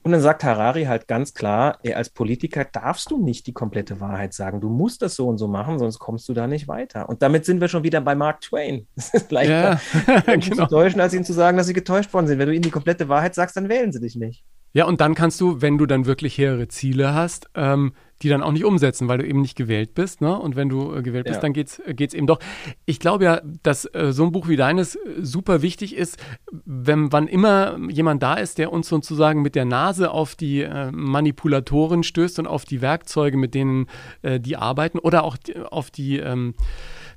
Und 0.02 0.14
dann 0.14 0.22
sagt 0.22 0.44
Harari 0.44 0.86
halt 0.86 1.08
ganz 1.08 1.34
klar, 1.34 1.78
ey, 1.84 1.94
als 1.94 2.10
Politiker 2.10 2.66
darfst 2.66 3.12
du 3.12 3.22
nicht 3.22 3.48
die 3.48 3.54
komplette 3.54 4.00
Wahrheit 4.00 4.34
sagen. 4.34 4.62
Du 4.62 4.70
musst 4.70 5.02
das 5.02 5.16
so 5.16 5.28
und 5.28 5.38
so 5.38 5.48
machen, 5.48 5.78
sonst 5.78 6.00
kommst 6.00 6.30
du 6.30 6.34
da 6.34 6.48
nicht 6.48 6.68
weiter. 6.68 7.10
Und 7.10 7.22
damit 7.22 7.46
sind 7.46 7.60
wir 7.60 7.68
schon 7.68 7.84
wieder 7.84 8.00
bei 8.02 8.16
Mark 8.16 8.42
Twain. 8.42 8.88
Es 8.96 9.14
ist 9.14 9.32
leichter, 9.32 9.80
ja, 10.08 10.22
genau. 10.26 10.56
zu 10.56 10.68
täuschen, 10.68 11.02
als 11.02 11.14
ihnen 11.14 11.26
zu 11.26 11.34
sagen, 11.34 11.58
dass 11.58 11.68
sie 11.68 11.74
getäuscht 11.74 12.14
worden 12.14 12.28
sind. 12.28 12.40
Wenn 12.40 12.48
du 12.48 12.54
ihnen 12.54 12.64
die 12.64 12.72
komplette 12.72 13.10
Wahrheit 13.10 13.36
sagst, 13.36 13.58
dann 13.58 13.70
wählen 13.70 13.92
sie 13.92 14.00
dich 14.00 14.16
nicht. 14.16 14.44
Ja, 14.74 14.86
und 14.86 15.02
dann 15.02 15.16
kannst 15.16 15.42
du, 15.42 15.62
wenn 15.62 15.78
du 15.78 15.86
dann 15.86 16.06
wirklich 16.06 16.38
hehre 16.38 16.68
Ziele 16.68 17.14
hast, 17.14 17.50
ähm, 17.56 17.94
die 18.22 18.30
dann 18.30 18.44
auch 18.44 18.52
nicht 18.52 18.66
umsetzen, 18.66 19.08
weil 19.08 19.20
du 19.20 19.26
eben 19.26 19.42
nicht 19.42 19.56
gewählt 19.56 19.94
bist. 19.94 20.22
Ne? 20.22 20.38
Und 20.38 20.56
wenn 20.56 20.70
du 20.70 20.94
äh, 20.94 21.02
gewählt 21.02 21.26
bist, 21.26 21.36
ja. 21.36 21.42
dann 21.42 21.54
geht's 21.54 21.80
äh, 21.80 21.94
geht's 21.94 22.14
eben 22.14 22.28
doch. 22.28 22.40
Ich 22.86 23.00
glaube 23.00 23.24
ja, 23.24 23.42
dass 23.64 23.86
äh, 23.94 24.12
so 24.12 24.24
ein 24.24 24.32
Buch 24.32 24.48
wie 24.48 24.56
deines 24.56 24.96
äh, 24.96 25.00
super 25.22 25.62
wichtig 25.62 25.96
ist, 25.96 26.18
wenn 26.66 27.12
wann 27.12 27.28
immer 27.28 27.78
jemand 27.90 28.22
da 28.24 28.36
ist, 28.36 28.58
der 28.58 28.72
uns 28.72 28.90
sozusagen 28.90 29.42
mit 29.42 29.56
der 29.56 29.66
Nase 29.66 30.12
auf 30.12 30.36
die 30.36 30.62
äh, 30.62 30.92
Manipulatoren 30.92 32.04
stößt 32.04 32.40
und 32.40 32.48
auf 32.48 32.66
die 32.66 32.82
Werkzeuge, 32.82 33.38
mit 33.38 33.56
denen 33.56 33.88
äh, 34.22 34.40
die 34.40 34.58
arbeiten 34.58 35.00
oder 35.00 35.24
auch 35.24 35.38
die, 35.38 35.58
auf 35.58 35.92
die 35.92 36.18
ähm, 36.18 36.56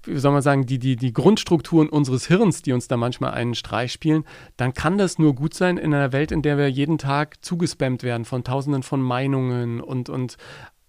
wie 0.04 0.18
soll 0.18 0.32
man 0.32 0.42
sagen, 0.42 0.66
die, 0.66 0.78
die, 0.78 0.96
die 0.96 1.12
Grundstrukturen 1.12 1.88
unseres 1.88 2.26
Hirns, 2.26 2.62
die 2.62 2.72
uns 2.72 2.88
da 2.88 2.96
manchmal 2.96 3.32
einen 3.32 3.54
Streich 3.54 3.92
spielen, 3.92 4.24
dann 4.56 4.74
kann 4.74 4.98
das 4.98 5.18
nur 5.18 5.34
gut 5.34 5.54
sein 5.54 5.76
in 5.78 5.94
einer 5.94 6.12
Welt, 6.12 6.32
in 6.32 6.42
der 6.42 6.58
wir 6.58 6.68
jeden 6.68 6.98
Tag 6.98 7.44
zugespammt 7.44 8.02
werden 8.02 8.24
von 8.24 8.44
tausenden 8.44 8.82
von 8.82 9.00
Meinungen 9.00 9.80
und, 9.80 10.08
und 10.08 10.36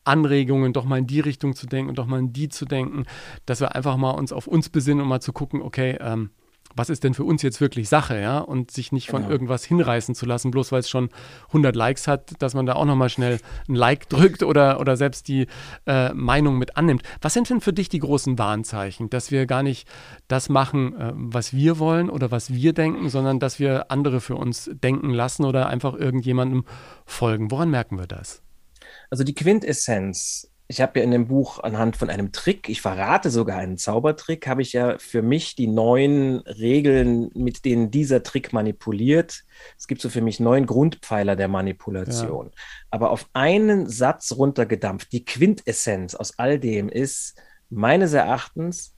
Anregungen, 0.03 0.73
doch 0.73 0.85
mal 0.85 0.99
in 0.99 1.07
die 1.07 1.19
Richtung 1.19 1.55
zu 1.55 1.67
denken 1.67 1.89
und 1.89 1.97
doch 1.97 2.07
mal 2.07 2.19
in 2.19 2.33
die 2.33 2.49
zu 2.49 2.65
denken, 2.65 3.05
dass 3.45 3.59
wir 3.59 3.75
einfach 3.75 3.97
mal 3.97 4.11
uns 4.11 4.31
auf 4.31 4.47
uns 4.47 4.69
besinnen 4.69 5.01
und 5.01 5.07
mal 5.07 5.21
zu 5.21 5.33
gucken, 5.33 5.61
okay, 5.61 5.97
ähm, 5.99 6.29
was 6.75 6.89
ist 6.89 7.03
denn 7.03 7.13
für 7.13 7.23
uns 7.23 7.41
jetzt 7.41 7.61
wirklich 7.61 7.87
Sache, 7.87 8.19
ja? 8.19 8.39
Und 8.39 8.71
sich 8.71 8.91
nicht 8.91 9.07
von 9.09 9.21
Genau. 9.21 9.31
irgendwas 9.31 9.63
hinreißen 9.63 10.15
zu 10.15 10.25
lassen, 10.25 10.51
bloß 10.51 10.71
weil 10.71 10.79
es 10.79 10.89
schon 10.89 11.09
100 11.49 11.75
Likes 11.75 12.07
hat, 12.07 12.41
dass 12.41 12.53
man 12.55 12.65
da 12.65 12.73
auch 12.73 12.85
nochmal 12.85 13.09
schnell 13.09 13.39
ein 13.69 13.75
Like 13.75 14.09
drückt 14.09 14.43
oder, 14.43 14.79
oder 14.79 14.97
selbst 14.97 15.27
die 15.27 15.47
äh, 15.85 16.11
Meinung 16.13 16.57
mit 16.57 16.75
annimmt. 16.75 17.03
Was 17.21 17.33
sind 17.33 17.49
denn 17.49 17.61
für 17.61 17.73
dich 17.73 17.89
die 17.89 17.99
großen 17.99 18.39
Warnzeichen, 18.39 19.09
dass 19.09 19.29
wir 19.31 19.45
gar 19.45 19.63
nicht 19.63 19.87
das 20.27 20.49
machen, 20.49 20.95
äh, 20.95 21.11
was 21.15 21.53
wir 21.53 21.77
wollen 21.79 22.09
oder 22.09 22.31
was 22.31 22.51
wir 22.51 22.73
denken, 22.73 23.09
sondern 23.09 23.39
dass 23.39 23.59
wir 23.59 23.91
andere 23.91 24.19
für 24.19 24.35
uns 24.35 24.69
denken 24.73 25.11
lassen 25.11 25.45
oder 25.45 25.67
einfach 25.67 25.93
irgendjemandem 25.93 26.65
folgen? 27.05 27.51
Woran 27.51 27.69
merken 27.69 27.99
wir 27.99 28.07
das? 28.07 28.42
Also 29.09 29.23
die 29.23 29.35
Quintessenz, 29.35 30.49
ich 30.67 30.81
habe 30.81 30.99
ja 30.99 31.05
in 31.05 31.11
dem 31.11 31.27
Buch 31.27 31.59
anhand 31.59 31.97
von 31.97 32.09
einem 32.09 32.31
Trick, 32.31 32.69
ich 32.69 32.81
verrate 32.81 33.29
sogar 33.29 33.57
einen 33.57 33.77
Zaubertrick, 33.77 34.47
habe 34.47 34.61
ich 34.61 34.73
ja 34.73 34.97
für 34.97 35.21
mich 35.21 35.55
die 35.55 35.67
neun 35.67 36.39
Regeln, 36.39 37.29
mit 37.35 37.65
denen 37.65 37.91
dieser 37.91 38.23
Trick 38.23 38.53
manipuliert. 38.53 39.43
Es 39.77 39.87
gibt 39.87 40.01
so 40.01 40.09
für 40.09 40.21
mich 40.21 40.39
neun 40.39 40.65
Grundpfeiler 40.65 41.35
der 41.35 41.47
Manipulation. 41.47 42.51
Aber 42.89 43.11
auf 43.11 43.29
einen 43.33 43.87
Satz 43.87 44.31
runtergedampft, 44.31 45.11
die 45.11 45.25
Quintessenz 45.25 46.15
aus 46.15 46.39
all 46.39 46.59
dem 46.59 46.89
ist 46.89 47.35
meines 47.69 48.13
Erachtens 48.13 48.95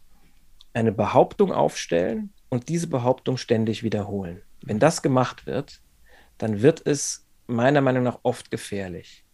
eine 0.74 0.91
Behauptung 0.91 1.52
aufstellen 1.52 2.34
und 2.50 2.70
diese 2.70 2.88
Behauptung 2.88 3.38
ständig 3.38 3.84
wiederholen. 3.84 4.41
Wenn 4.62 4.80
das 4.80 5.02
gemacht 5.02 5.46
wird, 5.46 5.82
dann 6.38 6.62
wird 6.62 6.86
es 6.86 7.26
meiner 7.48 7.82
Meinung 7.82 8.04
nach 8.04 8.20
oft 8.24 8.52
gefährlich. 8.52 9.25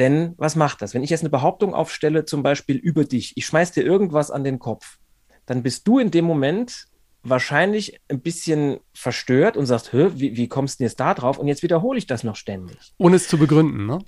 Denn 0.00 0.34
was 0.38 0.56
macht 0.56 0.80
das? 0.80 0.94
Wenn 0.94 1.02
ich 1.02 1.10
jetzt 1.10 1.20
eine 1.20 1.28
Behauptung 1.28 1.74
aufstelle, 1.74 2.24
zum 2.24 2.42
Beispiel 2.42 2.76
über 2.76 3.04
dich, 3.04 3.36
ich 3.36 3.44
schmeiß 3.44 3.72
dir 3.72 3.84
irgendwas 3.84 4.30
an 4.30 4.44
den 4.44 4.58
Kopf, 4.58 4.98
dann 5.44 5.62
bist 5.62 5.86
du 5.86 5.98
in 5.98 6.10
dem 6.10 6.24
Moment 6.24 6.86
wahrscheinlich 7.22 8.00
ein 8.08 8.22
bisschen 8.22 8.78
verstört 8.94 9.58
und 9.58 9.66
sagst, 9.66 9.92
Hö, 9.92 10.12
wie, 10.14 10.38
wie 10.38 10.48
kommst 10.48 10.76
du 10.76 10.78
denn 10.78 10.88
jetzt 10.88 11.00
da 11.00 11.12
drauf? 11.12 11.38
Und 11.38 11.48
jetzt 11.48 11.62
wiederhole 11.62 11.98
ich 11.98 12.06
das 12.06 12.24
noch 12.24 12.36
ständig. 12.36 12.94
Ohne 12.96 13.16
es 13.16 13.28
zu 13.28 13.36
begründen, 13.36 13.84
ne? 13.84 13.98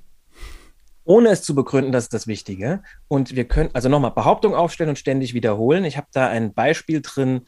Ohne 1.05 1.29
es 1.29 1.43
zu 1.43 1.55
begründen, 1.55 1.93
das 1.93 2.05
ist 2.05 2.15
das 2.15 2.27
Wichtige. 2.27 2.83
Und 3.09 3.37
wir 3.37 3.45
können, 3.45 3.69
also 3.75 3.91
nochmal, 3.91 4.13
Behauptung 4.13 4.55
aufstellen 4.55 4.89
und 4.89 4.99
ständig 4.99 5.35
wiederholen. 5.35 5.85
Ich 5.85 5.99
habe 5.99 6.07
da 6.13 6.29
ein 6.29 6.55
Beispiel 6.55 7.03
drin 7.03 7.43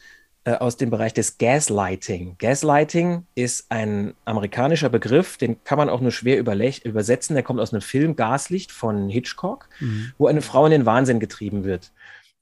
aus 0.51 0.77
dem 0.77 0.89
Bereich 0.89 1.13
des 1.13 1.37
Gaslighting. 1.37 2.35
Gaslighting 2.37 3.25
ist 3.35 3.65
ein 3.69 4.13
amerikanischer 4.25 4.89
Begriff, 4.89 5.37
den 5.37 5.63
kann 5.63 5.77
man 5.77 5.89
auch 5.89 6.01
nur 6.01 6.11
schwer 6.11 6.39
übersetzen. 6.39 7.33
Der 7.33 7.43
kommt 7.43 7.59
aus 7.59 7.73
einem 7.73 7.81
Film 7.81 8.15
Gaslicht 8.15 8.71
von 8.71 9.09
Hitchcock, 9.09 9.69
wo 10.17 10.27
eine 10.27 10.41
Frau 10.41 10.65
in 10.65 10.71
den 10.71 10.85
Wahnsinn 10.85 11.19
getrieben 11.19 11.63
wird. 11.63 11.91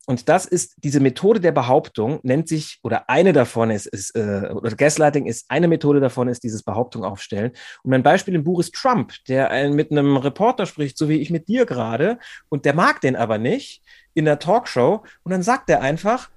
Und 0.05 0.27
das 0.27 0.45
ist 0.45 0.75
diese 0.83 0.99
Methode 0.99 1.39
der 1.39 1.53
Behauptung, 1.53 2.19
nennt 2.23 2.49
sich, 2.49 2.79
oder 2.83 3.09
eine 3.09 3.31
davon 3.31 3.71
ist, 3.71 3.85
ist 3.85 4.15
äh, 4.17 4.49
oder 4.53 4.75
Gaslighting 4.75 5.27
ist, 5.27 5.45
eine 5.47 5.69
Methode 5.69 6.01
davon 6.01 6.27
ist 6.27 6.43
dieses 6.43 6.61
Behauptung 6.61 7.05
aufstellen. 7.05 7.51
Und 7.83 7.91
mein 7.91 8.03
Beispiel 8.03 8.35
im 8.35 8.43
Buch 8.43 8.59
ist 8.59 8.73
Trump, 8.73 9.13
der 9.29 9.49
ein, 9.49 9.73
mit 9.73 9.91
einem 9.91 10.17
Reporter 10.17 10.65
spricht, 10.65 10.97
so 10.97 11.07
wie 11.07 11.21
ich 11.21 11.29
mit 11.29 11.47
dir 11.47 11.65
gerade, 11.65 12.19
und 12.49 12.65
der 12.65 12.73
mag 12.73 12.99
den 12.99 13.15
aber 13.15 13.37
nicht 13.37 13.81
in 14.13 14.25
der 14.25 14.39
Talkshow. 14.39 15.03
Und 15.23 15.31
dann 15.31 15.41
sagt 15.41 15.69
er 15.69 15.81
einfach, 15.81 16.29
äh, 16.29 16.33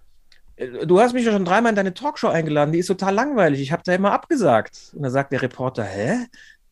du 0.57 1.01
hast 1.01 1.13
mich 1.13 1.25
ja 1.25 1.33
schon 1.33 1.45
dreimal 1.45 1.71
in 1.71 1.77
deine 1.77 1.95
Talkshow 1.95 2.29
eingeladen, 2.29 2.73
die 2.73 2.79
ist 2.79 2.87
total 2.87 3.15
langweilig, 3.15 3.61
ich 3.61 3.73
habe 3.73 3.83
da 3.85 3.95
immer 3.95 4.13
abgesagt. 4.13 4.93
Und 4.95 5.03
dann 5.03 5.13
sagt 5.13 5.33
der 5.33 5.43
Reporter, 5.43 5.85
hä? 5.85 6.27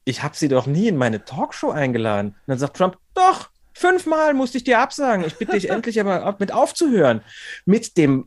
Ich 0.04 0.22
habe 0.22 0.36
sie 0.36 0.48
doch 0.48 0.66
nie 0.66 0.88
in 0.88 0.96
meine 0.96 1.24
Talkshow 1.24 1.70
eingeladen. 1.70 2.28
Und 2.30 2.36
dann 2.46 2.58
sagt 2.58 2.76
Trump, 2.76 2.98
doch, 3.14 3.50
fünfmal 3.72 4.34
musste 4.34 4.58
ich 4.58 4.64
dir 4.64 4.78
absagen. 4.78 5.24
Ich 5.24 5.36
bitte 5.36 5.52
dich 5.52 5.70
endlich 5.70 6.00
aber 6.00 6.36
mit 6.38 6.52
aufzuhören. 6.52 7.22
Mit 7.64 7.96
dem, 7.96 8.26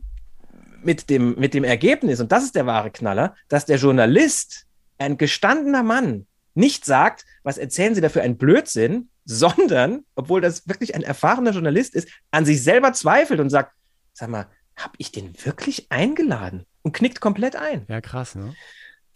mit, 0.82 1.10
dem, 1.10 1.34
mit 1.38 1.54
dem 1.54 1.64
Ergebnis, 1.64 2.20
und 2.20 2.32
das 2.32 2.44
ist 2.44 2.54
der 2.54 2.66
wahre 2.66 2.90
Knaller, 2.90 3.34
dass 3.48 3.66
der 3.66 3.78
Journalist, 3.78 4.66
ein 4.98 5.16
gestandener 5.16 5.84
Mann, 5.84 6.26
nicht 6.54 6.84
sagt, 6.84 7.24
was 7.44 7.56
erzählen 7.56 7.94
Sie 7.94 8.00
da 8.00 8.08
für 8.08 8.22
einen 8.22 8.36
Blödsinn, 8.36 9.08
sondern, 9.24 10.04
obwohl 10.16 10.40
das 10.40 10.66
wirklich 10.66 10.96
ein 10.96 11.02
erfahrener 11.02 11.52
Journalist 11.52 11.94
ist, 11.94 12.08
an 12.32 12.44
sich 12.44 12.62
selber 12.64 12.92
zweifelt 12.92 13.38
und 13.38 13.50
sagt, 13.50 13.72
sag 14.12 14.28
mal, 14.28 14.46
habe 14.78 14.94
ich 14.98 15.12
den 15.12 15.34
wirklich 15.44 15.86
eingeladen? 15.90 16.64
Und 16.82 16.92
knickt 16.92 17.20
komplett 17.20 17.56
ein. 17.56 17.84
Ja, 17.88 18.00
krass, 18.00 18.34
ne? 18.34 18.54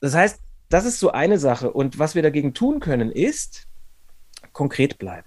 Das 0.01 0.15
heißt, 0.15 0.41
das 0.69 0.85
ist 0.85 0.99
so 0.99 1.11
eine 1.13 1.39
Sache. 1.39 1.73
Und 1.73 1.99
was 1.99 2.15
wir 2.15 2.23
dagegen 2.23 2.55
tun 2.55 2.81
können, 2.81 3.11
ist 3.11 3.69
konkret 4.53 4.99
bleiben. 4.99 5.27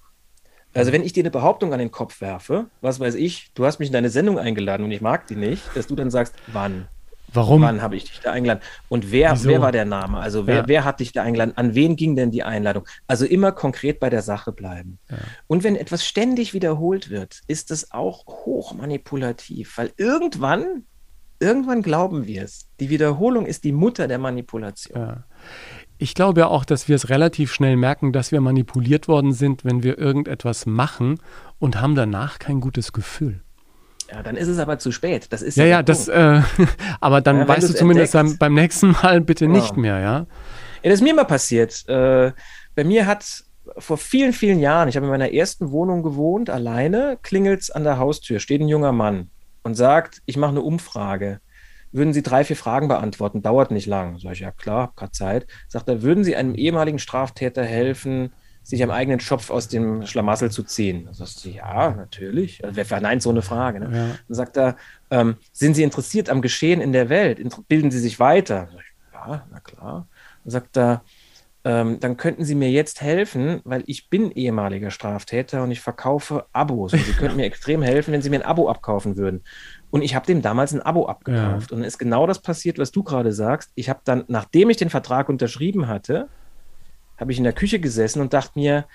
Also 0.74 0.92
wenn 0.92 1.04
ich 1.04 1.14
dir 1.14 1.24
eine 1.24 1.32
Behauptung 1.32 1.72
an 1.72 1.80
den 1.80 1.92
Kopf 1.92 2.20
werfe, 2.20 2.70
was 2.82 3.00
weiß 3.00 3.16
ich, 3.16 3.52
du 3.54 3.66
hast 3.66 3.80
mich 3.80 3.88
in 3.88 3.94
deine 3.94 4.10
Sendung 4.10 4.38
eingeladen 4.38 4.84
und 4.84 4.92
ich 4.92 5.00
mag 5.00 5.26
die 5.28 5.38
nicht, 5.38 5.64
dass 5.76 5.88
du 5.88 5.96
dann 5.96 6.12
sagst, 6.12 6.36
wann? 6.48 6.90
Warum? 7.36 7.62
Wann 7.62 7.82
habe 7.82 7.96
ich 7.96 8.06
dich 8.06 8.20
da 8.22 8.32
eingeladen? 8.32 8.62
Und 8.90 9.12
wer, 9.12 9.32
Wieso? 9.34 9.50
wer 9.50 9.62
war 9.62 9.72
der 9.72 9.86
Name? 9.86 10.18
Also 10.20 10.48
wer, 10.48 10.56
Ja. 10.58 10.68
wer 10.68 10.84
hat 10.86 11.00
dich 11.00 11.12
da 11.12 11.24
eingeladen? 11.24 11.54
An 11.58 11.76
wen 11.76 11.96
ging 11.96 12.16
denn 12.16 12.32
die 12.32 12.44
Einladung? 12.44 12.88
Also 13.08 13.26
immer 13.26 13.52
konkret 13.52 14.00
bei 14.00 14.10
der 14.10 14.22
Sache 14.22 14.52
bleiben. 14.52 15.00
Und 15.48 15.64
wenn 15.64 15.76
etwas 15.76 16.06
ständig 16.06 16.54
wiederholt 16.54 17.10
wird, 17.10 17.42
ist 17.48 17.72
es 17.72 17.92
auch 17.92 18.26
hoch 18.28 18.74
manipulativ, 18.74 19.78
weil 19.78 19.92
irgendwann, 19.98 20.84
irgendwann 21.40 21.82
glauben 21.82 22.26
wir 22.28 22.44
es. 22.44 22.68
Die 22.80 22.90
Wiederholung 22.90 23.46
ist 23.46 23.64
die 23.64 23.72
Mutter 23.72 24.08
der 24.08 24.18
Manipulation. 24.20 24.98
Ja. 24.98 25.24
Ich 25.98 26.14
glaube 26.14 26.42
ja 26.42 26.48
auch, 26.48 26.66
dass 26.66 26.90
wir 26.90 26.96
es 26.98 27.08
relativ 27.10 27.54
schnell 27.54 27.78
merken, 27.78 28.12
dass 28.12 28.32
wir 28.34 28.42
manipuliert 28.42 29.08
worden 29.08 29.32
sind, 29.32 29.64
wenn 29.64 29.82
wir 29.84 29.98
irgendetwas 29.98 30.66
machen 30.66 31.20
und 31.60 31.80
haben 31.80 31.96
danach 31.96 32.38
kein 32.40 32.60
gutes 32.60 32.92
Gefühl. 32.92 33.42
Ja, 34.12 34.22
dann 34.22 34.36
ist 34.38 34.48
es 34.48 34.60
aber 34.60 34.78
zu 34.78 34.92
spät. 34.92 35.28
Das 35.32 35.42
ist 35.42 35.58
Ja, 35.58 35.64
der 35.64 35.72
ja, 35.72 35.84
das, 35.84 36.08
äh, 36.08 36.42
aber 37.00 37.22
dann 37.22 37.40
Ja, 37.40 37.48
weißt 37.48 37.70
du 37.70 37.74
zumindest 37.76 38.14
beim, 38.14 38.22
entdeckst. 38.28 38.40
beim 38.40 38.54
nächsten 38.54 38.92
Mal 38.92 39.22
bitte 39.22 39.48
Genau. 39.48 39.58
nicht 39.60 39.78
mehr, 39.78 40.00
ja? 40.00 40.20
Ja, 40.20 40.28
das 40.92 40.96
ist 40.96 41.02
mir 41.02 41.16
mal 41.16 41.24
passiert. 41.26 41.88
Äh, 41.90 42.32
bei 42.76 42.84
mir 42.84 43.08
hat 43.08 43.44
vor 43.80 43.98
vielen, 43.98 44.32
vielen 44.34 44.60
Jahren, 44.60 44.88
ich 44.90 44.96
habe 44.96 45.08
in 45.08 45.12
meiner 45.12 45.34
ersten 45.34 45.72
Wohnung 45.72 46.04
gewohnt, 46.04 46.52
alleine, 46.52 47.18
klingelt's 47.24 47.72
an 47.72 47.84
der 47.84 47.98
Haustür, 47.98 48.40
steht 48.40 48.62
ein 48.62 48.68
junger 48.68 48.92
Mann 48.92 49.32
und 49.64 49.74
sagt, 49.74 50.22
ich 50.28 50.38
mache 50.38 50.52
eine 50.52 50.62
Umfrage. 50.62 51.40
Würden 51.92 52.14
Sie 52.14 52.22
drei, 52.22 52.44
vier 52.44 52.58
Fragen 52.58 52.88
beantworten? 52.90 53.42
Dauert 53.42 53.72
nicht 53.72 53.88
lang. 53.88 54.20
Sag 54.20 54.34
ich, 54.34 54.42
ja 54.42 54.52
klar, 54.52 54.84
hab 54.84 54.96
grad 54.98 55.16
Zeit. 55.16 55.48
Sagt 55.68 55.88
er, 55.90 56.04
würden 56.04 56.24
Sie 56.24 56.36
einem 56.36 56.54
ehemaligen 56.54 57.00
Straftäter 57.00 57.64
helfen, 57.64 58.34
sich 58.66 58.82
am 58.84 58.90
eigenen 58.92 59.20
Schopf 59.20 59.50
aus 59.52 59.68
dem 59.68 60.06
Schlamassel 60.06 60.50
zu 60.52 60.64
ziehen? 60.64 61.06
Da 61.06 61.14
sagst 61.14 61.46
du, 61.46 61.50
ja, 61.50 61.92
natürlich. 61.92 62.64
Also, 62.64 62.76
wer 62.76 62.86
verneint 62.86 63.22
so 63.22 63.30
eine 63.30 63.42
Frage? 63.42 63.80
Ne? 63.80 63.86
Ja. 63.96 64.08
Dann 64.28 64.36
sagt 64.36 64.58
er, 64.58 64.76
ähm, 65.12 65.36
sind 65.54 65.76
Sie 65.76 65.84
interessiert 65.84 66.30
am 66.30 66.42
Geschehen 66.42 66.82
in 66.82 66.92
der 66.92 67.10
Welt? 67.10 67.40
Inter- 67.40 67.64
Bilden 67.68 67.92
Sie 67.92 68.00
sich 68.00 68.20
weiter? 68.20 68.68
Ich, 68.74 68.84
ja, 69.14 69.46
na 69.52 69.60
klar. 69.60 70.08
Dann 70.44 70.52
sagt 70.52 70.78
er, 70.78 71.04
ähm, 71.64 72.00
dann 72.00 72.16
könnten 72.18 72.44
Sie 72.46 72.54
mir 72.56 72.70
jetzt 72.70 73.02
helfen, 73.02 73.60
weil 73.64 73.84
ich 73.88 74.10
bin 74.10 74.30
ehemaliger 74.32 74.92
Straftäter 74.92 75.64
und 75.64 75.72
ich 75.72 75.82
verkaufe 75.82 76.46
Abos. 76.54 76.94
Und 76.94 77.04
Sie 77.06 77.14
könnten 77.20 77.38
mir 77.38 77.46
extrem 77.46 77.82
helfen, 77.82 78.14
wenn 78.14 78.22
Sie 78.22 78.30
mir 78.30 78.38
ein 78.38 78.46
Abo 78.46 78.70
abkaufen 78.70 79.16
würden. 79.18 79.44
Und 79.92 80.02
ich 80.02 80.14
habe 80.16 80.26
dem 80.26 80.42
damals 80.42 80.74
ein 80.74 80.82
Abo 80.82 81.06
abgekauft. 81.08 81.72
Und 81.72 81.80
dann 81.80 81.88
ist 81.88 81.98
genau 82.00 82.28
das 82.28 82.42
passiert, 82.42 82.78
was 82.80 82.92
du 82.92 83.02
gerade 83.04 83.32
sagst. 83.32 83.72
Ich 83.76 83.90
habe 83.90 84.00
dann, 84.04 84.26
nachdem 84.28 84.70
ich 84.70 84.78
den 84.78 84.90
Vertrag 84.90 85.30
unterschrieben 85.30 85.88
hatte, 85.88 86.28
habe 87.18 87.32
ich 87.32 87.38
in 87.38 87.44
der 87.44 87.54
Küche 87.54 87.80
gesessen 87.80 88.22
und 88.22 88.34
dachte 88.34 88.52
mir, 88.60 88.86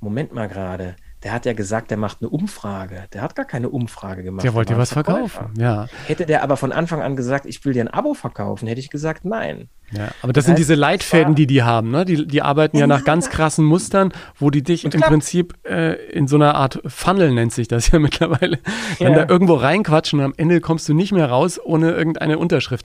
Moment 0.00 0.34
mal 0.34 0.48
gerade, 0.48 0.96
der 1.22 1.32
hat 1.32 1.46
ja 1.46 1.54
gesagt, 1.54 1.90
der 1.90 1.96
macht 1.96 2.18
eine 2.20 2.28
Umfrage. 2.28 3.04
Der 3.14 3.22
hat 3.22 3.34
gar 3.34 3.46
keine 3.46 3.70
Umfrage 3.70 4.22
gemacht. 4.22 4.44
Der 4.44 4.52
wollte 4.52 4.74
dir 4.74 4.78
was 4.78 4.92
verkaufen, 4.92 5.54
ja. 5.56 5.86
Hätte 6.06 6.26
der 6.26 6.42
aber 6.42 6.58
von 6.58 6.70
Anfang 6.72 7.00
an 7.00 7.16
gesagt, 7.16 7.46
ich 7.46 7.64
will 7.64 7.72
dir 7.72 7.80
ein 7.80 7.88
Abo 7.88 8.12
verkaufen, 8.12 8.68
hätte 8.68 8.80
ich 8.80 8.90
gesagt, 8.90 9.24
nein. 9.24 9.70
ja. 9.92 10.08
Aber 10.20 10.34
das, 10.34 10.42
Das 10.42 10.44
sind 10.44 10.52
heißt, 10.52 10.58
diese 10.58 10.72
es 10.74 10.78
Leitfäden, 10.78 11.34
die 11.34 11.46
die 11.46 11.62
haben, 11.62 11.90
ne? 11.90 12.04
Die, 12.04 12.26
die 12.28 12.42
arbeiten 12.42 12.76
ja 12.76 12.86
nach 12.86 13.04
ganz 13.04 13.30
krassen 13.30 13.64
Mustern, 13.64 14.12
wo 14.38 14.50
die 14.50 14.62
dich 14.62 14.84
im 14.84 14.90
klappt. 14.90 15.06
Prinzip 15.06 15.54
äh, 15.66 15.94
in 16.10 16.28
so 16.28 16.36
einer 16.36 16.56
Art 16.56 16.82
Funnel 16.84 17.32
nennt 17.32 17.54
sich 17.54 17.68
das 17.68 17.90
ja 17.90 17.98
mittlerweile, 18.00 18.58
dann 18.98 19.12
Ja. 19.14 19.24
da 19.24 19.32
irgendwo 19.32 19.54
reinquatschen 19.54 20.18
und 20.18 20.26
am 20.26 20.34
Ende 20.36 20.60
kommst 20.60 20.86
du 20.90 20.92
nicht 20.92 21.12
mehr 21.12 21.30
raus 21.30 21.58
ohne 21.64 21.92
irgendeine 21.92 22.36
Unterschrift. 22.38 22.84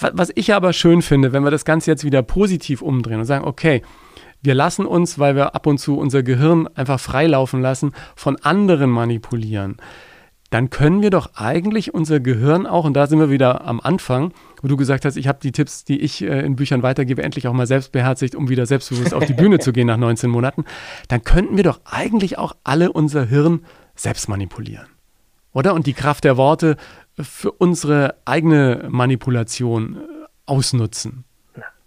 Wa- 0.00 0.10
Was 0.14 0.32
ich 0.34 0.52
aber 0.54 0.72
schön 0.72 1.02
finde, 1.02 1.32
wenn 1.32 1.44
wir 1.44 1.52
das 1.52 1.64
Ganze 1.64 1.92
jetzt 1.92 2.02
wieder 2.02 2.22
positiv 2.24 2.82
umdrehen 2.82 3.20
und 3.20 3.26
sagen, 3.26 3.44
okay, 3.44 3.82
wir 4.42 4.54
lassen 4.54 4.86
uns, 4.86 5.18
weil 5.18 5.36
wir 5.36 5.54
ab 5.54 5.66
und 5.66 5.78
zu 5.78 5.98
unser 5.98 6.22
Gehirn 6.22 6.68
einfach 6.74 7.00
freilaufen 7.00 7.60
lassen, 7.60 7.92
von 8.14 8.36
anderen 8.36 8.90
manipulieren. 8.90 9.76
Dann 10.50 10.70
können 10.70 11.02
wir 11.02 11.10
doch 11.10 11.30
eigentlich 11.34 11.92
unser 11.92 12.20
Gehirn 12.20 12.66
auch, 12.66 12.84
und 12.84 12.94
da 12.94 13.06
sind 13.06 13.18
wir 13.18 13.30
wieder 13.30 13.66
am 13.66 13.80
Anfang, 13.80 14.32
wo 14.62 14.68
du 14.68 14.76
gesagt 14.76 15.04
hast, 15.04 15.16
ich 15.16 15.26
habe 15.26 15.38
die 15.42 15.50
Tipps, 15.50 15.84
die 15.84 16.00
ich 16.00 16.22
äh, 16.22 16.40
in 16.46 16.56
Büchern 16.56 16.82
weitergebe, 16.82 17.22
endlich 17.22 17.48
auch 17.48 17.52
mal 17.52 17.66
selbst 17.66 17.92
beherzigt, 17.92 18.34
um 18.34 18.48
wieder 18.48 18.64
selbstbewusst 18.64 19.12
auf 19.12 19.26
die 19.26 19.32
Bühne 19.34 19.58
zu 19.58 19.72
gehen 19.72 19.88
nach 19.88 19.96
19 19.96 20.30
Monaten. 20.30 20.64
Dann 21.08 21.24
könnten 21.24 21.56
wir 21.56 21.64
doch 21.64 21.80
eigentlich 21.84 22.38
auch 22.38 22.54
alle 22.62 22.92
unser 22.92 23.24
Hirn 23.24 23.64
selbst 23.96 24.28
manipulieren. 24.28 24.86
Oder? 25.52 25.74
Und 25.74 25.86
die 25.86 25.94
Kraft 25.94 26.24
der 26.24 26.36
Worte 26.36 26.76
für 27.18 27.50
unsere 27.50 28.14
eigene 28.24 28.86
Manipulation 28.88 29.96
äh, 29.96 30.00
ausnutzen. 30.46 31.24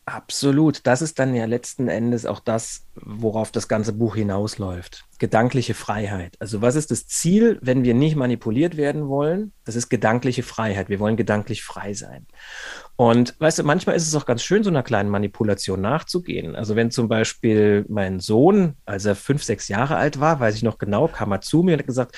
Absolut. 0.10 0.88
Das 0.88 1.04
ist 1.04 1.19
dann 1.19 1.36
ja 1.36 1.45
letzten 1.45 1.88
Endes 1.88 2.26
auch 2.26 2.40
das, 2.40 2.88
worauf 2.96 3.52
das 3.52 3.67
ganze 3.67 3.94
Buch 3.94 4.15
hinausläuft. 4.15 5.06
Gedankliche 5.19 5.75
Freiheit. 5.75 6.36
Also 6.40 6.63
was 6.63 6.75
ist 6.75 6.90
das 6.90 7.06
Ziel, 7.06 7.60
wenn 7.62 7.84
wir 7.84 7.94
nicht 7.94 8.15
manipuliert 8.15 8.75
werden 8.75 9.08
wollen? 9.08 9.52
Das 9.65 9.75
ist 9.75 9.88
gedankliche 9.88 10.42
Freiheit. 10.42 10.90
Wir 10.90 11.00
wollen 11.00 11.15
gedanklich 11.15 11.63
frei 11.63 11.94
sein. 11.94 12.25
Und 12.96 13.36
weißt 13.40 13.60
du, 13.60 13.63
manchmal 13.63 13.96
ist 13.96 14.08
es 14.08 14.15
auch 14.15 14.25
ganz 14.25 14.42
schön, 14.42 14.63
so 14.63 14.71
einer 14.71 14.81
kleinen 14.81 15.10
Manipulation 15.12 15.79
nachzugehen. 15.79 16.56
Also 16.56 16.75
wenn 16.75 16.90
zum 16.90 17.08
Beispiel 17.08 17.86
mein 17.88 18.19
Sohn, 18.19 18.77
als 18.86 19.06
er 19.06 19.15
fünf, 19.15 19.44
sechs 19.44 19.67
Jahre 19.67 19.98
alt 19.98 20.19
war, 20.19 20.40
weiß 20.40 20.56
ich 20.56 20.63
noch 20.63 20.79
genau, 20.79 21.08
kam 21.08 21.31
er 21.31 21.42
zu 21.42 21.62
mir 21.62 21.73
und 21.73 21.81
hat 21.81 21.88
gesagt, 21.88 22.17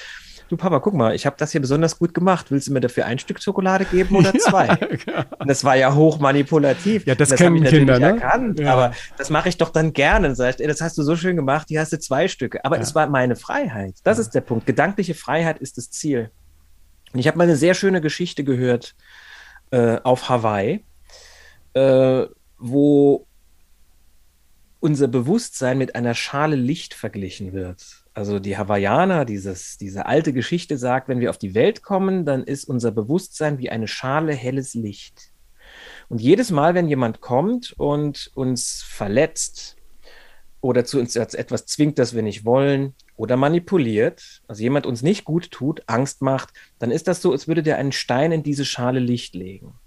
du 0.51 0.57
Papa, 0.57 0.79
guck 0.79 0.93
mal, 0.93 1.15
ich 1.15 1.25
habe 1.25 1.35
das 1.37 1.51
hier 1.51 1.61
besonders 1.61 1.97
gut 1.97 2.13
gemacht. 2.13 2.51
Willst 2.51 2.67
du 2.67 2.73
mir 2.73 2.81
dafür 2.81 3.05
ein 3.05 3.19
Stück 3.19 3.41
Schokolade 3.41 3.85
geben 3.85 4.15
oder 4.15 4.33
zwei? 4.39 4.67
Ja. 5.07 5.25
Und 5.39 5.49
das 5.49 5.63
war 5.63 5.75
ja 5.75 5.93
hochmanipulativ. 5.93 7.05
Ja, 7.05 7.15
das, 7.15 7.29
das 7.29 7.39
kennen 7.39 7.63
Kinder, 7.63 7.99
ne? 7.99 8.07
erkannt. 8.07 8.59
Ja. 8.59 8.73
Aber 8.73 8.93
das 9.17 9.29
mache 9.29 9.49
ich 9.49 9.57
doch 9.57 9.69
dann 9.69 9.93
gerne. 9.93 10.29
Und 10.29 10.35
sagst, 10.35 10.59
ey, 10.59 10.67
das 10.67 10.81
hast 10.81 10.97
du 10.97 11.03
so 11.03 11.15
schön 11.15 11.35
gemacht, 11.35 11.67
hier 11.69 11.79
hast 11.79 11.93
du 11.93 11.99
zwei 11.99 12.27
Stücke. 12.27 12.63
Aber 12.65 12.75
ja. 12.75 12.81
es 12.81 12.93
war 12.93 13.07
meine 13.07 13.35
Freiheit. 13.35 13.95
Das 14.03 14.19
ist 14.19 14.31
der 14.31 14.41
Punkt. 14.41 14.65
Gedankliche 14.65 15.13
Freiheit 15.13 15.59
ist 15.59 15.77
das 15.77 15.89
Ziel. 15.89 16.31
Und 17.13 17.19
ich 17.19 17.27
habe 17.27 17.37
mal 17.37 17.45
eine 17.45 17.55
sehr 17.55 17.73
schöne 17.73 18.01
Geschichte 18.01 18.43
gehört 18.43 18.95
äh, 19.71 19.97
auf 20.03 20.29
Hawaii, 20.29 20.83
äh, 21.73 22.25
wo 22.57 23.25
unser 24.79 25.07
Bewusstsein 25.07 25.77
mit 25.77 25.95
einer 25.95 26.13
Schale 26.13 26.55
Licht 26.55 26.93
verglichen 26.93 27.53
wird. 27.53 28.00
Also 28.13 28.39
die 28.39 28.57
Hawaiianer, 28.57 29.23
dieses, 29.23 29.77
diese 29.77 30.05
alte 30.05 30.33
Geschichte 30.33 30.77
sagt, 30.77 31.07
wenn 31.07 31.21
wir 31.21 31.29
auf 31.29 31.37
die 31.37 31.55
Welt 31.55 31.81
kommen, 31.81 32.25
dann 32.25 32.43
ist 32.43 32.65
unser 32.65 32.91
Bewusstsein 32.91 33.57
wie 33.57 33.69
eine 33.69 33.87
Schale 33.87 34.33
helles 34.33 34.73
Licht. 34.73 35.31
Und 36.09 36.19
jedes 36.19 36.51
Mal, 36.51 36.73
wenn 36.75 36.89
jemand 36.89 37.21
kommt 37.21 37.73
und 37.77 38.31
uns 38.35 38.83
verletzt 38.83 39.77
oder 40.59 40.83
zu 40.83 40.99
uns 40.99 41.15
etwas 41.15 41.65
zwingt, 41.65 41.97
das 41.99 42.13
wir 42.13 42.21
nicht 42.21 42.43
wollen 42.43 42.95
oder 43.15 43.37
manipuliert, 43.37 44.41
also 44.47 44.61
jemand 44.61 44.85
uns 44.85 45.01
nicht 45.03 45.23
gut 45.23 45.49
tut, 45.51 45.83
Angst 45.87 46.21
macht, 46.21 46.49
dann 46.79 46.91
ist 46.91 47.07
das 47.07 47.21
so, 47.21 47.31
als 47.31 47.47
würde 47.47 47.63
der 47.63 47.77
einen 47.77 47.93
Stein 47.93 48.33
in 48.33 48.43
diese 48.43 48.65
Schale 48.65 48.99
Licht 48.99 49.35
legen. 49.35 49.79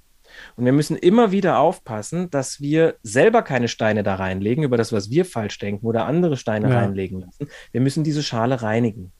Und 0.57 0.64
wir 0.64 0.72
müssen 0.72 0.97
immer 0.97 1.32
wieder 1.32 1.59
aufpassen, 1.59 2.30
dass 2.30 2.61
wir 2.61 2.97
selber 3.03 3.42
keine 3.42 3.68
Steine 3.68 4.03
da 4.03 4.16
reinlegen 4.16 4.64
über 4.64 4.76
das, 4.76 4.92
was 4.92 5.11
wir 5.11 5.24
falsch 5.24 5.59
denken 5.59 5.86
oder 5.86 6.07
andere 6.07 6.36
Steine 6.36 6.70
ja. 6.70 6.80
reinlegen 6.80 7.20
lassen. 7.20 7.49
Wir 7.72 7.80
müssen 7.80 8.05
diese 8.05 8.22
Schale 8.22 8.62
reinigen. 8.62 9.12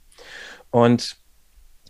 Und 0.70 1.18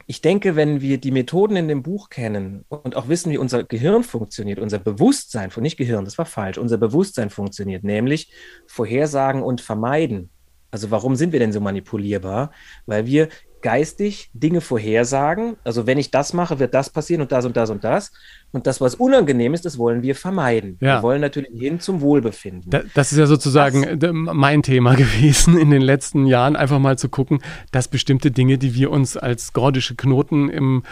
ich 0.07 0.21
denke, 0.21 0.57
wenn 0.57 0.81
wir 0.81 0.99
die 0.99 1.13
Methoden 1.13 1.57
in 1.57 1.69
dem 1.69 1.83
Buch 1.83 2.11
kennen 2.11 2.65
und 2.69 2.97
auch 2.97 3.09
wissen, 3.09 3.31
wie 3.31 3.39
unser 3.39 3.65
Gehirn 3.65 4.03
funktioniert, 4.03 4.59
unser 4.59 4.79
Bewusstsein, 4.79 5.51
von 5.51 5.63
nicht 5.63 5.77
Gehirn, 5.77 6.05
das 6.05 6.19
war 6.19 6.27
falsch, 6.27 6.59
unser 6.59 6.79
Bewusstsein 6.79 7.31
funktioniert, 7.31 7.85
nämlich 7.85 8.33
Vorhersagen 8.67 9.43
und 9.43 9.61
Vermeiden. 9.61 10.31
Also 10.71 10.91
warum 10.91 11.15
sind 11.15 11.33
wir 11.33 11.39
denn 11.39 11.53
so 11.53 11.61
manipulierbar? 11.61 12.51
Weil 12.87 13.07
wir 13.07 13.29
geistig 13.65 14.29
Dinge 14.35 14.61
vorhersagen. 14.61 15.57
Also 15.65 15.87
wenn 15.87 15.97
ich 15.97 16.11
das 16.11 16.35
mache, 16.35 16.59
wird 16.59 16.75
das 16.75 16.91
passieren 16.91 17.23
und 17.23 17.33
das 17.33 17.47
und 17.47 17.57
das 17.57 17.71
und 17.71 17.83
das. 17.83 18.13
Und 18.53 18.67
das, 18.67 18.79
was 18.79 18.95
unangenehm 18.95 19.55
ist, 19.55 19.65
das 19.65 19.79
wollen 19.79 20.03
wir 20.03 20.15
vermeiden. 20.15 20.77
Ja. 20.81 20.99
Wir 20.99 21.03
wollen 21.03 21.23
natürlich 21.23 21.59
hin 21.59 21.81
zum 21.81 22.03
Wohlbefinden. 22.03 22.71
das 22.93 23.11
ist 23.11 23.19
ja 23.19 23.27
sozusagen 23.27 23.99
das, 23.99 24.11
mein 24.13 24.63
Thema 24.63 24.95
gewesen 24.97 25.57
in 25.57 25.71
den 25.71 25.81
letzten 25.81 26.27
Jahren, 26.27 26.57
einfach 26.57 26.79
mal 26.79 26.99
zu 26.99 27.09
gucken, 27.09 27.39
dass 27.73 27.89
bestimmte 27.89 28.31
Dinge, 28.31 28.59
die 28.59 28.75
wir 28.75 28.91
uns 28.91 29.17
als 29.17 29.55
gordische 29.55 29.97
Knoten 29.97 30.51
im 30.51 30.83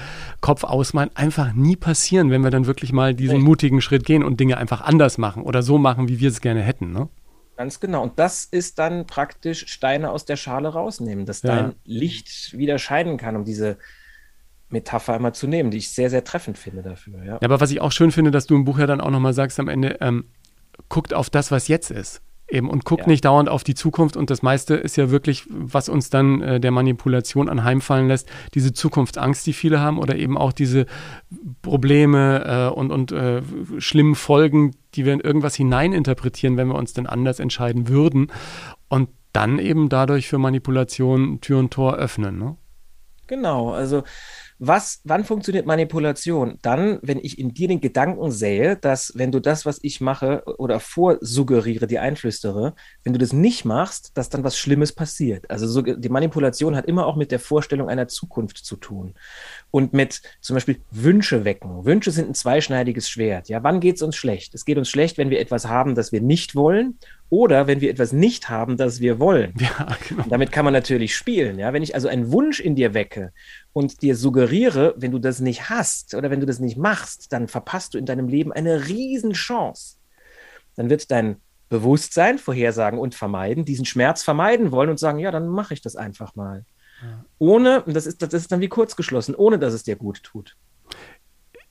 Kopf 0.40 0.64
ausmalen, 0.64 1.10
einfach 1.14 1.52
nie 1.52 1.76
passieren, 1.76 2.30
wenn 2.30 2.42
wir 2.42 2.50
dann 2.50 2.66
wirklich 2.66 2.94
mal 2.94 3.14
diesen 3.14 3.36
Richtig. 3.36 3.48
mutigen 3.48 3.80
Schritt 3.82 4.06
gehen 4.06 4.24
und 4.24 4.40
Dinge 4.40 4.56
einfach 4.56 4.80
anders 4.80 5.18
machen 5.18 5.42
oder 5.42 5.62
so 5.62 5.76
machen, 5.76 6.08
wie 6.08 6.20
wir 6.20 6.30
es 6.30 6.40
gerne 6.40 6.62
hätten. 6.62 6.90
Ne? 6.90 7.10
Ganz 7.62 7.78
genau. 7.78 8.02
Und 8.02 8.18
das 8.18 8.44
ist 8.44 8.80
dann 8.80 9.06
praktisch 9.06 9.68
Steine 9.68 10.10
aus 10.10 10.24
der 10.24 10.34
Schale 10.34 10.70
rausnehmen, 10.70 11.26
dass 11.26 11.42
ja. 11.42 11.54
dein 11.54 11.74
Licht 11.84 12.58
wieder 12.58 12.76
scheinen 12.80 13.18
kann, 13.18 13.36
um 13.36 13.44
diese 13.44 13.76
Metapher 14.68 15.14
einmal 15.14 15.32
zu 15.32 15.46
nehmen, 15.46 15.70
die 15.70 15.78
ich 15.78 15.90
sehr, 15.90 16.10
sehr 16.10 16.24
treffend 16.24 16.58
finde 16.58 16.82
dafür. 16.82 17.22
Ja. 17.22 17.34
ja 17.34 17.42
aber 17.42 17.60
was 17.60 17.70
ich 17.70 17.80
auch 17.80 17.92
schön 17.92 18.10
finde, 18.10 18.32
dass 18.32 18.48
du 18.48 18.56
im 18.56 18.64
Buch 18.64 18.80
ja 18.80 18.88
dann 18.88 19.00
auch 19.00 19.10
nochmal 19.10 19.32
sagst 19.32 19.60
am 19.60 19.68
Ende, 19.68 19.98
ähm, 20.00 20.24
guckt 20.88 21.14
auf 21.14 21.30
das, 21.30 21.52
was 21.52 21.68
jetzt 21.68 21.92
ist 21.92 22.20
eben 22.52 22.68
und 22.68 22.84
guckt 22.84 23.02
ja. 23.02 23.08
nicht 23.08 23.24
dauernd 23.24 23.48
auf 23.48 23.64
die 23.64 23.74
Zukunft. 23.74 24.16
Und 24.16 24.30
das 24.30 24.42
meiste 24.42 24.74
ist 24.74 24.96
ja 24.96 25.10
wirklich, 25.10 25.44
was 25.48 25.88
uns 25.88 26.10
dann 26.10 26.40
äh, 26.42 26.60
der 26.60 26.70
Manipulation 26.70 27.48
anheimfallen 27.48 28.08
lässt, 28.08 28.28
diese 28.54 28.72
Zukunftsangst, 28.72 29.46
die 29.46 29.52
viele 29.52 29.80
haben, 29.80 29.98
oder 29.98 30.16
eben 30.16 30.36
auch 30.36 30.52
diese 30.52 30.86
Probleme 31.62 32.70
äh, 32.70 32.74
und, 32.74 32.90
und 32.90 33.12
äh, 33.12 33.42
schlimmen 33.78 34.14
Folgen, 34.14 34.72
die 34.94 35.04
wir 35.04 35.14
in 35.14 35.20
irgendwas 35.20 35.54
hineininterpretieren, 35.54 36.56
wenn 36.56 36.68
wir 36.68 36.76
uns 36.76 36.92
denn 36.92 37.06
anders 37.06 37.40
entscheiden 37.40 37.88
würden. 37.88 38.30
Und 38.88 39.08
dann 39.32 39.58
eben 39.58 39.88
dadurch 39.88 40.28
für 40.28 40.38
Manipulation 40.38 41.40
Tür 41.40 41.58
und 41.58 41.72
Tor 41.72 41.94
öffnen. 41.94 42.38
Ne? 42.38 42.56
Genau, 43.26 43.72
also 43.72 44.02
was, 44.64 45.00
wann 45.02 45.24
funktioniert 45.24 45.66
Manipulation? 45.66 46.60
Dann, 46.62 47.00
wenn 47.02 47.18
ich 47.18 47.36
in 47.36 47.52
dir 47.52 47.66
den 47.66 47.80
Gedanken 47.80 48.30
sähe, 48.30 48.76
dass 48.76 49.12
wenn 49.16 49.32
du 49.32 49.40
das, 49.40 49.66
was 49.66 49.80
ich 49.82 50.00
mache 50.00 50.44
oder 50.56 50.78
vorsuggeriere, 50.78 51.88
die 51.88 51.98
einflüstere, 51.98 52.74
wenn 53.02 53.12
du 53.12 53.18
das 53.18 53.32
nicht 53.32 53.64
machst, 53.64 54.16
dass 54.16 54.28
dann 54.28 54.44
was 54.44 54.56
Schlimmes 54.56 54.92
passiert. 54.92 55.50
Also 55.50 55.66
so, 55.66 55.82
die 55.82 56.08
Manipulation 56.08 56.76
hat 56.76 56.86
immer 56.86 57.06
auch 57.06 57.16
mit 57.16 57.32
der 57.32 57.40
Vorstellung 57.40 57.88
einer 57.88 58.06
Zukunft 58.06 58.58
zu 58.58 58.76
tun 58.76 59.14
und 59.72 59.94
mit 59.94 60.22
zum 60.40 60.54
Beispiel 60.54 60.80
Wünsche 60.92 61.44
wecken. 61.44 61.84
Wünsche 61.84 62.12
sind 62.12 62.30
ein 62.30 62.34
zweischneidiges 62.34 63.08
Schwert. 63.08 63.48
Ja, 63.48 63.64
wann 63.64 63.80
geht 63.80 63.96
es 63.96 64.02
uns 64.02 64.14
schlecht? 64.14 64.54
Es 64.54 64.64
geht 64.64 64.78
uns 64.78 64.88
schlecht, 64.88 65.18
wenn 65.18 65.30
wir 65.30 65.40
etwas 65.40 65.66
haben, 65.66 65.96
das 65.96 66.12
wir 66.12 66.20
nicht 66.20 66.54
wollen 66.54 66.98
oder 67.32 67.66
wenn 67.66 67.80
wir 67.80 67.88
etwas 67.88 68.12
nicht 68.12 68.50
haben, 68.50 68.76
das 68.76 69.00
wir 69.00 69.18
wollen. 69.18 69.54
Ja, 69.58 69.88
genau. 70.06 70.24
Damit 70.28 70.52
kann 70.52 70.66
man 70.66 70.74
natürlich 70.74 71.16
spielen. 71.16 71.58
Ja? 71.58 71.72
Wenn 71.72 71.82
ich 71.82 71.94
also 71.94 72.08
einen 72.08 72.30
Wunsch 72.30 72.60
in 72.60 72.76
dir 72.76 72.92
wecke 72.92 73.32
und 73.72 74.02
dir 74.02 74.16
suggeriere, 74.16 74.92
wenn 74.98 75.12
du 75.12 75.18
das 75.18 75.40
nicht 75.40 75.70
hast 75.70 76.14
oder 76.14 76.30
wenn 76.30 76.40
du 76.40 76.46
das 76.46 76.58
nicht 76.58 76.76
machst, 76.76 77.32
dann 77.32 77.48
verpasst 77.48 77.94
du 77.94 77.98
in 77.98 78.04
deinem 78.04 78.28
Leben 78.28 78.52
eine 78.52 78.86
Riesenchance. 78.86 79.96
Dann 80.76 80.90
wird 80.90 81.10
dein 81.10 81.36
Bewusstsein, 81.70 82.38
Vorhersagen 82.38 82.98
und 82.98 83.14
Vermeiden, 83.14 83.64
diesen 83.64 83.86
Schmerz 83.86 84.22
vermeiden 84.22 84.70
wollen 84.70 84.90
und 84.90 84.98
sagen, 84.98 85.18
ja, 85.18 85.30
dann 85.30 85.48
mache 85.48 85.72
ich 85.72 85.80
das 85.80 85.96
einfach 85.96 86.34
mal. 86.34 86.66
Ja. 87.02 87.24
Ohne, 87.38 87.82
das 87.86 88.04
ist, 88.04 88.20
das 88.20 88.34
ist 88.34 88.52
dann 88.52 88.60
wie 88.60 88.68
kurzgeschlossen, 88.68 89.34
ohne 89.34 89.58
dass 89.58 89.72
es 89.72 89.84
dir 89.84 89.96
gut 89.96 90.22
tut 90.22 90.54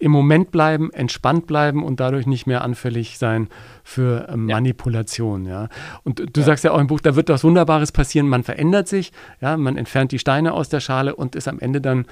im 0.02 0.12
Moment 0.12 0.50
bleiben, 0.52 0.92
entspannt 0.92 1.46
bleiben 1.46 1.84
und 1.84 2.00
dadurch 2.00 2.26
nicht 2.26 2.48
mehr 2.48 2.64
anfällig 2.64 3.20
sein 3.20 3.50
für 3.84 4.28
äh, 4.28 4.36
Manipulation. 4.36 5.46
Ja. 5.46 5.70
Und 6.04 6.20
du 6.20 6.40
ja. 6.40 6.46
sagst 6.46 6.64
ja 6.64 6.72
auch 6.72 6.80
im 6.80 6.88
Buch, 6.88 7.00
da 7.00 7.16
wird 7.16 7.30
was 7.30 7.44
Wunderbares 7.44 7.92
passieren, 7.92 8.28
man 8.28 8.44
verändert 8.44 8.88
sich, 8.88 9.12
ja, 9.42 9.58
man 9.58 9.78
entfernt 9.78 10.12
die 10.12 10.18
Steine 10.18 10.54
aus 10.54 10.70
der 10.70 10.80
Schale 10.80 11.16
und 11.16 11.36
ist 11.36 11.48
am 11.48 11.60
Ende 11.60 11.82
dann, 11.82 12.06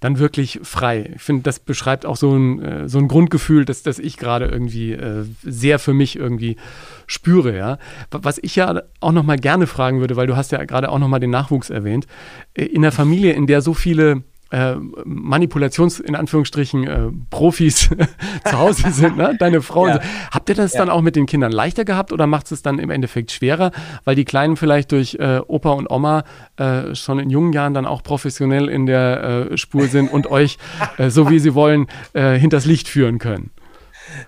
dann 0.00 0.18
wirklich 0.18 0.60
frei. 0.62 1.12
Ich 1.16 1.22
finde, 1.22 1.42
das 1.42 1.60
beschreibt 1.60 2.06
auch 2.06 2.16
so 2.16 2.34
ein, 2.34 2.62
äh, 2.62 2.88
so 2.88 2.98
ein 2.98 3.08
Grundgefühl, 3.08 3.66
das, 3.66 3.82
das 3.82 3.98
ich 3.98 4.16
gerade 4.16 4.46
irgendwie 4.46 4.92
äh, 4.92 5.26
sehr 5.42 5.78
für 5.78 5.92
mich 5.92 6.16
irgendwie 6.16 6.56
spüre. 7.06 7.54
Ja. 7.54 7.78
Was 8.10 8.38
ich 8.38 8.56
ja 8.56 8.82
auch 9.00 9.12
noch 9.12 9.22
mal 9.22 9.38
gerne 9.38 9.66
fragen 9.66 10.00
würde, 10.00 10.16
weil 10.16 10.26
du 10.26 10.34
hast 10.34 10.50
ja 10.50 10.64
gerade 10.64 10.88
auch 10.88 10.98
noch 10.98 11.08
mal 11.08 11.20
den 11.20 11.30
Nachwuchs 11.30 11.68
erwähnt, 11.68 12.06
äh, 12.54 12.64
in 12.64 12.80
der 12.80 12.92
Familie, 12.92 13.34
in 13.34 13.46
der 13.46 13.60
so 13.60 13.74
viele 13.74 14.22
äh, 14.54 14.76
Manipulations, 15.04 15.98
in 15.98 16.14
Anführungsstrichen, 16.14 16.86
äh, 16.86 17.10
Profis 17.30 17.90
zu 18.44 18.58
Hause 18.58 18.92
sind, 18.92 19.16
ne? 19.16 19.36
deine 19.38 19.60
Frau. 19.60 19.74
Ja. 19.84 19.94
So. 19.94 20.00
Habt 20.30 20.48
ihr 20.48 20.54
das 20.54 20.72
ja. 20.72 20.78
dann 20.78 20.88
auch 20.88 21.02
mit 21.02 21.14
den 21.14 21.26
Kindern 21.26 21.52
leichter 21.52 21.84
gehabt 21.84 22.10
oder 22.12 22.26
macht 22.26 22.50
es 22.52 22.62
dann 22.62 22.78
im 22.78 22.88
Endeffekt 22.90 23.32
schwerer, 23.32 23.70
weil 24.04 24.14
die 24.14 24.24
Kleinen 24.24 24.56
vielleicht 24.56 24.92
durch 24.92 25.16
äh, 25.16 25.40
Opa 25.46 25.72
und 25.72 25.90
Oma 25.90 26.24
äh, 26.56 26.94
schon 26.94 27.18
in 27.18 27.28
jungen 27.28 27.52
Jahren 27.52 27.74
dann 27.74 27.84
auch 27.84 28.02
professionell 28.02 28.68
in 28.70 28.86
der 28.86 29.50
äh, 29.50 29.58
Spur 29.58 29.88
sind 29.88 30.10
und 30.10 30.28
euch, 30.28 30.56
äh, 30.96 31.10
so 31.10 31.28
wie 31.28 31.38
sie 31.38 31.54
wollen, 31.54 31.86
hinters 32.14 32.64
Licht 32.64 32.88
führen 32.88 33.18
können? 33.18 33.50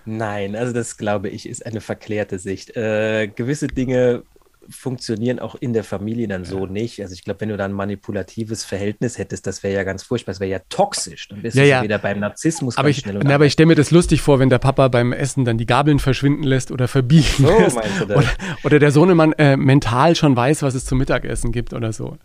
Nein, 0.05 0.55
also 0.55 0.73
das 0.73 0.97
glaube 0.97 1.29
ich 1.29 1.49
ist 1.49 1.65
eine 1.65 1.81
verklärte 1.81 2.37
Sicht. 2.37 2.73
gewisse 2.73 3.67
Dinge 3.67 4.23
funktionieren 4.69 5.39
auch 5.39 5.55
in 5.55 5.73
der 5.73 5.83
Familie 5.83 6.27
dann 6.27 6.45
so 6.45 6.65
nicht. 6.65 7.01
Also 7.01 7.13
ich 7.13 7.23
glaube, 7.23 7.41
wenn 7.41 7.49
du 7.49 7.57
dann 7.57 7.71
ein 7.71 7.75
manipulatives 7.75 8.63
Verhältnis 8.63 9.17
hättest, 9.17 9.47
das 9.47 9.63
wäre 9.63 9.73
ja 9.73 9.83
ganz 9.83 10.03
furchtbar, 10.03 10.31
das 10.33 10.39
wäre 10.39 10.51
ja 10.51 10.59
toxisch. 10.69 11.27
Dann 11.27 11.41
bist 11.41 11.57
ja, 11.57 11.63
du 11.63 11.69
ja. 11.69 11.83
wieder 11.83 11.97
beim 11.97 12.19
Narzissmus 12.19 12.77
aber 12.77 12.89
ich, 12.89 13.05
na, 13.05 13.35
aber 13.35 13.45
ich 13.45 13.53
stelle 13.53 13.67
mir 13.67 13.75
das 13.75 13.91
lustig 13.91 14.21
vor, 14.21 14.39
wenn 14.39 14.49
der 14.49 14.59
Papa 14.59 14.87
beim 14.87 15.13
Essen 15.13 15.45
dann 15.45 15.57
die 15.57 15.65
Gabeln 15.65 15.99
verschwinden 15.99 16.43
lässt 16.43 16.71
oder 16.71 16.87
verbiegen 16.87 17.25
so, 17.37 17.59
lässt. 17.59 17.77
Oder, 18.01 18.23
oder, 18.63 18.79
der 18.79 18.91
Sohnemann 18.91 19.33
äh, 19.33 19.57
mental 19.57 20.15
schon 20.15 20.35
weiß, 20.35 20.61
was 20.61 20.75
es 20.75 20.85
zum 20.85 20.97
Mittagessen 20.97 21.51
gibt 21.51 21.73
oder 21.73 21.91
so. 21.93 22.17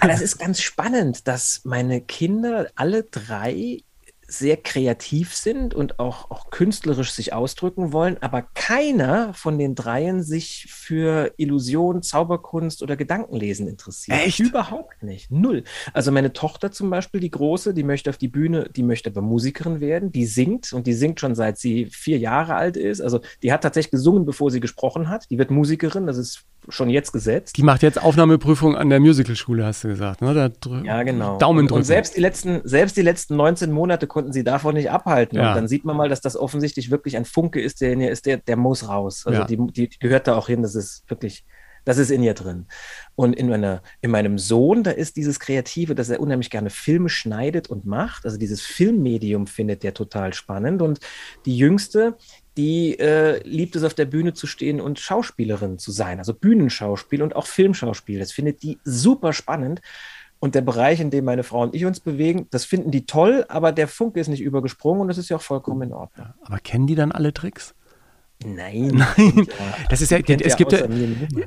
Aber 0.00 0.12
das 0.12 0.20
ist 0.20 0.38
ganz 0.38 0.60
spannend, 0.60 1.26
dass 1.26 1.62
meine 1.64 2.00
Kinder 2.00 2.68
alle 2.74 3.04
drei 3.04 3.80
sehr 4.28 4.56
kreativ 4.56 5.34
sind 5.34 5.74
und 5.74 5.98
auch, 5.98 6.30
auch 6.30 6.50
künstlerisch 6.50 7.12
sich 7.12 7.32
ausdrücken 7.32 7.92
wollen, 7.92 8.16
aber 8.20 8.42
keiner 8.42 9.32
von 9.34 9.58
den 9.58 9.74
dreien 9.74 10.22
sich 10.22 10.66
für 10.70 11.32
Illusion, 11.36 12.02
Zauberkunst 12.02 12.82
oder 12.82 12.96
Gedankenlesen 12.96 13.68
interessiert. 13.68 14.18
Echt? 14.18 14.40
Überhaupt 14.40 15.02
nicht. 15.02 15.30
Null. 15.30 15.64
Also 15.92 16.10
meine 16.10 16.32
Tochter 16.32 16.72
zum 16.72 16.90
Beispiel, 16.90 17.20
die 17.20 17.30
große, 17.30 17.74
die 17.74 17.84
möchte 17.84 18.10
auf 18.10 18.18
die 18.18 18.28
Bühne, 18.28 18.68
die 18.74 18.82
möchte 18.82 19.10
aber 19.10 19.22
Musikerin 19.22 19.80
werden, 19.80 20.10
die 20.10 20.26
singt 20.26 20.72
und 20.72 20.86
die 20.86 20.94
singt 20.94 21.20
schon 21.20 21.34
seit 21.34 21.58
sie 21.58 21.86
vier 21.86 22.18
Jahre 22.18 22.54
alt 22.54 22.76
ist. 22.76 23.00
Also 23.00 23.20
die 23.42 23.52
hat 23.52 23.62
tatsächlich 23.62 23.92
gesungen, 23.92 24.24
bevor 24.24 24.50
sie 24.50 24.60
gesprochen 24.60 25.08
hat. 25.08 25.30
Die 25.30 25.38
wird 25.38 25.50
Musikerin, 25.50 26.06
das 26.06 26.16
ist 26.16 26.44
schon 26.68 26.90
jetzt 26.90 27.12
gesetzt. 27.12 27.56
Die 27.56 27.62
macht 27.62 27.82
jetzt 27.82 28.02
Aufnahmeprüfung 28.02 28.76
an 28.76 28.90
der 28.90 29.00
Musicalschule, 29.00 29.64
hast 29.64 29.84
du 29.84 29.88
gesagt. 29.88 30.22
Ne? 30.22 30.52
Ja, 30.84 31.02
genau. 31.02 31.38
Daumen 31.38 31.66
drücken. 31.66 31.78
und 31.78 31.84
selbst 31.84 32.16
die 32.16 32.20
letzten, 32.20 32.60
selbst 32.64 32.96
die 32.96 33.02
letzten 33.02 33.36
19 33.36 33.70
Monate 33.70 34.06
konnten 34.06 34.32
sie 34.32 34.44
davon 34.44 34.74
nicht 34.74 34.90
abhalten. 34.90 35.38
Ja. 35.38 35.50
Und 35.50 35.56
dann 35.56 35.68
sieht 35.68 35.84
man 35.84 35.96
mal, 35.96 36.08
dass 36.08 36.20
das 36.20 36.36
offensichtlich 36.36 36.90
wirklich 36.90 37.16
ein 37.16 37.24
Funke 37.24 37.60
ist, 37.60 37.80
der 37.80 37.92
in 37.92 38.00
ihr 38.00 38.10
ist, 38.10 38.26
der, 38.26 38.38
der 38.38 38.56
muss 38.56 38.88
raus. 38.88 39.24
Also 39.26 39.40
Ja. 39.40 39.46
die, 39.46 39.56
die, 39.56 39.88
die 39.88 39.98
gehört 39.98 40.26
da 40.26 40.36
auch 40.36 40.46
hin. 40.48 40.62
Das 40.62 40.74
ist 40.74 41.04
wirklich, 41.08 41.44
das 41.84 41.98
ist 41.98 42.10
in 42.10 42.22
ihr 42.22 42.34
drin. 42.34 42.66
Und 43.14 43.34
in, 43.34 43.48
meiner, 43.48 43.82
in 44.00 44.10
meinem 44.10 44.38
Sohn, 44.38 44.82
da 44.82 44.90
ist 44.90 45.16
dieses 45.16 45.38
Kreative, 45.38 45.94
dass 45.94 46.08
er 46.10 46.20
unheimlich 46.20 46.50
gerne 46.50 46.70
Filme 46.70 47.08
schneidet 47.08 47.68
und 47.70 47.86
macht. 47.86 48.24
Also 48.24 48.38
dieses 48.38 48.60
Filmmedium 48.62 49.46
findet 49.46 49.84
er 49.84 49.94
total 49.94 50.34
spannend. 50.34 50.82
Und 50.82 50.98
die 51.44 51.56
Jüngste, 51.56 52.16
die 52.56 52.98
äh, 52.98 53.42
liebt 53.46 53.76
es, 53.76 53.84
auf 53.84 53.94
der 53.94 54.06
Bühne 54.06 54.34
zu 54.34 54.46
stehen 54.46 54.80
und 54.80 54.98
Schauspielerin 54.98 55.78
zu 55.78 55.92
sein. 55.92 56.18
Also 56.18 56.34
Bühnenschauspiel 56.34 57.22
und 57.22 57.36
auch 57.36 57.46
Filmschauspiel. 57.46 58.18
Das 58.18 58.32
findet 58.32 58.62
die 58.62 58.78
super 58.84 59.32
spannend. 59.32 59.80
Und 60.38 60.54
der 60.54 60.60
Bereich, 60.60 61.00
in 61.00 61.10
dem 61.10 61.24
meine 61.24 61.44
Frau 61.44 61.62
und 61.62 61.74
ich 61.74 61.86
uns 61.86 62.00
bewegen, 62.00 62.46
das 62.50 62.66
finden 62.66 62.90
die 62.90 63.06
toll, 63.06 63.46
aber 63.48 63.72
der 63.72 63.88
Funke 63.88 64.20
ist 64.20 64.28
nicht 64.28 64.42
übergesprungen 64.42 65.00
und 65.00 65.08
das 65.08 65.16
ist 65.16 65.30
ja 65.30 65.38
auch 65.38 65.42
vollkommen 65.42 65.82
in 65.82 65.92
Ordnung. 65.94 66.26
Aber 66.42 66.58
kennen 66.58 66.86
die 66.86 66.94
dann 66.94 67.10
alle 67.10 67.32
Tricks? 67.32 67.74
Nein. 68.44 68.88
Nein. 69.16 69.46
Das 69.88 70.02
ist 70.02 70.10
ja, 70.10 70.20
Kennt 70.20 70.42
es 70.42 70.52
ja 70.52 70.56
gibt 70.56 70.72
ja, 70.72 70.80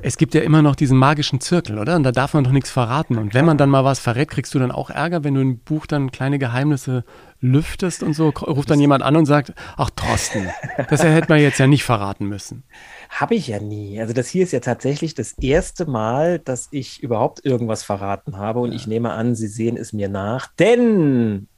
es 0.02 0.16
gibt 0.16 0.34
ja 0.34 0.40
immer 0.40 0.60
noch 0.60 0.74
diesen 0.74 0.98
magischen 0.98 1.40
Zirkel, 1.40 1.78
oder? 1.78 1.94
Und 1.96 2.02
da 2.02 2.10
darf 2.10 2.34
man 2.34 2.42
doch 2.42 2.50
nichts 2.50 2.70
verraten. 2.70 3.16
Und 3.16 3.32
wenn 3.32 3.44
man 3.44 3.58
dann 3.58 3.70
mal 3.70 3.84
was 3.84 4.00
verrät, 4.00 4.28
kriegst 4.30 4.54
du 4.54 4.58
dann 4.58 4.72
auch 4.72 4.90
Ärger, 4.90 5.22
wenn 5.22 5.34
du 5.34 5.40
im 5.40 5.58
Buch 5.60 5.86
dann 5.86 6.10
kleine 6.10 6.38
Geheimnisse 6.38 7.04
lüftest 7.40 8.02
und 8.02 8.12
so, 8.12 8.30
ruft 8.30 8.70
dann 8.70 8.80
jemand 8.80 9.02
an 9.02 9.16
und 9.16 9.26
sagt, 9.26 9.54
ach 9.76 9.90
Thorsten, 9.90 10.48
das 10.90 11.02
hätte 11.02 11.28
man 11.28 11.40
jetzt 11.40 11.58
ja 11.58 11.66
nicht 11.66 11.84
verraten 11.84 12.26
müssen. 12.26 12.64
Habe 13.08 13.34
ich 13.34 13.46
ja 13.46 13.60
nie. 13.60 14.00
Also 14.00 14.12
das 14.12 14.28
hier 14.28 14.42
ist 14.42 14.52
ja 14.52 14.60
tatsächlich 14.60 15.14
das 15.14 15.32
erste 15.32 15.86
Mal, 15.86 16.38
dass 16.38 16.68
ich 16.70 17.02
überhaupt 17.02 17.44
irgendwas 17.44 17.82
verraten 17.82 18.36
habe 18.36 18.60
und 18.60 18.72
ich 18.72 18.86
nehme 18.86 19.12
an, 19.12 19.34
Sie 19.34 19.48
sehen 19.48 19.76
es 19.76 19.92
mir 19.92 20.08
nach, 20.08 20.48
denn 20.58 21.48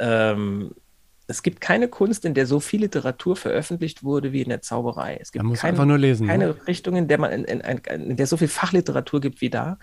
ähm, 0.00 0.72
es 1.30 1.42
gibt 1.42 1.60
keine 1.60 1.88
Kunst, 1.88 2.24
in 2.24 2.32
der 2.32 2.46
so 2.46 2.58
viel 2.58 2.80
Literatur 2.80 3.36
veröffentlicht 3.36 4.02
wurde 4.02 4.32
wie 4.32 4.40
in 4.40 4.48
der 4.48 4.62
Zauberei. 4.62 5.18
Es 5.20 5.30
gibt 5.30 5.42
Man 5.42 5.50
muss 5.50 5.60
keine, 5.60 5.72
einfach 5.72 5.84
nur 5.84 5.98
lesen. 5.98 6.26
keine 6.26 6.46
Ne? 6.46 6.56
Richtung, 6.66 6.96
in 6.96 7.06
der 7.06 7.18
man 7.18 7.30
in, 7.30 7.44
in, 7.44 7.60
in, 7.60 8.16
der 8.16 8.26
so 8.26 8.38
viel 8.38 8.48
Fachliteratur 8.48 9.20
gibt 9.20 9.42
wie 9.42 9.50
da. 9.50 9.78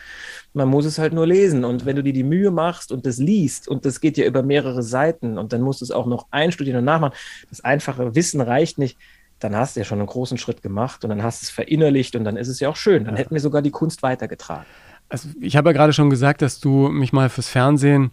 Man 0.53 0.67
muss 0.67 0.85
es 0.85 0.97
halt 0.97 1.13
nur 1.13 1.27
lesen. 1.27 1.63
Und 1.63 1.85
wenn 1.85 1.97
du 1.97 2.01
dir 2.01 2.13
die 2.13 2.23
Mühe 2.23 2.49
machst 2.49 2.91
und 2.91 3.05
das 3.05 3.19
liest, 3.19 3.67
und 3.67 3.85
das 3.85 4.01
geht 4.01 4.17
ja 4.17 4.25
über 4.25 4.41
mehrere 4.41 4.81
Seiten, 4.81 5.37
und 5.37 5.53
dann 5.53 5.61
musst 5.61 5.81
du 5.81 5.85
es 5.85 5.91
auch 5.91 6.07
noch 6.07 6.25
einstudieren 6.31 6.79
und 6.79 6.85
nachmachen, 6.85 7.13
das 7.51 7.63
einfache 7.63 8.15
Wissen 8.15 8.41
reicht 8.41 8.79
nicht, 8.79 8.97
dann 9.37 9.55
hast 9.55 9.75
du 9.75 9.81
ja 9.81 9.85
schon 9.85 9.99
einen 9.99 10.07
großen 10.07 10.39
Schritt 10.39 10.63
gemacht 10.63 11.03
und 11.03 11.11
dann 11.11 11.21
hast 11.21 11.43
du 11.43 11.45
es 11.45 11.51
verinnerlicht 11.51 12.15
und 12.15 12.23
dann 12.23 12.37
ist 12.37 12.47
es 12.47 12.59
ja 12.59 12.69
auch 12.69 12.75
schön. 12.75 13.05
Dann 13.05 13.17
hätten 13.17 13.35
wir 13.35 13.41
sogar 13.41 13.61
die 13.61 13.69
Kunst 13.69 14.01
weitergetragen. 14.01 14.65
Also 15.09 15.29
ich 15.39 15.55
habe 15.55 15.69
ja 15.69 15.73
gerade 15.73 15.93
schon 15.93 16.09
gesagt, 16.09 16.41
dass 16.41 16.59
du 16.59 16.89
mich 16.89 17.13
mal 17.13 17.29
fürs 17.29 17.49
Fernsehen 17.49 18.09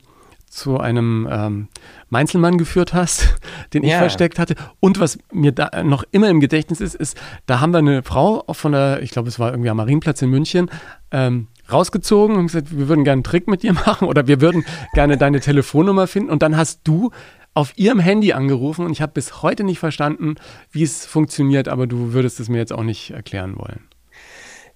zu 0.53 0.79
einem 0.79 1.27
ähm, 1.31 1.69
Mainzelmann 2.11 2.59
geführt 2.59 2.93
hast, 2.93 3.35
den 3.73 3.85
ich 3.85 3.91
Ja. 3.91 3.99
versteckt 3.99 4.39
hatte. 4.39 4.55
Und 4.81 5.01
was 5.01 5.19
mir 5.33 5.53
da 5.53 5.83
noch 5.83 6.05
immer 6.11 6.29
im 6.29 6.41
Gedächtnis 6.41 6.81
ist, 6.81 6.95
ist, 6.95 7.17
da 7.47 7.61
haben 7.61 7.73
wir 7.73 7.79
eine 7.79 8.03
Frau 8.03 8.45
auch 8.47 8.55
von 8.57 8.73
der, 8.73 9.03
ich 9.03 9.11
glaube, 9.11 9.29
es 9.29 9.39
war 9.39 9.51
irgendwie 9.51 9.71
am 9.71 9.79
Marienplatz 9.79 10.21
in 10.21 10.29
München, 10.29 10.71
ähm, 11.11 11.47
rausgezogen 11.73 12.37
und 12.37 12.47
gesagt, 12.49 12.77
wir 12.77 12.89
würden 12.89 13.05
gerne 13.05 13.19
einen 13.19 13.25
Trick 13.25 13.49
mit 13.49 13.63
dir 13.63 13.73
machen 13.87 14.07
oder 14.07 14.27
wir 14.27 14.41
würden 14.43 14.65
gerne 14.93 15.17
deine 15.17 15.41
Telefonnummer 15.41 16.07
finden. 16.07 16.29
Und 16.31 16.43
dann 16.43 16.57
hast 16.57 16.81
du 16.85 17.11
auf 17.55 17.73
ihrem 17.77 17.99
Handy 17.99 18.33
angerufen 18.35 18.85
und 18.85 18.93
ich 18.93 19.01
habe 19.03 19.13
bis 19.13 19.43
heute 19.43 19.65
nicht 19.65 19.79
verstanden, 19.79 20.35
wie 20.71 20.83
es 20.83 21.07
funktioniert, 21.07 21.69
aber 21.69 21.87
du 21.87 22.13
würdest 22.13 22.41
es 22.41 22.49
mir 22.49 22.59
jetzt 22.59 22.73
auch 22.73 22.83
nicht 22.83 23.11
erklären 23.11 23.57
wollen. 23.57 23.81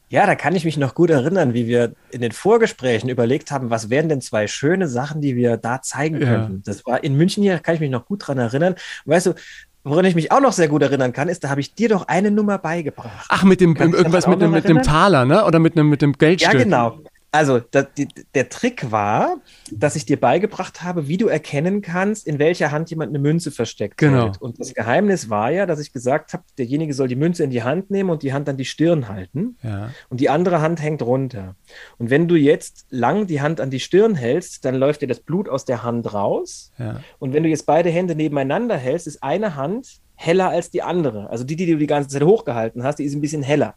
Ja, 0.08 0.24
da 0.26 0.36
kann 0.36 0.54
ich 0.54 0.64
mich 0.64 0.76
noch 0.76 0.94
gut 0.94 1.10
erinnern, 1.10 1.52
wie 1.52 1.66
wir 1.66 1.92
in 2.10 2.20
den 2.20 2.30
Vorgesprächen 2.32 3.08
überlegt 3.08 3.50
haben, 3.50 3.70
was 3.70 3.90
wären 3.90 4.08
denn 4.08 4.20
zwei 4.20 4.46
schöne 4.46 4.86
Sachen, 4.86 5.20
die 5.20 5.34
wir 5.34 5.56
da 5.56 5.82
zeigen 5.82 6.20
Ja. 6.20 6.26
könnten. 6.28 6.62
Das 6.64 6.86
war 6.86 7.02
in 7.02 7.16
München 7.16 7.42
hier, 7.42 7.58
kann 7.58 7.74
ich 7.74 7.80
mich 7.80 7.90
noch 7.90 8.06
gut 8.06 8.26
dran 8.26 8.38
erinnern. 8.38 8.74
Und 8.74 9.12
weißt 9.12 9.26
du, 9.26 9.34
woran 9.82 10.04
ich 10.04 10.14
mich 10.14 10.30
auch 10.30 10.40
noch 10.40 10.52
sehr 10.52 10.68
gut 10.68 10.82
erinnern 10.82 11.12
kann, 11.12 11.28
ist, 11.28 11.42
da 11.42 11.48
habe 11.48 11.60
ich 11.60 11.74
dir 11.74 11.88
doch 11.88 12.06
eine 12.06 12.30
Nummer 12.30 12.58
beigebracht. 12.58 13.26
Ach, 13.28 13.42
mit 13.42 13.60
dem 13.60 13.74
irgendwas 13.74 14.26
mit 14.28 14.40
dem, 14.40 14.50
noch 14.50 14.56
mit 14.56 14.68
dem? 14.68 14.82
Taler, 14.82 15.24
ne? 15.24 15.44
Oder 15.44 15.58
mit 15.58 15.76
einem 15.76 15.88
mit 15.90 16.02
dem 16.02 16.10
Ja, 16.12 16.16
Geldstück. 16.18 16.62
genau. 16.62 17.00
Also 17.32 17.58
da, 17.58 17.82
die, 17.82 18.08
der 18.34 18.48
Trick 18.48 18.90
war, 18.90 19.36
dass 19.70 19.94
ich 19.96 20.06
dir 20.06 20.18
beigebracht 20.18 20.82
habe, 20.82 21.06
wie 21.06 21.18
du 21.18 21.26
erkennen 21.28 21.82
kannst, 21.82 22.26
in 22.26 22.38
welcher 22.38 22.70
Hand 22.72 22.88
jemand 22.88 23.10
eine 23.10 23.18
Münze 23.18 23.50
versteckt 23.50 23.98
Genau. 23.98 24.24
hält. 24.24 24.40
Und 24.40 24.58
das 24.58 24.72
Geheimnis 24.72 25.28
war 25.28 25.50
ja, 25.50 25.66
dass 25.66 25.78
ich 25.80 25.92
gesagt 25.92 26.32
habe, 26.32 26.44
derjenige 26.56 26.94
soll 26.94 27.08
die 27.08 27.16
Münze 27.16 27.44
in 27.44 27.50
die 27.50 27.62
Hand 27.62 27.90
nehmen 27.90 28.08
und 28.10 28.22
die 28.22 28.32
Hand 28.32 28.48
an 28.48 28.56
die 28.56 28.64
Stirn 28.64 29.08
halten. 29.08 29.56
Ja. 29.62 29.90
Und 30.08 30.20
die 30.20 30.30
andere 30.30 30.62
Hand 30.62 30.80
hängt 30.80 31.02
runter. 31.02 31.56
Und 31.98 32.08
wenn 32.10 32.26
du 32.28 32.36
jetzt 32.36 32.86
lang 32.90 33.26
die 33.26 33.40
Hand 33.42 33.60
an 33.60 33.70
die 33.70 33.80
Stirn 33.80 34.14
hältst, 34.14 34.64
dann 34.64 34.74
läuft 34.76 35.02
dir 35.02 35.08
das 35.08 35.20
Blut 35.20 35.48
aus 35.48 35.64
der 35.66 35.82
Hand 35.82 36.14
raus. 36.14 36.72
Ja. 36.78 37.00
Und 37.18 37.34
wenn 37.34 37.42
du 37.42 37.48
jetzt 37.50 37.66
beide 37.66 37.90
Hände 37.90 38.14
nebeneinander 38.14 38.76
hältst, 38.78 39.06
ist 39.06 39.22
eine 39.22 39.56
Hand 39.56 40.00
heller 40.14 40.48
als 40.48 40.70
die 40.70 40.82
andere. 40.82 41.28
Also 41.28 41.44
die, 41.44 41.56
die 41.56 41.66
du 41.66 41.76
die 41.76 41.86
ganze 41.86 42.08
Zeit 42.08 42.22
hochgehalten 42.22 42.82
hast, 42.82 42.98
die 42.98 43.04
ist 43.04 43.14
ein 43.14 43.20
bisschen 43.20 43.42
heller. 43.42 43.74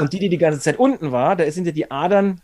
Und 0.00 0.12
die, 0.12 0.20
die 0.20 0.28
die 0.28 0.38
ganze 0.38 0.60
Zeit 0.60 0.78
unten 0.78 1.10
war, 1.10 1.34
da 1.34 1.50
sind 1.50 1.66
ja 1.66 1.72
die 1.72 1.90
Adern, 1.90 2.40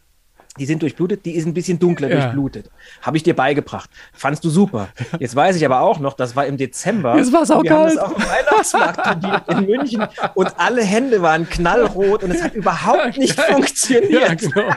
die 0.59 0.67
sind 0.67 0.83
durchblutet, 0.83 1.25
die 1.25 1.33
ist 1.37 1.47
ein 1.47 1.55
bisschen 1.55 1.79
dunkler 1.79 2.09
Ja. 2.09 2.21
durchblutet. 2.23 2.71
Habe 3.03 3.17
ich 3.17 3.23
dir 3.23 3.35
beigebracht. 3.35 3.89
Fandst 4.13 4.45
du 4.45 4.51
super. 4.51 4.89
Jetzt 5.19 5.35
weiß 5.37 5.57
ich 5.57 5.65
aber 5.65 5.81
auch 5.81 5.99
noch, 6.01 6.15
das 6.15 6.37
war 6.37 6.47
im 6.47 6.57
Dezember. 6.57 7.15
Es 7.17 7.33
war 7.33 7.43
Wir 7.49 7.55
haben 7.71 7.91
saukalt. 7.91 7.97
das 7.97 7.99
auf 7.99 8.15
dem 8.15 8.25
Weihnachtsmarkt 8.25 9.49
in 9.53 9.67
München 9.67 10.07
und 10.35 10.49
alle 10.59 10.83
Hände 10.83 11.23
waren 11.23 11.49
knallrot 11.49 12.25
und 12.25 12.31
es 12.33 12.43
hat 12.43 12.55
überhaupt 12.55 13.17
nicht 13.19 13.39
funktioniert. 13.41 14.13
Ja, 14.13 14.35
genau. 14.35 14.69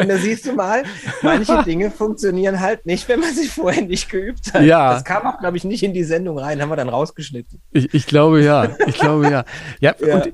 Und 0.00 0.08
da 0.08 0.16
siehst 0.16 0.46
du 0.46 0.52
mal, 0.52 0.82
manche 1.22 1.62
Dinge 1.66 1.90
funktionieren 1.90 2.60
halt 2.60 2.86
nicht, 2.86 3.08
wenn 3.08 3.20
man 3.20 3.34
sich 3.34 3.50
vorher 3.50 3.82
nicht 3.82 4.10
geübt 4.10 4.52
hat. 4.52 4.62
Ja. 4.62 4.94
Das 4.94 5.04
kam 5.04 5.26
auch, 5.26 5.38
glaube 5.38 5.56
ich, 5.56 5.64
nicht 5.64 5.82
in 5.82 5.92
die 5.92 6.04
Sendung 6.04 6.38
rein, 6.38 6.60
haben 6.60 6.68
wir 6.70 6.76
dann 6.76 6.88
rausgeschnitten. 6.88 7.60
Ich, 7.72 7.92
ich 7.94 8.06
glaube 8.06 8.42
ja. 8.42 8.68
Ich 8.86 8.98
glaube 8.98 9.30
ja. 9.30 9.44
Ja, 9.80 9.94
Ja. 10.00 10.16
und 10.16 10.32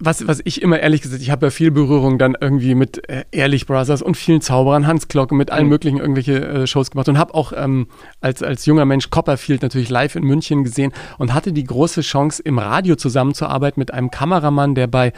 was, 0.00 0.26
was 0.26 0.40
ich 0.44 0.60
immer 0.60 0.80
ehrlich 0.80 1.02
gesagt, 1.02 1.22
ich 1.22 1.30
habe 1.30 1.46
ja 1.46 1.50
viel 1.50 1.70
Berührung 1.70 2.18
dann 2.18 2.36
irgendwie 2.40 2.74
mit 2.74 3.08
äh, 3.08 3.22
Ehrlich 3.30 3.66
Brothers 3.66 4.02
und 4.02 4.16
vielen 4.16 4.40
Zauberern, 4.40 4.88
Hans 4.88 5.06
Glocke, 5.06 5.36
mit 5.36 5.52
allen 5.52 5.66
Mhm. 5.66 5.70
möglichen 5.70 5.98
irgendwelche 5.98 6.44
äh, 6.44 6.66
Shows 6.66 6.90
gemacht 6.90 7.08
und 7.08 7.16
habe 7.16 7.32
auch 7.34 7.52
ähm, 7.54 7.86
als, 8.20 8.42
als 8.42 8.66
junger 8.66 8.84
Mensch 8.84 9.10
Copperfield 9.10 9.62
natürlich 9.62 9.88
live 9.88 10.16
in 10.16 10.24
München 10.24 10.64
gesehen 10.64 10.92
und 11.18 11.32
hatte 11.32 11.52
die 11.52 11.62
große 11.62 12.00
Chance, 12.00 12.42
im 12.42 12.58
Radio 12.58 12.96
zusammenzuarbeiten 12.96 13.78
mit 13.80 13.94
einem 13.94 14.10
Kameramann, 14.10 14.74
der 14.74 14.88
bei 14.88 15.12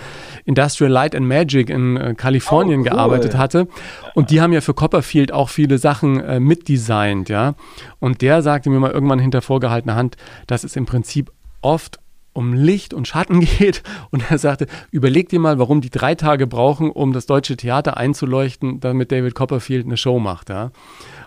Industrial 0.45 0.93
Light 0.93 1.15
and 1.15 1.27
Magic 1.27 1.71
in 1.71 1.97
äh, 1.97 2.15
Kalifornien 2.15 2.81
Oh, 2.81 2.85
cool. 2.85 2.91
gearbeitet 2.91 3.39
hatte. 3.39 3.67
Und 4.15 4.29
die 4.31 4.43
haben 4.43 4.53
ja 4.53 4.61
für 4.61 4.75
Copperfield 4.75 5.33
auch 5.33 5.49
viele 5.49 5.79
Sachen 5.79 6.21
äh, 6.21 6.39
mitdesignt, 6.41 7.31
ja. 7.31 7.55
Und 7.99 8.21
der 8.21 8.43
sagte 8.43 8.69
mir 8.69 8.79
mal 8.79 8.91
irgendwann 8.91 9.19
hinter 9.19 9.41
vorgehaltener 9.41 9.95
Hand, 9.97 10.17
dass 10.47 10.63
es 10.65 10.77
im 10.77 10.85
Prinzip 10.85 11.33
oft 11.63 11.99
um 12.35 12.53
Licht 12.53 12.93
und 12.93 13.09
Schatten 13.09 13.41
geht. 13.59 13.83
Und 14.11 14.31
er 14.31 14.37
sagte, 14.37 14.67
überleg 14.91 15.31
dir 15.31 15.41
mal, 15.41 15.59
warum 15.59 15.81
die 15.81 15.91
drei 15.91 16.15
Tage 16.15 16.47
brauchen, 16.47 16.91
um 16.91 17.15
das 17.15 17.25
deutsche 17.25 17.57
Theater 17.57 17.97
einzuleuchten, 17.97 18.81
damit 18.81 19.11
David 19.11 19.35
Copperfield 19.35 19.87
eine 19.87 19.97
Show 19.97 20.19
macht. 20.19 20.51
Ja? 20.51 20.71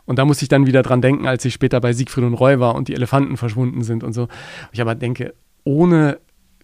Und 0.06 0.20
da 0.20 0.26
muss 0.26 0.42
ich 0.44 0.50
dann 0.50 0.68
wieder 0.68 0.84
dran 0.84 1.02
denken, 1.02 1.26
als 1.26 1.44
ich 1.46 1.54
später 1.54 1.82
bei 1.82 1.94
Siegfried 1.94 2.26
und 2.26 2.36
Roy 2.36 2.60
war 2.60 2.76
und 2.76 2.88
die 2.88 2.94
Elefanten 2.94 3.38
verschwunden 3.38 3.82
sind 3.84 4.04
und 4.04 4.14
so. 4.14 4.28
Ich 4.72 4.82
aber 4.82 4.94
denke, 4.94 5.34
ohne 5.64 6.20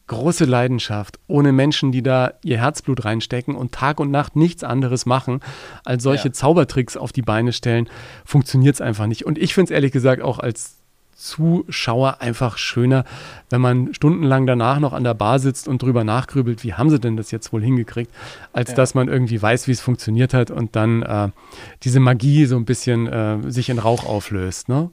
große 0.07 0.45
Leidenschaft, 0.45 1.17
ohne 1.27 1.53
Menschen, 1.53 1.93
die 1.93 2.03
da 2.03 2.33
ihr 2.43 2.57
Herzblut 2.57 3.05
reinstecken 3.05 3.55
und 3.55 3.71
Tag 3.71 4.01
und 4.01 4.11
Nacht 4.11 4.35
nichts 4.35 4.63
anderes 4.63 5.05
machen, 5.05 5.39
als 5.85 6.03
solche 6.03 6.27
Ja. 6.27 6.33
Zaubertricks 6.33 6.97
auf 6.97 7.13
die 7.13 7.21
Beine 7.21 7.53
stellen, 7.53 7.89
funktioniert 8.25 8.75
es 8.75 8.81
einfach 8.81 9.07
nicht. 9.07 9.25
Und 9.25 9.37
ich 9.37 9.53
finde 9.53 9.71
es 9.71 9.75
ehrlich 9.75 9.93
gesagt 9.93 10.21
auch 10.21 10.39
als 10.39 10.82
Zuschauer 11.15 12.21
einfach 12.21 12.57
schöner, 12.57 13.05
wenn 13.49 13.61
man 13.61 13.93
stundenlang 13.93 14.45
danach 14.45 14.79
noch 14.79 14.93
an 14.93 15.03
der 15.03 15.13
Bar 15.13 15.39
sitzt 15.39 15.67
und 15.67 15.81
drüber 15.81 16.03
nachgrübelt, 16.03 16.63
wie 16.63 16.73
haben 16.73 16.89
sie 16.89 16.99
denn 16.99 17.17
das 17.17 17.31
jetzt 17.31 17.53
wohl 17.53 17.61
hingekriegt, 17.61 18.11
als 18.51 18.71
Ja. 18.71 18.75
dass 18.75 18.93
man 18.93 19.07
irgendwie 19.07 19.41
weiß, 19.41 19.67
wie 19.67 19.71
es 19.71 19.81
funktioniert 19.81 20.33
hat 20.33 20.51
und 20.51 20.75
dann 20.75 21.03
äh, 21.03 21.29
diese 21.83 21.99
Magie 21.99 22.45
so 22.45 22.55
ein 22.55 22.65
bisschen 22.65 23.07
äh, 23.07 23.51
sich 23.51 23.69
in 23.69 23.79
Rauch 23.79 24.05
auflöst. 24.05 24.69
Ne? 24.69 24.89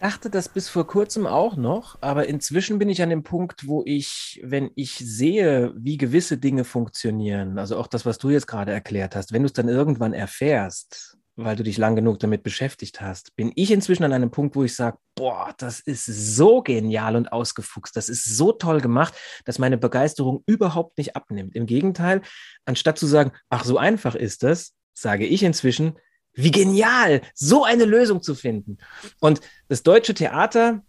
dachte 0.00 0.30
das 0.30 0.48
bis 0.48 0.68
vor 0.68 0.86
kurzem 0.86 1.26
auch 1.26 1.56
noch, 1.56 1.98
aber 2.00 2.26
inzwischen 2.26 2.78
bin 2.78 2.88
ich 2.88 3.02
an 3.02 3.10
dem 3.10 3.22
Punkt, 3.22 3.66
wo 3.66 3.82
ich, 3.84 4.40
wenn 4.42 4.70
ich 4.74 4.94
sehe, 4.94 5.72
wie 5.76 5.98
gewisse 5.98 6.38
Dinge 6.38 6.64
funktionieren, 6.64 7.58
also 7.58 7.76
auch 7.76 7.86
das, 7.86 8.06
was 8.06 8.18
du 8.18 8.30
jetzt 8.30 8.46
gerade 8.46 8.72
erklärt 8.72 9.14
hast, 9.14 9.32
wenn 9.32 9.42
du 9.42 9.46
es 9.46 9.52
dann 9.52 9.68
irgendwann 9.68 10.12
erfährst, 10.14 11.18
weil 11.44 11.56
du 11.56 11.62
dich 11.62 11.78
lang 11.78 11.96
genug 11.96 12.18
damit 12.18 12.42
beschäftigt 12.42 13.00
hast, 13.00 13.34
bin 13.36 13.52
ich 13.54 13.70
inzwischen 13.70 14.04
an 14.04 14.12
einem 14.12 14.30
Punkt, 14.30 14.56
wo 14.56 14.64
ich 14.64 14.74
sage, 14.74 14.98
boah, 15.14 15.54
das 15.58 15.80
ist 15.80 16.04
so 16.06 16.62
genial 16.62 17.16
und 17.16 17.32
ausgefuchst, 17.32 17.96
das 17.96 18.08
ist 18.08 18.24
so 18.24 18.52
toll 18.52 18.80
gemacht, 18.80 19.14
dass 19.44 19.58
meine 19.58 19.78
Begeisterung 19.78 20.42
überhaupt 20.46 20.98
nicht 20.98 21.16
abnimmt. 21.16 21.54
Im 21.54 21.66
Gegenteil, 21.66 22.22
anstatt 22.64 22.98
zu 22.98 23.06
sagen, 23.06 23.32
ach, 23.48 23.64
so 23.64 23.78
einfach 23.78 24.14
ist 24.14 24.42
das, 24.42 24.74
sage 24.94 25.26
ich 25.26 25.42
inzwischen, 25.42 25.98
wie 26.34 26.50
genial, 26.50 27.22
so 27.34 27.64
eine 27.64 27.84
Lösung 27.84 28.22
zu 28.22 28.34
finden. 28.34 28.78
Und 29.20 29.40
das 29.68 29.82
deutsche 29.82 30.14
Theater 30.14 30.82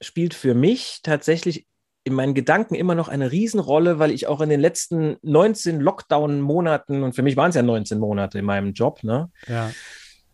spielt 0.00 0.34
für 0.34 0.54
mich 0.54 1.00
tatsächlich 1.02 1.66
in 2.06 2.14
meinen 2.14 2.34
Gedanken 2.34 2.76
immer 2.76 2.94
noch 2.94 3.08
eine 3.08 3.32
Riesenrolle, 3.32 3.98
weil 3.98 4.12
ich 4.12 4.28
auch 4.28 4.40
in 4.40 4.48
den 4.48 4.60
letzten 4.60 5.16
19 5.22 5.80
Lockdown-Monaten, 5.80 7.02
und 7.02 7.16
für 7.16 7.24
mich 7.24 7.36
waren 7.36 7.48
es 7.48 7.56
ja 7.56 7.62
19 7.62 7.98
Monate 7.98 8.38
in 8.38 8.44
meinem 8.44 8.74
Job, 8.74 9.02
ne? 9.02 9.28
Ja. 9.48 9.72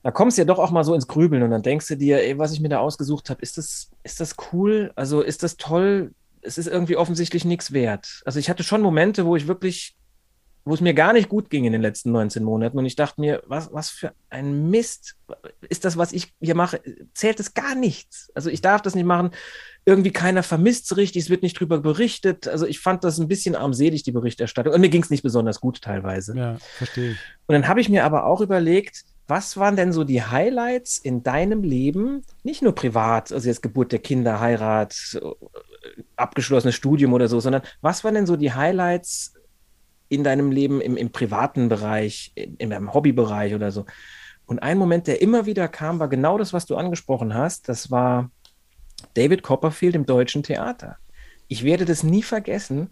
Da 0.03 0.11
kommst 0.11 0.37
du 0.37 0.43
ja 0.43 0.45
doch 0.45 0.59
auch 0.59 0.71
mal 0.71 0.85
so 0.85 0.95
ins 0.95 1.09
Grübeln 1.09 1.43
und 1.43 1.51
dann 1.51 1.63
denkst 1.63 1.89
du 1.89 1.97
dir, 1.97 2.23
ey, 2.23 2.37
was 2.37 2.53
ich 2.53 2.61
mir 2.61 2.69
da 2.69 2.81
ausgesucht 2.81 3.31
habe, 3.31 3.41
ist 3.41 3.57
das, 3.57 3.89
ist 4.03 4.21
das 4.21 4.37
cool? 4.53 4.93
Also 4.97 5.23
ist 5.23 5.43
das 5.43 5.57
toll? 5.57 6.13
Es 6.43 6.59
ist 6.59 6.67
irgendwie 6.67 6.99
offensichtlich 6.99 7.47
nichts 7.47 7.73
wert. 7.73 8.21
Also 8.27 8.39
ich 8.39 8.51
hatte 8.51 8.65
schon 8.65 8.83
Momente, 8.83 9.25
wo 9.25 9.35
ich 9.35 9.49
wirklich, 9.49 9.97
wo 10.65 10.75
es 10.75 10.81
mir 10.81 10.95
gar 10.95 11.13
nicht 11.13 11.29
gut 11.29 11.51
ging 11.51 11.65
in 11.65 11.73
den 11.73 11.83
letzten 11.83 12.13
19 12.13 12.45
Monaten 12.45 12.79
und 12.79 12.87
ich 12.87 12.97
dachte 12.97 13.21
mir, 13.21 13.43
was, 13.47 13.73
was 13.73 13.91
für 13.91 14.13
ein 14.31 14.71
Mist 14.71 15.17
ist 15.69 15.85
das, 15.85 15.97
was 15.97 16.13
ich 16.13 16.33
hier 16.41 16.55
mache? 16.55 16.81
Zählt 17.15 17.41
es 17.41 17.55
gar 17.55 17.75
nichts. 17.75 18.31
Also 18.35 18.51
ich 18.51 18.61
darf 18.61 18.83
das 18.83 18.95
nicht 18.95 19.07
machen 19.07 19.33
irgendwie 19.85 20.13
keiner 20.13 20.43
vermisst 20.43 20.91
es 20.91 20.97
richtig, 20.97 21.25
es 21.25 21.31
wird 21.31 21.43
nicht 21.43 21.59
drüber 21.59 21.79
berichtet. 21.79 22.47
Also 22.47 22.67
ich 22.67 22.79
fand 22.79 23.03
das 23.05 23.19
ein 23.19 23.29
bisschen 23.29 23.57
armselig, 23.57 24.03
die 24.05 24.13
Berichterstattung. 24.13 24.73
Und 24.73 24.81
mir 24.81 24.89
ging 24.89 25.03
es 25.03 25.11
nicht 25.11 25.23
besonders 25.23 25.61
gut 25.61 25.83
teilweise. 25.83 26.37
Ja, 26.37 26.57
verstehe 26.79 27.13
ich. 27.13 27.19
Und 27.47 27.55
dann 27.55 27.67
habe 27.67 27.81
ich 27.81 27.89
mir 27.89 28.05
aber 28.05 28.25
auch 28.25 28.41
überlegt, 28.41 29.05
was 29.27 29.57
waren 29.57 29.77
denn 29.77 29.93
so 29.93 30.05
die 30.05 30.23
Highlights 30.23 30.99
in 30.99 31.23
deinem 31.23 31.63
Leben? 31.65 32.23
Nicht 32.45 32.63
nur 32.63 32.75
privat, 32.75 33.33
also 33.33 33.49
jetzt 33.49 33.63
Geburt 33.63 33.91
der 33.93 33.99
Kinder, 33.99 34.41
Heirat, 34.41 35.21
abgeschlossenes 36.17 36.75
Studium 36.75 37.13
oder 37.13 37.29
so, 37.29 37.41
sondern 37.41 37.63
was 37.81 38.05
waren 38.05 38.15
denn 38.15 38.27
so 38.27 38.37
die 38.37 38.53
Highlights 38.53 39.35
in 40.13 40.25
deinem 40.25 40.51
Leben 40.51 40.81
im, 40.81 40.97
im 40.97 41.11
privaten 41.11 41.69
Bereich, 41.69 42.33
in, 42.35 42.57
in 42.57 42.71
deinem 42.71 42.93
Hobbybereich 42.93 43.55
oder 43.55 43.71
so? 43.71 43.87
Und 44.47 44.63
ein 44.63 44.79
Moment, 44.79 45.07
der 45.07 45.23
immer 45.23 45.47
wieder 45.47 45.69
kam, 45.69 45.99
war 45.99 46.09
genau 46.09 46.39
das, 46.39 46.53
was 46.53 46.67
du 46.67 46.77
angesprochen 46.77 47.35
hast. 47.35 47.69
Das 47.69 47.91
war 47.91 48.31
David 49.15 49.43
Copperfield 49.43 49.95
im 49.95 50.07
deutschen 50.07 50.43
Theater. 50.43 50.99
Ich 51.49 51.65
werde 51.65 51.85
das 51.85 52.03
nie 52.03 52.23
vergessen. 52.23 52.91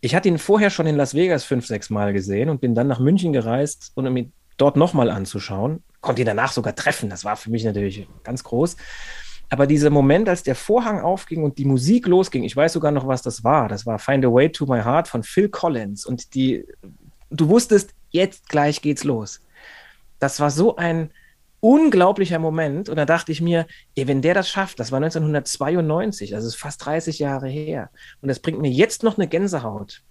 Ich 0.00 0.14
hatte 0.14 0.28
ihn 0.28 0.38
vorher 0.38 0.70
schon 0.70 0.86
in 0.86 0.96
Las 0.96 1.14
Vegas 1.14 1.44
fünf, 1.44 1.66
sechs 1.66 1.88
Mal 1.88 2.12
gesehen 2.12 2.48
und 2.48 2.60
bin 2.60 2.74
dann 2.74 2.88
nach 2.88 2.98
München 2.98 3.32
gereist, 3.32 3.92
um 3.94 4.16
ihn 4.16 4.32
dort 4.56 4.76
nochmal 4.76 5.10
anzuschauen. 5.10 5.82
Konnte 6.00 6.22
ihn 6.22 6.26
danach 6.26 6.52
sogar 6.52 6.74
treffen. 6.74 7.08
Das 7.08 7.24
war 7.24 7.36
für 7.36 7.50
mich 7.50 7.64
natürlich 7.64 8.06
ganz 8.24 8.42
groß. 8.44 8.76
Aber 9.52 9.66
dieser 9.66 9.90
Moment, 9.90 10.30
als 10.30 10.42
der 10.42 10.54
Vorhang 10.54 11.02
aufging 11.02 11.42
und 11.42 11.58
die 11.58 11.66
Musik 11.66 12.06
losging, 12.06 12.42
ich 12.42 12.56
weiß 12.56 12.72
sogar 12.72 12.90
noch, 12.90 13.06
was 13.06 13.20
das 13.20 13.44
war. 13.44 13.68
Das 13.68 13.84
war 13.84 13.98
Find 13.98 14.24
a 14.24 14.32
Way 14.32 14.50
to 14.50 14.64
My 14.64 14.80
Heart 14.80 15.08
von 15.08 15.22
Phil 15.22 15.50
Collins. 15.50 16.06
Und 16.06 16.34
die, 16.34 16.64
du 17.28 17.50
wusstest, 17.50 17.90
jetzt 18.08 18.48
gleich 18.48 18.80
geht's 18.80 19.04
los. 19.04 19.42
Das 20.18 20.40
war 20.40 20.50
so 20.50 20.76
ein, 20.76 21.10
unglaublicher 21.60 22.38
Moment. 22.38 22.88
Und 22.88 22.96
da 22.96 23.04
dachte 23.04 23.30
ich 23.30 23.42
mir, 23.42 23.66
ey, 23.94 24.08
wenn 24.08 24.20
der 24.20 24.32
das 24.32 24.48
schafft, 24.48 24.80
das 24.80 24.90
war 24.90 24.96
1992, 24.96 26.30
das 26.30 26.44
ist 26.44 26.56
fast 26.56 26.84
30 26.84 27.18
Jahre 27.20 27.48
her, 27.48 27.90
und 28.20 28.28
das 28.28 28.40
bringt 28.40 28.60
mir 28.60 28.70
jetzt 28.70 29.02
noch 29.02 29.16
eine 29.16 29.28
Gänsehaut, 29.28 30.02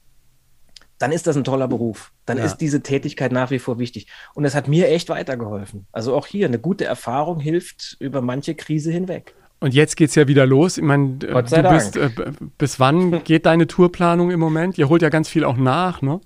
dann 1.01 1.11
ist 1.11 1.27
das 1.27 1.35
ein 1.35 1.43
toller 1.43 1.67
Beruf. 1.67 2.11
Dann 2.25 2.37
ja. 2.37 2.45
ist 2.45 2.57
diese 2.57 2.81
Tätigkeit 2.81 3.31
nach 3.31 3.49
wie 3.49 3.59
vor 3.59 3.79
wichtig. 3.79 4.07
Und 4.35 4.45
es 4.45 4.53
hat 4.53 4.67
mir 4.67 4.89
echt 4.89 5.09
weitergeholfen. 5.09 5.87
Also 5.91 6.15
auch 6.15 6.27
hier, 6.27 6.45
eine 6.45 6.59
gute 6.59 6.85
Erfahrung 6.85 7.39
hilft 7.39 7.97
über 7.99 8.21
manche 8.21 8.55
Krise 8.55 8.91
hinweg. 8.91 9.33
Und 9.59 9.73
jetzt 9.73 9.95
geht 9.95 10.09
es 10.09 10.15
ja 10.15 10.27
wieder 10.27 10.45
los. 10.45 10.77
Ich 10.77 10.83
meine, 10.83 11.17
du 11.17 11.27
bist, 11.69 11.95
äh, 11.95 12.09
bis 12.57 12.79
wann 12.79 13.23
geht 13.23 13.45
deine 13.45 13.67
Tourplanung 13.67 14.31
im 14.31 14.39
Moment? 14.39 14.77
Ihr 14.77 14.89
holt 14.89 15.01
ja 15.01 15.09
ganz 15.09 15.29
viel 15.29 15.43
auch 15.43 15.57
nach, 15.57 16.01
ne? 16.01 16.19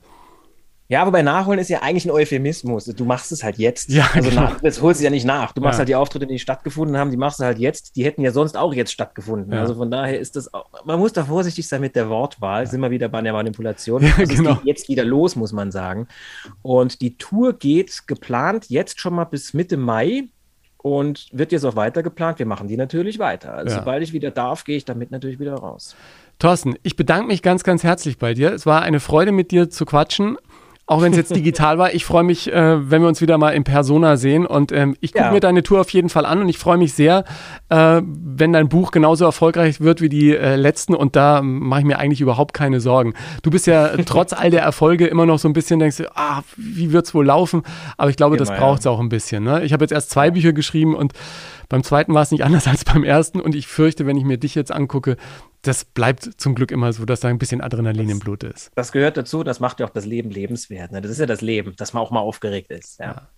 Ja, 0.88 1.02
aber 1.02 1.12
bei 1.12 1.24
Nachholen 1.24 1.60
ist 1.60 1.70
ja 1.70 1.82
eigentlich 1.82 2.06
ein 2.06 2.12
Euphemismus. 2.12 2.86
Du 2.86 3.06
machst 3.06 3.32
es 3.32 3.44
halt 3.44 3.58
jetzt. 3.58 3.90
Ja, 3.90 4.08
also 4.14 4.30
genau. 4.30 4.42
nach, 4.44 4.62
das 4.62 4.82
holst 4.82 5.00
du 5.00 5.04
ja 5.04 5.10
nicht 5.10 5.26
nach. 5.26 5.52
Du 5.52 5.62
machst 5.62 5.78
ja. 5.78 5.80
halt 5.80 5.90
die 5.90 5.96
Auftritte, 5.96 6.28
die 6.28 6.38
stattgefunden 6.38 6.96
haben, 6.98 7.10
die 7.10 7.18
machst 7.18 7.40
du 7.40 7.44
halt 7.44 7.58
jetzt. 7.58 7.96
Die 7.96 8.06
hätten 8.06 8.22
ja 8.22 8.32
sonst 8.32 8.56
auch 8.56 8.74
jetzt 8.74 8.92
stattgefunden. 8.92 9.52
Ja. 9.52 9.62
Also 9.62 9.76
von 9.76 9.90
daher 9.90 10.20
ist 10.20 10.36
das 10.36 10.54
auch, 10.54 10.66
man 10.86 11.00
muss 11.00 11.14
da 11.14 11.26
vorsichtig 11.26 11.68
sein 11.68 11.82
mit 11.82 11.96
der 11.96 12.10
Wortwahl. 12.10 12.68
Sind 12.68 12.82
wir 12.82 12.92
wieder 12.92 13.10
bei 13.10 13.22
der 13.22 13.34
Manipulation. 13.34 14.04
Ja, 14.04 14.14
also 14.18 14.36
genau. 14.36 14.52
Es 14.52 14.58
geht 14.58 14.66
jetzt 14.66 14.90
wieder 14.90 15.04
los, 15.04 15.36
muss 15.36 15.54
man 15.54 15.72
sagen. 15.72 16.08
Und 16.62 17.02
die 17.02 17.18
Tour 17.18 17.54
geht 17.54 18.08
geplant 18.08 18.70
jetzt 18.70 19.00
schon 19.00 19.16
mal 19.16 19.26
bis 19.26 19.56
Mitte 19.56 19.78
Mai 19.78 20.26
und 20.78 21.30
wird 21.32 21.52
jetzt 21.52 21.66
auch 21.66 21.76
weiter 21.76 22.04
geplant. 22.04 22.38
Wir 22.38 22.46
machen 22.46 22.68
die 22.68 22.78
natürlich 22.78 23.18
weiter. 23.18 23.56
Also 23.56 23.78
sobald 23.78 24.04
ich 24.04 24.14
wieder 24.14 24.30
darf, 24.30 24.66
gehe 24.66 24.78
ich 24.78 24.86
damit 24.86 25.10
natürlich 25.10 25.40
wieder 25.40 25.56
raus. 25.56 25.96
Thorsten, 26.38 26.76
ich 26.84 26.96
bedanke 26.96 27.28
mich 27.28 27.42
ganz, 27.42 27.64
ganz 27.64 27.84
herzlich 27.84 28.20
bei 28.20 28.34
dir. 28.34 28.52
Es 28.52 28.66
war 28.66 28.84
eine 28.84 29.00
Freude, 29.00 29.32
mit 29.32 29.52
dir 29.52 29.70
zu 29.70 29.86
quatschen. 29.86 30.38
Auch 30.88 31.02
wenn 31.02 31.12
es 31.14 31.18
jetzt 31.18 31.36
digital 31.36 31.80
war. 31.80 31.96
Ich 31.96 32.06
freue 32.06 32.24
mich, 32.24 32.52
äh, 32.52 32.92
wenn 32.92 33.02
wir 33.02 33.08
uns 33.08 33.20
wieder 33.20 33.40
mal 33.40 33.52
in 33.52 33.64
Persona 33.64 34.18
sehen. 34.18 34.46
Und 34.46 34.72
ähm, 34.72 34.96
ich 35.00 35.14
gucke 35.14 35.26
ja. 35.26 35.32
mir 35.32 35.40
deine 35.40 35.64
Tour 35.64 35.82
auf 35.82 35.90
jeden 35.90 36.10
Fall 36.10 36.28
an 36.28 36.42
und 36.42 36.50
ich 36.50 36.60
freue 36.60 36.78
mich 36.78 36.94
sehr, 36.94 37.26
äh, 37.70 38.02
wenn 38.04 38.54
dein 38.54 38.70
Buch 38.70 38.92
genauso 38.92 39.26
erfolgreich 39.26 39.82
wird 39.82 40.02
wie 40.02 40.10
die 40.10 40.36
äh, 40.36 40.56
letzten. 40.56 40.94
Und 40.94 41.16
da 41.16 41.42
mache 41.42 41.80
ich 41.80 41.86
mir 41.88 41.98
eigentlich 41.98 42.22
überhaupt 42.22 42.54
keine 42.54 42.80
Sorgen. 42.82 43.16
Du 43.42 43.50
bist 43.50 43.66
ja 43.66 43.98
trotz 44.06 44.32
all 44.32 44.52
der 44.52 44.62
Erfolge 44.62 45.08
immer 45.08 45.26
noch 45.26 45.40
so 45.40 45.50
ein 45.50 45.54
bisschen, 45.54 45.80
denkst 45.80 45.98
du, 45.98 46.16
ah, 46.16 46.44
wie 46.56 46.92
wird 46.92 47.08
es 47.08 47.16
wohl 47.16 47.26
laufen? 47.26 47.64
Aber 47.98 48.12
ich 48.12 48.16
glaube, 48.16 48.38
genau, 48.38 48.48
das 48.48 48.56
braucht 48.56 48.80
es 48.80 48.86
ja. 48.86 48.92
auch 48.92 49.00
ein 49.00 49.10
bisschen. 49.10 49.44
Ne? 49.44 49.64
Ich 49.64 49.74
habe 49.74 49.84
jetzt 49.84 49.92
erst 49.92 50.12
zwei 50.12 50.30
Bücher 50.30 50.54
geschrieben 50.54 50.96
und 50.96 51.14
beim 51.68 51.82
zweiten 51.82 52.14
war 52.14 52.22
es 52.22 52.30
nicht 52.30 52.44
anders 52.44 52.68
als 52.68 52.86
beim 52.86 53.04
ersten. 53.04 53.42
Und 53.42 53.56
ich 53.56 53.66
fürchte, 53.66 54.06
wenn 54.06 54.18
ich 54.18 54.24
mir 54.24 54.38
dich 54.38 54.54
jetzt 54.54 54.72
angucke, 54.72 55.18
das 55.68 55.86
bleibt 55.86 56.30
zum 56.38 56.56
Glück 56.56 56.72
immer 56.72 56.94
so, 56.94 57.06
dass 57.06 57.20
da 57.20 57.28
ein 57.28 57.38
bisschen 57.38 57.62
Adrenalin 57.62 58.08
das, 58.08 58.14
im 58.14 58.20
Blut 58.20 58.44
ist. 58.44 58.72
Das 58.76 58.92
gehört 58.92 59.18
dazu, 59.18 59.44
das 59.44 59.60
macht 59.60 59.80
ja 59.80 59.86
auch 59.86 59.92
das 59.92 60.06
Leben 60.06 60.30
lebenswert. 60.30 60.92
Ne? 60.92 61.02
Das 61.02 61.12
ist 61.12 61.20
ja 61.20 61.26
das 61.26 61.42
Leben, 61.42 61.76
dass 61.78 61.94
man 61.94 62.04
auch 62.04 62.12
mal 62.12 62.20
aufgeregt 62.20 62.72
ist. 62.72 63.00
Ja. 63.00 63.06
Ja. 63.06 63.30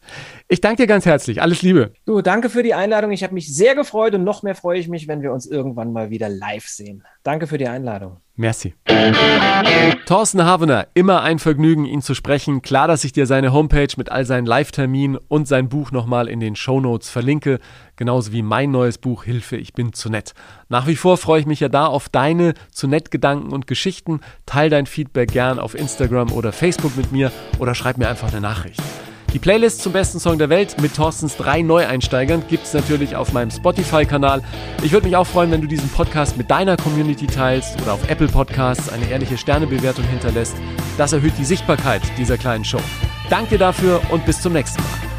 Ich 0.47 0.61
danke 0.61 0.83
dir 0.83 0.87
ganz 0.87 1.05
herzlich. 1.05 1.41
Alles 1.41 1.61
Liebe. 1.61 1.93
Du, 2.05 2.21
danke 2.21 2.49
für 2.49 2.63
die 2.63 2.73
Einladung. 2.73 3.11
Ich 3.11 3.23
habe 3.23 3.33
mich 3.33 3.53
sehr 3.53 3.75
gefreut 3.75 4.13
und 4.15 4.23
noch 4.23 4.43
mehr 4.43 4.55
freue 4.55 4.79
ich 4.79 4.87
mich, 4.87 5.07
wenn 5.07 5.21
wir 5.21 5.31
uns 5.31 5.45
irgendwann 5.45 5.93
mal 5.93 6.09
wieder 6.09 6.29
live 6.29 6.67
sehen. 6.67 7.03
Danke 7.23 7.47
für 7.47 7.57
die 7.57 7.67
Einladung. 7.67 8.21
Merci. 8.39 8.75
Thorsten 10.05 10.45
Havener, 10.45 10.87
immer 10.93 11.23
ein 11.23 11.39
Vergnügen, 11.39 11.85
ihn 11.85 12.03
zu 12.03 12.13
sprechen. 12.13 12.61
Klar, 12.61 12.87
dass 12.87 13.03
ich 13.03 13.11
dir 13.11 13.25
seine 13.25 13.51
Homepage 13.51 13.87
mit 13.97 14.11
all 14.11 14.25
seinen 14.25 14.45
Live-Terminen 14.45 15.17
und 15.27 15.47
sein 15.47 15.69
Buch 15.69 15.91
nochmal 15.91 16.27
in 16.27 16.39
den 16.39 16.55
Show 16.55 16.79
Notes 16.79 17.09
verlinke. 17.09 17.59
Genauso 17.95 18.31
wie 18.31 18.43
mein 18.43 18.69
neues 18.69 18.99
Buch 18.99 19.23
Hilfe, 19.23 19.57
ich 19.57 19.73
bin 19.73 19.91
zu 19.91 20.09
nett. 20.09 20.35
Nach 20.69 20.85
wie 20.85 20.95
vor 20.95 21.17
freue 21.17 21.39
ich 21.39 21.47
mich 21.47 21.61
ja 21.61 21.67
da 21.67 21.87
auf 21.87 22.09
deine 22.09 22.53
zu 22.71 22.87
nett 22.87 23.09
Gedanken 23.09 23.51
und 23.51 23.65
Geschichten. 23.65 24.21
Teil 24.45 24.69
dein 24.69 24.85
Feedback 24.85 25.31
gern 25.31 25.57
auf 25.57 25.73
Instagram 25.73 26.31
oder 26.31 26.51
Facebook 26.51 26.95
mit 26.95 27.11
mir 27.11 27.31
oder 27.57 27.73
schreib 27.73 27.97
mir 27.97 28.07
einfach 28.07 28.31
eine 28.31 28.41
Nachricht. 28.41 28.81
Die 29.33 29.39
Playlist 29.39 29.81
zum 29.81 29.91
besten 29.91 30.19
Song 30.19 30.37
der 30.37 30.49
Welt 30.49 30.81
mit 30.81 30.95
Thorstens 30.95 31.35
drei 31.35 31.61
Neueinsteigern 31.61 32.45
gibt 32.47 32.63
es 32.65 32.73
natürlich 32.73 33.15
auf 33.15 33.33
meinem 33.33 33.51
Spotify-Kanal. 33.51 34.41
Ich 34.83 34.93
würde 34.93 35.05
mich 35.05 35.17
auch 35.17 35.27
freuen, 35.27 35.51
wenn 35.51 35.61
du 35.61 35.67
diesen 35.67 35.89
Podcast 35.89 36.37
mit 36.37 36.49
deiner 36.49 36.77
Community 36.77 37.27
teilst 37.27 37.79
oder 37.81 37.93
auf 37.93 38.09
Apple 38.09 38.29
Podcasts 38.29 38.89
eine 38.89 39.09
ehrliche 39.09 39.37
Sternebewertung 39.37 40.05
hinterlässt. 40.05 40.55
Das 40.97 41.11
erhöht 41.11 41.33
die 41.37 41.45
Sichtbarkeit 41.45 42.01
dieser 42.17 42.37
kleinen 42.37 42.63
Show. 42.63 42.79
Danke 43.29 43.57
dafür 43.57 44.01
und 44.09 44.25
bis 44.25 44.41
zum 44.41 44.53
nächsten 44.53 44.81
Mal. 44.81 45.16